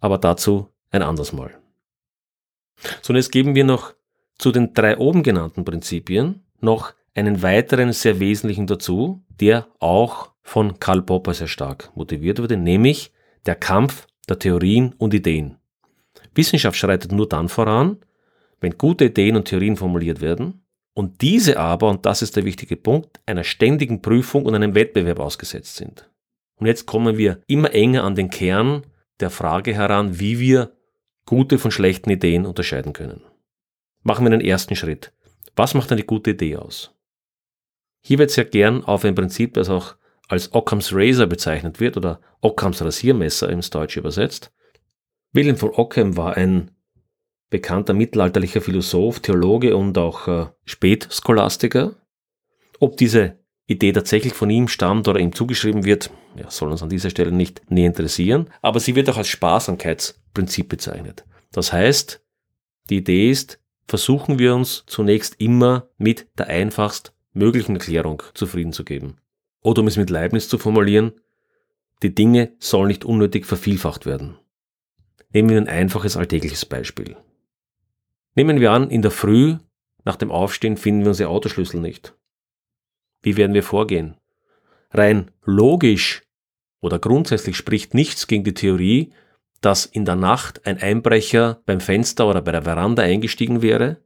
aber 0.00 0.18
dazu 0.18 0.68
ein 0.90 1.02
anderes 1.02 1.32
Mal. 1.32 1.50
So, 3.02 3.12
und 3.12 3.16
jetzt 3.16 3.32
geben 3.32 3.54
wir 3.54 3.64
noch 3.64 3.94
zu 4.38 4.52
den 4.52 4.74
drei 4.74 4.98
oben 4.98 5.22
genannten 5.22 5.64
Prinzipien 5.64 6.44
noch 6.60 6.92
einen 7.14 7.42
weiteren 7.42 7.92
sehr 7.92 8.20
wesentlichen 8.20 8.66
dazu, 8.66 9.24
der 9.40 9.68
auch 9.78 10.32
von 10.42 10.78
Karl 10.80 11.02
Popper 11.02 11.34
sehr 11.34 11.48
stark 11.48 11.90
motiviert 11.94 12.40
wurde, 12.40 12.56
nämlich 12.56 13.12
der 13.46 13.54
Kampf 13.54 14.06
der 14.28 14.38
Theorien 14.38 14.94
und 14.98 15.14
Ideen. 15.14 15.58
Wissenschaft 16.34 16.76
schreitet 16.76 17.12
nur 17.12 17.28
dann 17.28 17.48
voran, 17.48 17.98
wenn 18.60 18.78
gute 18.78 19.06
Ideen 19.06 19.36
und 19.36 19.46
Theorien 19.46 19.76
formuliert 19.76 20.20
werden 20.20 20.64
und 20.94 21.20
diese 21.22 21.58
aber, 21.58 21.90
und 21.90 22.06
das 22.06 22.22
ist 22.22 22.36
der 22.36 22.44
wichtige 22.44 22.76
Punkt, 22.76 23.20
einer 23.26 23.44
ständigen 23.44 24.00
Prüfung 24.00 24.46
und 24.46 24.54
einem 24.54 24.74
Wettbewerb 24.74 25.18
ausgesetzt 25.20 25.76
sind. 25.76 26.10
Und 26.56 26.66
jetzt 26.66 26.86
kommen 26.86 27.18
wir 27.18 27.40
immer 27.46 27.74
enger 27.74 28.04
an 28.04 28.14
den 28.14 28.30
Kern 28.30 28.86
der 29.20 29.30
Frage 29.30 29.74
heran, 29.74 30.18
wie 30.20 30.38
wir 30.38 30.72
gute 31.26 31.58
von 31.58 31.70
schlechten 31.70 32.10
Ideen 32.10 32.46
unterscheiden 32.46 32.92
können. 32.92 33.22
Machen 34.02 34.24
wir 34.24 34.30
den 34.30 34.40
ersten 34.40 34.76
Schritt. 34.76 35.12
Was 35.56 35.74
macht 35.74 35.90
eine 35.90 36.04
gute 36.04 36.30
Idee 36.30 36.56
aus? 36.56 36.92
Hier 38.02 38.18
wird 38.18 38.30
sehr 38.30 38.44
gern 38.44 38.84
auf 38.84 39.04
ein 39.04 39.14
Prinzip, 39.14 39.54
das 39.54 39.70
auch 39.70 39.96
als 40.28 40.52
Ockhams 40.54 40.90
Razor 40.92 41.26
bezeichnet 41.26 41.80
wird 41.80 41.96
oder 41.96 42.20
Ockhams 42.40 42.82
Rasiermesser 42.82 43.48
ins 43.48 43.70
Deutsche 43.70 44.00
übersetzt. 44.00 44.52
Wilhelm 45.32 45.56
von 45.56 45.70
Ockham 45.70 46.16
war 46.16 46.36
ein 46.36 46.70
bekannter 47.50 47.94
mittelalterlicher 47.94 48.60
Philosoph, 48.60 49.20
Theologe 49.20 49.76
und 49.76 49.96
auch 49.98 50.28
äh, 50.28 50.46
Spätscholastiker. 50.64 51.94
Ob 52.80 52.96
diese 52.96 53.38
Idee 53.66 53.92
tatsächlich 53.92 54.34
von 54.34 54.50
ihm 54.50 54.68
stammt 54.68 55.08
oder 55.08 55.20
ihm 55.20 55.34
zugeschrieben 55.34 55.84
wird, 55.84 56.10
ja, 56.36 56.50
soll 56.50 56.70
uns 56.70 56.82
an 56.82 56.88
dieser 56.88 57.10
Stelle 57.10 57.32
nicht 57.32 57.70
näher 57.70 57.86
interessieren, 57.86 58.50
aber 58.60 58.80
sie 58.80 58.94
wird 58.94 59.08
auch 59.08 59.16
als 59.16 59.28
Sparsamkeitsprinzip 59.28 60.68
bezeichnet. 60.68 61.24
Das 61.52 61.72
heißt, 61.72 62.22
die 62.90 62.98
Idee 62.98 63.30
ist, 63.30 63.60
versuchen 63.86 64.38
wir 64.38 64.54
uns 64.54 64.84
zunächst 64.86 65.40
immer 65.40 65.88
mit 65.96 66.26
der 66.38 66.48
einfachst 66.48 67.14
möglichen 67.32 67.76
Erklärung 67.76 68.22
zufrieden 68.34 68.72
zu 68.72 68.84
geben. 68.84 69.18
Oder 69.64 69.80
um 69.80 69.88
es 69.88 69.96
mit 69.96 70.10
Leibniz 70.10 70.48
zu 70.48 70.58
formulieren, 70.58 71.12
die 72.02 72.14
Dinge 72.14 72.52
sollen 72.58 72.88
nicht 72.88 73.04
unnötig 73.04 73.46
vervielfacht 73.46 74.04
werden. 74.04 74.38
Nehmen 75.32 75.48
wir 75.48 75.56
ein 75.56 75.68
einfaches 75.68 76.16
alltägliches 76.16 76.66
Beispiel. 76.66 77.16
Nehmen 78.34 78.60
wir 78.60 78.72
an, 78.72 78.90
in 78.90 79.00
der 79.00 79.10
Früh, 79.10 79.56
nach 80.04 80.16
dem 80.16 80.30
Aufstehen, 80.30 80.76
finden 80.76 81.00
wir 81.00 81.08
unsere 81.08 81.30
Autoschlüssel 81.30 81.80
nicht. 81.80 82.14
Wie 83.22 83.38
werden 83.38 83.54
wir 83.54 83.62
vorgehen? 83.62 84.16
Rein 84.90 85.30
logisch 85.42 86.22
oder 86.80 86.98
grundsätzlich 86.98 87.56
spricht 87.56 87.94
nichts 87.94 88.26
gegen 88.26 88.44
die 88.44 88.54
Theorie, 88.54 89.14
dass 89.62 89.86
in 89.86 90.04
der 90.04 90.16
Nacht 90.16 90.66
ein 90.66 90.76
Einbrecher 90.76 91.62
beim 91.64 91.80
Fenster 91.80 92.28
oder 92.28 92.42
bei 92.42 92.52
der 92.52 92.62
Veranda 92.62 93.02
eingestiegen 93.02 93.62
wäre, 93.62 94.04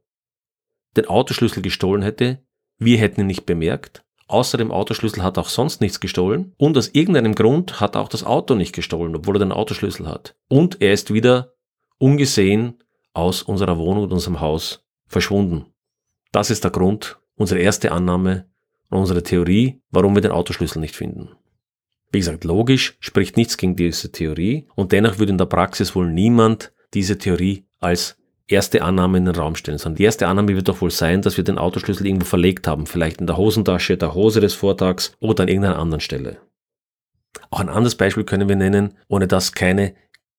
den 0.95 1.07
Autoschlüssel 1.07 1.61
gestohlen 1.61 2.01
hätte, 2.01 2.41
wir 2.77 2.97
hätten 2.97 3.21
ihn 3.21 3.27
nicht 3.27 3.45
bemerkt, 3.45 4.05
außer 4.29 4.57
dem 4.57 4.71
Autoschlüssel 4.71 5.23
hat 5.23 5.37
auch 5.37 5.49
sonst 5.49 5.81
nichts 5.81 5.99
gestohlen 5.99 6.53
und 6.57 6.77
aus 6.77 6.89
irgendeinem 6.93 7.35
Grund 7.35 7.79
hat 7.79 7.97
auch 7.97 8.07
das 8.07 8.23
Auto 8.23 8.55
nicht 8.55 8.73
gestohlen, 8.73 9.15
obwohl 9.15 9.35
er 9.35 9.39
den 9.39 9.51
Autoschlüssel 9.51 10.07
hat. 10.07 10.35
Und 10.47 10.81
er 10.81 10.93
ist 10.93 11.13
wieder 11.13 11.53
ungesehen 11.97 12.83
aus 13.13 13.41
unserer 13.41 13.77
Wohnung 13.77 14.03
und 14.03 14.13
unserem 14.13 14.39
Haus 14.39 14.85
verschwunden. 15.07 15.65
Das 16.31 16.51
ist 16.51 16.63
der 16.63 16.71
Grund, 16.71 17.19
unsere 17.35 17.59
erste 17.59 17.91
Annahme 17.91 18.45
und 18.89 18.99
unsere 18.99 19.23
Theorie, 19.23 19.81
warum 19.89 20.15
wir 20.15 20.21
den 20.21 20.31
Autoschlüssel 20.31 20.79
nicht 20.79 20.95
finden. 20.95 21.29
Wie 22.11 22.19
gesagt, 22.19 22.43
logisch 22.43 22.97
spricht 22.99 23.37
nichts 23.37 23.57
gegen 23.57 23.75
diese 23.75 24.11
Theorie 24.11 24.67
und 24.75 24.91
dennoch 24.91 25.19
würde 25.19 25.31
in 25.31 25.37
der 25.37 25.45
Praxis 25.45 25.95
wohl 25.95 26.11
niemand 26.11 26.71
diese 26.93 27.17
Theorie 27.17 27.65
als 27.79 28.18
erste 28.49 28.81
Annahme 28.81 29.17
in 29.17 29.25
den 29.25 29.35
Raum 29.35 29.55
stellen, 29.55 29.77
sondern 29.77 29.97
die 29.97 30.03
erste 30.03 30.27
Annahme 30.27 30.55
wird 30.55 30.67
doch 30.67 30.81
wohl 30.81 30.91
sein, 30.91 31.21
dass 31.21 31.37
wir 31.37 31.43
den 31.43 31.57
Autoschlüssel 31.57 32.05
irgendwo 32.05 32.25
verlegt 32.25 32.67
haben, 32.67 32.85
vielleicht 32.85 33.21
in 33.21 33.27
der 33.27 33.37
Hosentasche, 33.37 33.97
der 33.97 34.13
Hose 34.13 34.41
des 34.41 34.53
Vortags 34.53 35.13
oder 35.19 35.43
an 35.43 35.49
irgendeiner 35.49 35.79
anderen 35.79 36.01
Stelle. 36.01 36.37
Auch 37.51 37.59
ein 37.59 37.69
anderes 37.69 37.95
Beispiel 37.95 38.23
können 38.23 38.49
wir 38.49 38.55
nennen, 38.55 38.95
ohne 39.07 39.27
dass 39.27 39.53
keine 39.53 39.93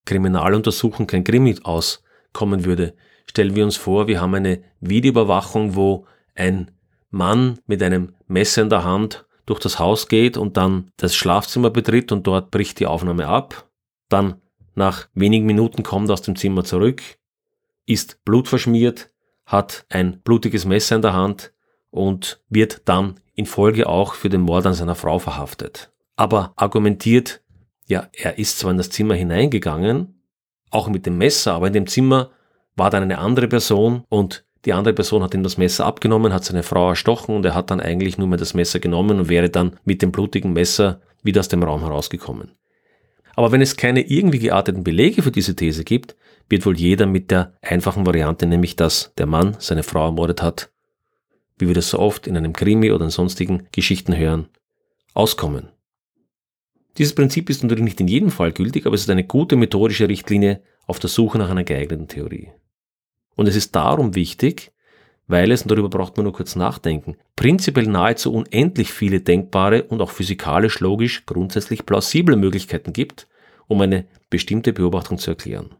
Kriminaluntersuchung, 0.05 1.07
kein 1.07 1.23
Krimi 1.23 1.57
auskommen 1.63 2.65
würde. 2.65 2.93
Stellen 3.25 3.55
wir 3.55 3.63
uns 3.63 3.77
vor, 3.77 4.07
wir 4.07 4.19
haben 4.19 4.35
eine 4.35 4.61
Videoüberwachung, 4.81 5.75
wo 5.75 6.05
ein 6.35 6.71
Mann 7.09 7.59
mit 7.65 7.83
einem 7.83 8.15
Messer 8.27 8.61
in 8.61 8.69
der 8.69 8.83
Hand 8.83 9.25
durch 9.45 9.59
das 9.59 9.79
Haus 9.79 10.07
geht 10.07 10.37
und 10.37 10.57
dann 10.57 10.91
das 10.97 11.15
Schlafzimmer 11.15 11.69
betritt 11.69 12.11
und 12.11 12.25
dort 12.27 12.51
bricht 12.51 12.79
die 12.79 12.87
Aufnahme 12.87 13.27
ab. 13.27 13.69
Dann 14.09 14.35
nach 14.75 15.07
wenigen 15.13 15.45
Minuten 15.45 15.83
kommt 15.83 16.09
er 16.09 16.13
aus 16.13 16.21
dem 16.21 16.35
Zimmer 16.35 16.63
zurück, 16.63 17.01
ist 17.91 18.23
blutverschmiert, 18.25 19.09
hat 19.45 19.85
ein 19.89 20.21
blutiges 20.21 20.65
Messer 20.65 20.95
in 20.95 21.01
der 21.01 21.13
Hand 21.13 21.51
und 21.89 22.41
wird 22.49 22.81
dann 22.85 23.19
in 23.35 23.45
Folge 23.45 23.87
auch 23.87 24.13
für 24.13 24.29
den 24.29 24.41
Mord 24.41 24.65
an 24.65 24.73
seiner 24.73 24.95
Frau 24.95 25.19
verhaftet. 25.19 25.91
Aber 26.15 26.53
argumentiert, 26.55 27.41
ja, 27.87 28.07
er 28.13 28.37
ist 28.37 28.59
zwar 28.59 28.71
in 28.71 28.77
das 28.77 28.89
Zimmer 28.89 29.15
hineingegangen, 29.15 30.21
auch 30.69 30.87
mit 30.87 31.05
dem 31.05 31.17
Messer, 31.17 31.53
aber 31.53 31.67
in 31.67 31.73
dem 31.73 31.87
Zimmer 31.87 32.31
war 32.75 32.89
dann 32.89 33.03
eine 33.03 33.17
andere 33.17 33.47
Person 33.47 34.03
und 34.09 34.45
die 34.65 34.73
andere 34.73 34.93
Person 34.93 35.23
hat 35.23 35.33
ihm 35.33 35.43
das 35.43 35.57
Messer 35.57 35.85
abgenommen, 35.85 36.33
hat 36.33 36.45
seine 36.45 36.63
Frau 36.63 36.89
erstochen 36.89 37.35
und 37.35 37.45
er 37.45 37.55
hat 37.55 37.71
dann 37.71 37.81
eigentlich 37.81 38.17
nur 38.17 38.27
mehr 38.27 38.37
das 38.37 38.53
Messer 38.53 38.79
genommen 38.79 39.19
und 39.19 39.27
wäre 39.27 39.49
dann 39.49 39.77
mit 39.85 40.01
dem 40.01 40.11
blutigen 40.11 40.53
Messer 40.53 41.01
wieder 41.23 41.39
aus 41.39 41.47
dem 41.47 41.63
Raum 41.63 41.81
herausgekommen. 41.81 42.51
Aber 43.35 43.51
wenn 43.51 43.61
es 43.61 43.75
keine 43.75 44.01
irgendwie 44.01 44.39
gearteten 44.39 44.83
Belege 44.83 45.23
für 45.23 45.31
diese 45.31 45.55
These 45.55 45.83
gibt, 45.83 46.15
wird 46.51 46.65
wohl 46.65 46.77
jeder 46.77 47.05
mit 47.05 47.31
der 47.31 47.53
einfachen 47.61 48.05
Variante, 48.05 48.45
nämlich 48.45 48.75
dass 48.75 49.13
der 49.17 49.25
Mann 49.25 49.55
seine 49.59 49.83
Frau 49.83 50.05
ermordet 50.05 50.41
hat, 50.41 50.69
wie 51.57 51.67
wir 51.67 51.73
das 51.73 51.89
so 51.89 51.99
oft 51.99 52.27
in 52.27 52.37
einem 52.37 52.53
Krimi 52.53 52.91
oder 52.91 53.05
in 53.05 53.11
sonstigen 53.11 53.67
Geschichten 53.71 54.15
hören, 54.15 54.49
auskommen. 55.13 55.69
Dieses 56.97 57.15
Prinzip 57.15 57.49
ist 57.49 57.63
natürlich 57.63 57.85
nicht 57.85 58.01
in 58.01 58.07
jedem 58.07 58.31
Fall 58.31 58.51
gültig, 58.51 58.85
aber 58.85 58.95
es 58.95 59.01
ist 59.01 59.09
eine 59.09 59.23
gute 59.23 59.55
methodische 59.55 60.09
Richtlinie 60.09 60.61
auf 60.87 60.99
der 60.99 61.09
Suche 61.09 61.37
nach 61.37 61.49
einer 61.49 61.63
geeigneten 61.63 62.09
Theorie. 62.09 62.49
Und 63.35 63.47
es 63.47 63.55
ist 63.55 63.75
darum 63.75 64.13
wichtig, 64.13 64.73
weil 65.27 65.51
es, 65.51 65.61
und 65.61 65.71
darüber 65.71 65.89
braucht 65.89 66.17
man 66.17 66.25
nur 66.25 66.33
kurz 66.33 66.57
nachdenken, 66.57 67.15
prinzipiell 67.37 67.87
nahezu 67.87 68.33
unendlich 68.33 68.91
viele 68.91 69.21
denkbare 69.21 69.83
und 69.83 70.01
auch 70.01 70.11
physikalisch 70.11 70.81
logisch 70.81 71.25
grundsätzlich 71.25 71.85
plausible 71.85 72.35
Möglichkeiten 72.35 72.91
gibt, 72.91 73.27
um 73.67 73.79
eine 73.79 74.05
bestimmte 74.29 74.73
Beobachtung 74.73 75.17
zu 75.17 75.31
erklären. 75.31 75.75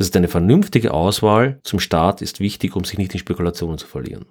Das 0.00 0.06
ist 0.06 0.16
eine 0.16 0.28
vernünftige 0.28 0.94
Auswahl 0.94 1.60
zum 1.62 1.78
Start 1.78 2.22
ist 2.22 2.40
wichtig, 2.40 2.74
um 2.74 2.84
sich 2.84 2.96
nicht 2.96 3.12
in 3.12 3.20
Spekulationen 3.20 3.76
zu 3.76 3.86
verlieren. 3.86 4.24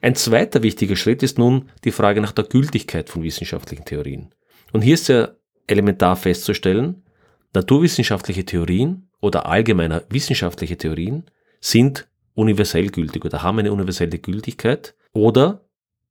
Ein 0.00 0.14
zweiter 0.14 0.62
wichtiger 0.62 0.94
Schritt 0.94 1.24
ist 1.24 1.36
nun 1.36 1.68
die 1.82 1.90
Frage 1.90 2.20
nach 2.20 2.30
der 2.30 2.44
Gültigkeit 2.44 3.10
von 3.10 3.24
wissenschaftlichen 3.24 3.84
Theorien. 3.84 4.32
Und 4.72 4.82
hier 4.82 4.94
ist 4.94 5.06
sehr 5.06 5.36
elementar 5.66 6.14
festzustellen, 6.14 7.02
naturwissenschaftliche 7.52 8.46
Theorien 8.46 9.08
oder 9.20 9.46
allgemeiner 9.46 10.04
wissenschaftliche 10.10 10.76
Theorien 10.76 11.24
sind 11.60 12.06
universell 12.34 12.86
gültig 12.86 13.24
oder 13.24 13.42
haben 13.42 13.58
eine 13.58 13.72
universelle 13.72 14.20
Gültigkeit 14.20 14.94
oder 15.12 15.64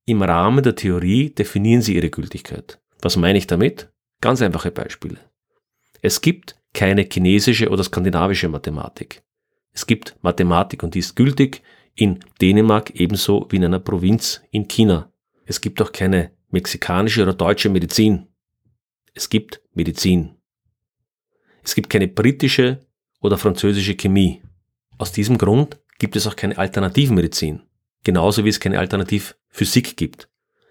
im 0.04 0.22
Rahmen 0.24 0.62
der 0.62 0.76
Theorie 0.76 1.30
definieren 1.30 1.82
sie 1.82 1.96
ihre 1.96 2.10
Gültigkeit. 2.10 2.82
Was 3.02 3.16
meine 3.16 3.38
ich 3.38 3.48
damit? 3.48 3.94
Ganz 4.20 4.42
einfache 4.42 4.72
Beispiele. 4.72 5.20
Es 6.02 6.20
gibt 6.20 6.61
keine 6.74 7.08
chinesische 7.12 7.70
oder 7.70 7.84
skandinavische 7.84 8.50
Mathematik. 8.50 9.24
Es 9.74 9.88
gibt 9.88 10.16
Mathematik 10.22 10.84
und 10.84 10.96
die 10.96 11.00
ist 11.00 11.16
gültig 11.16 11.62
in 11.96 12.20
Dänemark 12.42 12.92
ebenso 12.92 13.48
wie 13.50 13.58
in 13.58 13.66
einer 13.66 13.80
Provinz 13.80 14.42
in 14.52 14.68
China. 14.68 15.12
Es 15.46 15.62
gibt 15.62 15.82
auch 15.82 15.92
keine 15.92 16.32
mexikanische 16.50 17.24
oder 17.24 17.34
deutsche 17.34 17.70
Medizin. 17.70 18.28
Es 19.14 19.30
gibt 19.30 19.62
Medizin. 19.74 20.36
Es 21.64 21.76
gibt 21.76 21.90
keine 21.90 22.08
britische 22.08 22.80
oder 23.22 23.38
französische 23.38 23.96
Chemie. 23.96 24.42
Aus 24.98 25.12
diesem 25.12 25.38
Grund 25.38 25.80
gibt 26.00 26.16
es 26.16 26.28
auch 26.28 26.36
keine 26.36 26.58
Alternativmedizin, 26.58 27.62
genauso 28.04 28.46
wie 28.46 28.50
es 28.50 28.60
keine 28.60 28.80
Alternativphysik 28.80 29.98
gibt. 29.98 30.30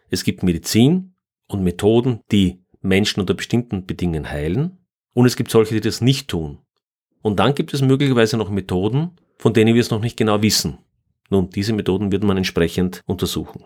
Es 0.08 0.24
gibt 0.24 0.42
Medizin 0.42 1.14
und 1.46 1.62
Methoden, 1.62 2.20
die 2.32 2.62
Menschen 2.80 3.20
unter 3.20 3.34
bestimmten 3.34 3.86
Bedingungen 3.86 4.30
heilen 4.30 4.79
und 5.14 5.26
es 5.26 5.36
gibt 5.36 5.50
solche, 5.50 5.74
die 5.74 5.80
das 5.80 6.00
nicht 6.00 6.28
tun. 6.28 6.58
Und 7.22 7.38
dann 7.38 7.54
gibt 7.54 7.74
es 7.74 7.82
möglicherweise 7.82 8.36
noch 8.36 8.50
Methoden, 8.50 9.12
von 9.38 9.52
denen 9.52 9.74
wir 9.74 9.80
es 9.80 9.90
noch 9.90 10.00
nicht 10.00 10.16
genau 10.16 10.42
wissen. 10.42 10.78
Nun, 11.28 11.50
diese 11.50 11.72
Methoden 11.72 12.12
wird 12.12 12.24
man 12.24 12.36
entsprechend 12.36 13.02
untersuchen. 13.06 13.64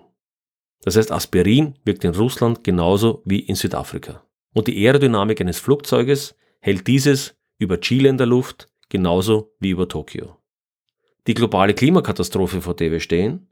Das 0.83 0.97
heißt, 0.97 1.13
Aspirin 1.13 1.75
wirkt 1.85 2.05
in 2.05 2.15
Russland 2.15 2.63
genauso 2.63 3.23
wie 3.25 3.41
in 3.41 3.55
Südafrika. 3.55 4.25
Und 4.53 4.69
die 4.69 4.87
Aerodynamik 4.87 5.41
eines 5.41 5.59
Flugzeuges 5.59 6.37
hält 6.61 6.87
dieses 6.87 7.35
über 7.59 7.81
Chile 7.81 8.09
in 8.09 8.19
der 8.19 8.27
Luft 8.27 8.69
genauso 8.89 9.55
wie 9.61 9.71
über 9.71 9.89
Tokio. 9.89 10.37
Die 11.27 11.35
globale 11.35 11.75
Klimakatastrophe, 11.75 12.61
vor 12.61 12.77
der 12.77 12.91
wir 12.91 13.01
stehen, 13.01 13.49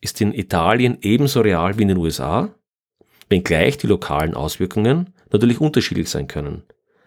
ist 0.00 0.20
in 0.20 0.34
Italien 0.34 0.98
ebenso 1.00 1.40
real 1.40 1.78
wie 1.78 1.82
in 1.82 1.88
den 1.88 1.96
USA, 1.96 2.54
wenngleich 3.30 3.78
die 3.78 3.86
lokalen 3.86 4.34
Auswirkungen 4.34 5.14
natürlich 5.32 5.60
unterschiedlich 5.60 6.10
sein 6.10 6.28
können. 6.28 6.64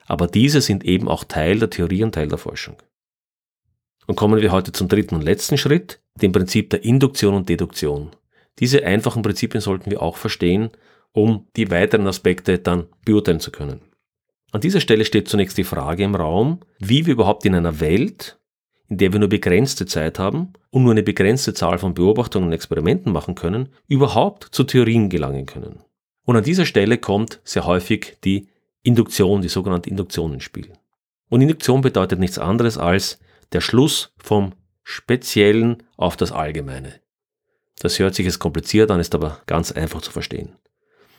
Aber 0.07 0.27
diese 0.27 0.61
sind 0.61 0.83
eben 0.85 1.07
auch 1.07 1.23
Teil 1.25 1.59
der 1.59 1.69
Theorie 1.69 2.03
und 2.03 2.15
Teil 2.15 2.29
der 2.29 2.37
Forschung. 2.37 2.77
Und 4.07 4.15
kommen 4.15 4.41
wir 4.41 4.51
heute 4.51 4.71
zum 4.71 4.87
dritten 4.87 5.15
und 5.15 5.21
letzten 5.21 5.57
Schritt, 5.57 6.01
dem 6.15 6.31
Prinzip 6.31 6.69
der 6.69 6.83
Induktion 6.83 7.35
und 7.35 7.49
Deduktion. 7.49 8.11
Diese 8.59 8.83
einfachen 8.85 9.21
Prinzipien 9.21 9.61
sollten 9.61 9.91
wir 9.91 10.01
auch 10.01 10.15
verstehen, 10.15 10.71
um 11.11 11.47
die 11.55 11.69
weiteren 11.69 12.07
Aspekte 12.07 12.57
dann 12.57 12.87
beurteilen 13.05 13.41
zu 13.41 13.51
können. 13.51 13.81
An 14.51 14.61
dieser 14.61 14.79
Stelle 14.79 15.03
steht 15.03 15.27
zunächst 15.27 15.57
die 15.57 15.65
Frage 15.65 16.03
im 16.03 16.15
Raum, 16.15 16.61
wie 16.79 17.05
wir 17.05 17.13
überhaupt 17.13 17.45
in 17.45 17.53
einer 17.53 17.81
Welt, 17.81 18.39
in 18.87 18.97
der 18.97 19.11
wir 19.11 19.19
nur 19.19 19.29
begrenzte 19.29 19.85
Zeit 19.85 20.19
haben 20.19 20.53
und 20.69 20.83
nur 20.83 20.91
eine 20.91 21.03
begrenzte 21.03 21.53
Zahl 21.53 21.77
von 21.79 21.93
Beobachtungen 21.93 22.47
und 22.47 22.53
Experimenten 22.53 23.11
machen 23.11 23.35
können, 23.35 23.69
überhaupt 23.87 24.45
zu 24.51 24.63
Theorien 24.63 25.09
gelangen 25.09 25.45
können. 25.45 25.83
Und 26.23 26.37
an 26.37 26.43
dieser 26.43 26.65
Stelle 26.65 26.97
kommt 26.97 27.41
sehr 27.43 27.65
häufig 27.65 28.17
die 28.23 28.47
Induktion, 28.87 29.41
die 29.41 29.49
sogenannte 29.49 29.89
Induktion 29.89 30.33
ins 30.33 30.43
Spiel. 30.43 30.71
Und 31.29 31.41
Induktion 31.41 31.81
bedeutet 31.81 32.19
nichts 32.19 32.39
anderes 32.39 32.77
als 32.77 33.19
der 33.51 33.59
Schluss 33.59 34.13
vom 34.17 34.53
Speziellen 34.83 35.83
auf 35.97 36.15
das 36.15 36.31
Allgemeine. 36.31 37.01
Das 37.79 37.99
hört 37.99 38.15
sich 38.15 38.25
jetzt 38.25 38.39
kompliziert 38.39 38.89
an, 38.89 39.01
ist 39.01 39.13
aber 39.13 39.41
ganz 39.45 39.73
einfach 39.73 40.01
zu 40.01 40.11
verstehen. 40.11 40.55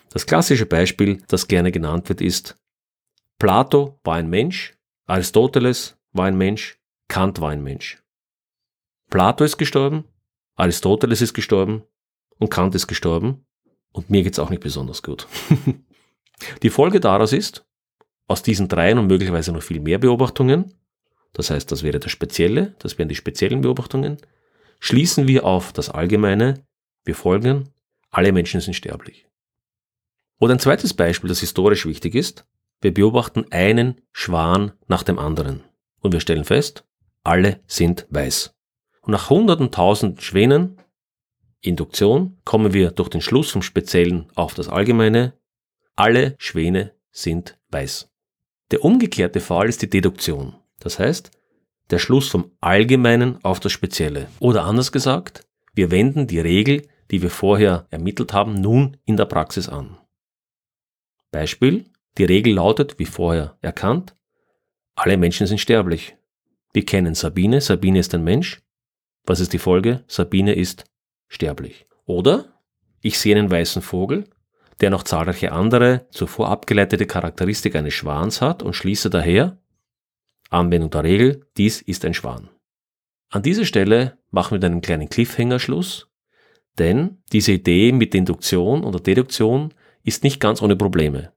Das 0.09 0.25
klassische 0.25 0.65
Beispiel, 0.65 1.21
das 1.27 1.47
gerne 1.47 1.71
genannt 1.71 2.09
wird, 2.09 2.21
ist 2.21 2.57
Plato 3.37 3.99
war 4.03 4.15
ein 4.15 4.31
Mensch, 4.31 4.75
Aristoteles 5.05 5.95
war 6.11 6.25
ein 6.25 6.37
Mensch, 6.37 6.79
Kant 7.07 7.39
war 7.39 7.51
ein 7.51 7.61
Mensch. 7.61 8.01
Plato 9.11 9.43
ist 9.43 9.57
gestorben, 9.57 10.05
Aristoteles 10.55 11.21
ist 11.21 11.35
gestorben 11.35 11.83
und 12.39 12.49
Kant 12.49 12.73
ist 12.73 12.87
gestorben 12.87 13.45
und 13.91 14.09
mir 14.09 14.23
geht's 14.23 14.39
auch 14.39 14.49
nicht 14.49 14.63
besonders 14.63 15.03
gut. 15.03 15.27
Die 16.63 16.69
Folge 16.69 16.99
daraus 16.99 17.33
ist, 17.33 17.65
aus 18.27 18.43
diesen 18.43 18.67
dreien 18.67 18.97
und 18.97 19.07
möglicherweise 19.07 19.51
noch 19.51 19.63
viel 19.63 19.79
mehr 19.79 19.97
Beobachtungen, 19.97 20.73
das 21.33 21.49
heißt, 21.49 21.71
das 21.71 21.83
wäre 21.83 21.99
das 21.99 22.11
Spezielle, 22.11 22.75
das 22.79 22.97
wären 22.97 23.09
die 23.09 23.15
speziellen 23.15 23.61
Beobachtungen, 23.61 24.17
schließen 24.79 25.27
wir 25.27 25.45
auf 25.45 25.73
das 25.73 25.89
Allgemeine, 25.89 26.65
wir 27.03 27.15
folgen, 27.15 27.69
alle 28.11 28.31
Menschen 28.31 28.61
sind 28.61 28.73
sterblich. 28.73 29.27
Oder 30.39 30.53
ein 30.53 30.59
zweites 30.59 30.93
Beispiel, 30.93 31.27
das 31.27 31.39
historisch 31.39 31.85
wichtig 31.85 32.15
ist, 32.15 32.45
wir 32.81 32.93
beobachten 32.93 33.45
einen 33.51 34.01
Schwan 34.11 34.71
nach 34.87 35.03
dem 35.03 35.19
anderen 35.19 35.63
und 35.99 36.13
wir 36.13 36.21
stellen 36.21 36.45
fest, 36.45 36.85
alle 37.23 37.59
sind 37.67 38.07
weiß. 38.09 38.55
Und 39.01 39.11
nach 39.11 39.29
hunderten 39.29 39.71
tausend 39.71 40.21
Schwänen, 40.21 40.77
Induktion, 41.61 42.37
kommen 42.45 42.73
wir 42.73 42.91
durch 42.91 43.09
den 43.09 43.21
Schluss 43.21 43.51
vom 43.51 43.61
Speziellen 43.61 44.27
auf 44.35 44.53
das 44.53 44.69
Allgemeine, 44.69 45.33
alle 45.99 46.35
Schwäne 46.39 46.93
sind 47.11 47.59
weiß. 47.71 48.09
Der 48.71 48.85
umgekehrte 48.85 49.41
Fall 49.41 49.67
ist 49.67 49.81
die 49.81 49.89
Deduktion. 49.89 50.55
Das 50.79 50.97
heißt, 50.97 51.29
der 51.89 51.99
Schluss 51.99 52.29
vom 52.29 52.51
Allgemeinen 52.61 53.43
auf 53.43 53.59
das 53.59 53.73
Spezielle. 53.73 54.27
Oder 54.39 54.63
anders 54.63 54.93
gesagt, 54.93 55.45
wir 55.73 55.91
wenden 55.91 56.25
die 56.25 56.39
Regel, 56.39 56.87
die 57.11 57.21
wir 57.21 57.29
vorher 57.29 57.85
ermittelt 57.89 58.31
haben, 58.31 58.53
nun 58.53 58.95
in 59.03 59.17
der 59.17 59.25
Praxis 59.25 59.67
an. 59.67 59.97
Beispiel, 61.31 61.89
die 62.17 62.23
Regel 62.23 62.53
lautet, 62.53 62.97
wie 62.97 63.05
vorher 63.05 63.57
erkannt, 63.61 64.15
alle 64.95 65.17
Menschen 65.17 65.47
sind 65.47 65.59
sterblich. 65.59 66.15
Wir 66.71 66.85
kennen 66.85 67.13
Sabine, 67.13 67.59
Sabine 67.59 67.99
ist 67.99 68.15
ein 68.15 68.23
Mensch. 68.23 68.61
Was 69.25 69.41
ist 69.41 69.51
die 69.51 69.59
Folge? 69.59 70.05
Sabine 70.07 70.55
ist 70.55 70.85
sterblich. 71.27 71.87
Oder 72.05 72.61
ich 73.01 73.19
sehe 73.19 73.35
einen 73.35 73.51
weißen 73.51 73.81
Vogel, 73.81 74.29
der 74.81 74.89
noch 74.89 75.03
zahlreiche 75.03 75.51
andere 75.51 76.07
zuvor 76.11 76.49
abgeleitete 76.49 77.05
Charakteristik 77.05 77.75
eines 77.75 77.93
Schwans 77.93 78.41
hat 78.41 78.63
und 78.63 78.73
schließe 78.73 79.09
daher, 79.09 79.57
Anwendung 80.49 80.89
der 80.89 81.03
Regel, 81.03 81.45
dies 81.57 81.81
ist 81.81 82.05
ein 82.05 82.13
Schwan. 82.13 82.49
An 83.29 83.43
dieser 83.43 83.65
Stelle 83.65 84.17
machen 84.31 84.51
wir 84.51 84.55
mit 84.57 84.65
einem 84.65 84.81
kleinen 84.81 85.09
Cliffhanger 85.09 85.59
Schluss, 85.59 86.07
denn 86.77 87.21
diese 87.31 87.51
Idee 87.51 87.91
mit 87.91 88.15
Induktion 88.15 88.83
oder 88.83 88.99
Deduktion 88.99 89.73
ist 90.03 90.23
nicht 90.23 90.39
ganz 90.39 90.61
ohne 90.61 90.75
Probleme. 90.75 91.33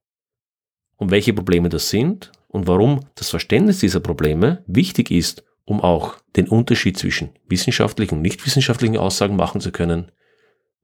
Und 0.97 1.11
welche 1.11 1.35
Probleme 1.35 1.69
das 1.69 1.91
sind 1.91 2.31
und 2.49 2.69
warum 2.69 3.01
das 3.17 3.29
Verständnis 3.29 3.81
dieser 3.81 4.01
Probleme 4.01 4.63
wichtig 4.67 5.11
ist, 5.11 5.45
um 5.65 5.81
auch 5.81 6.17
den 6.37 6.49
Unterschied 6.49 6.97
zwischen 6.97 7.31
wissenschaftlichen 7.49 8.17
und 8.17 8.23
nichtwissenschaftlichen 8.23 8.97
Aussagen 8.97 9.37
machen 9.37 9.61
zu 9.61 9.73
können, 9.73 10.13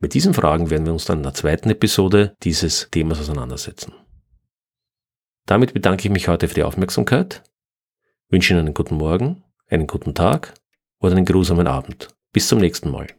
mit 0.01 0.15
diesen 0.15 0.35
Fragen 0.35 0.71
werden 0.71 0.87
wir 0.87 0.93
uns 0.93 1.05
dann 1.05 1.19
in 1.19 1.25
der 1.25 1.35
zweiten 1.35 1.71
Episode 1.71 2.37
dieses 2.43 2.89
Themas 2.91 3.21
auseinandersetzen. 3.21 3.93
Damit 5.47 5.75
bedanke 5.75 6.07
ich 6.07 6.11
mich 6.13 6.29
heute 6.29 6.47
für 6.47 6.55
die 6.55 6.63
Aufmerksamkeit, 6.63 7.43
wünsche 8.29 8.53
Ihnen 8.53 8.67
einen 8.67 8.75
guten 8.75 8.97
Morgen, 8.97 9.43
einen 9.69 9.87
guten 9.87 10.15
Tag 10.15 10.55
oder 11.01 11.17
einen 11.17 11.25
geruhsamen 11.25 11.67
Abend. 11.67 12.09
Bis 12.33 12.49
zum 12.49 12.61
nächsten 12.61 12.91
Mal. 12.91 13.18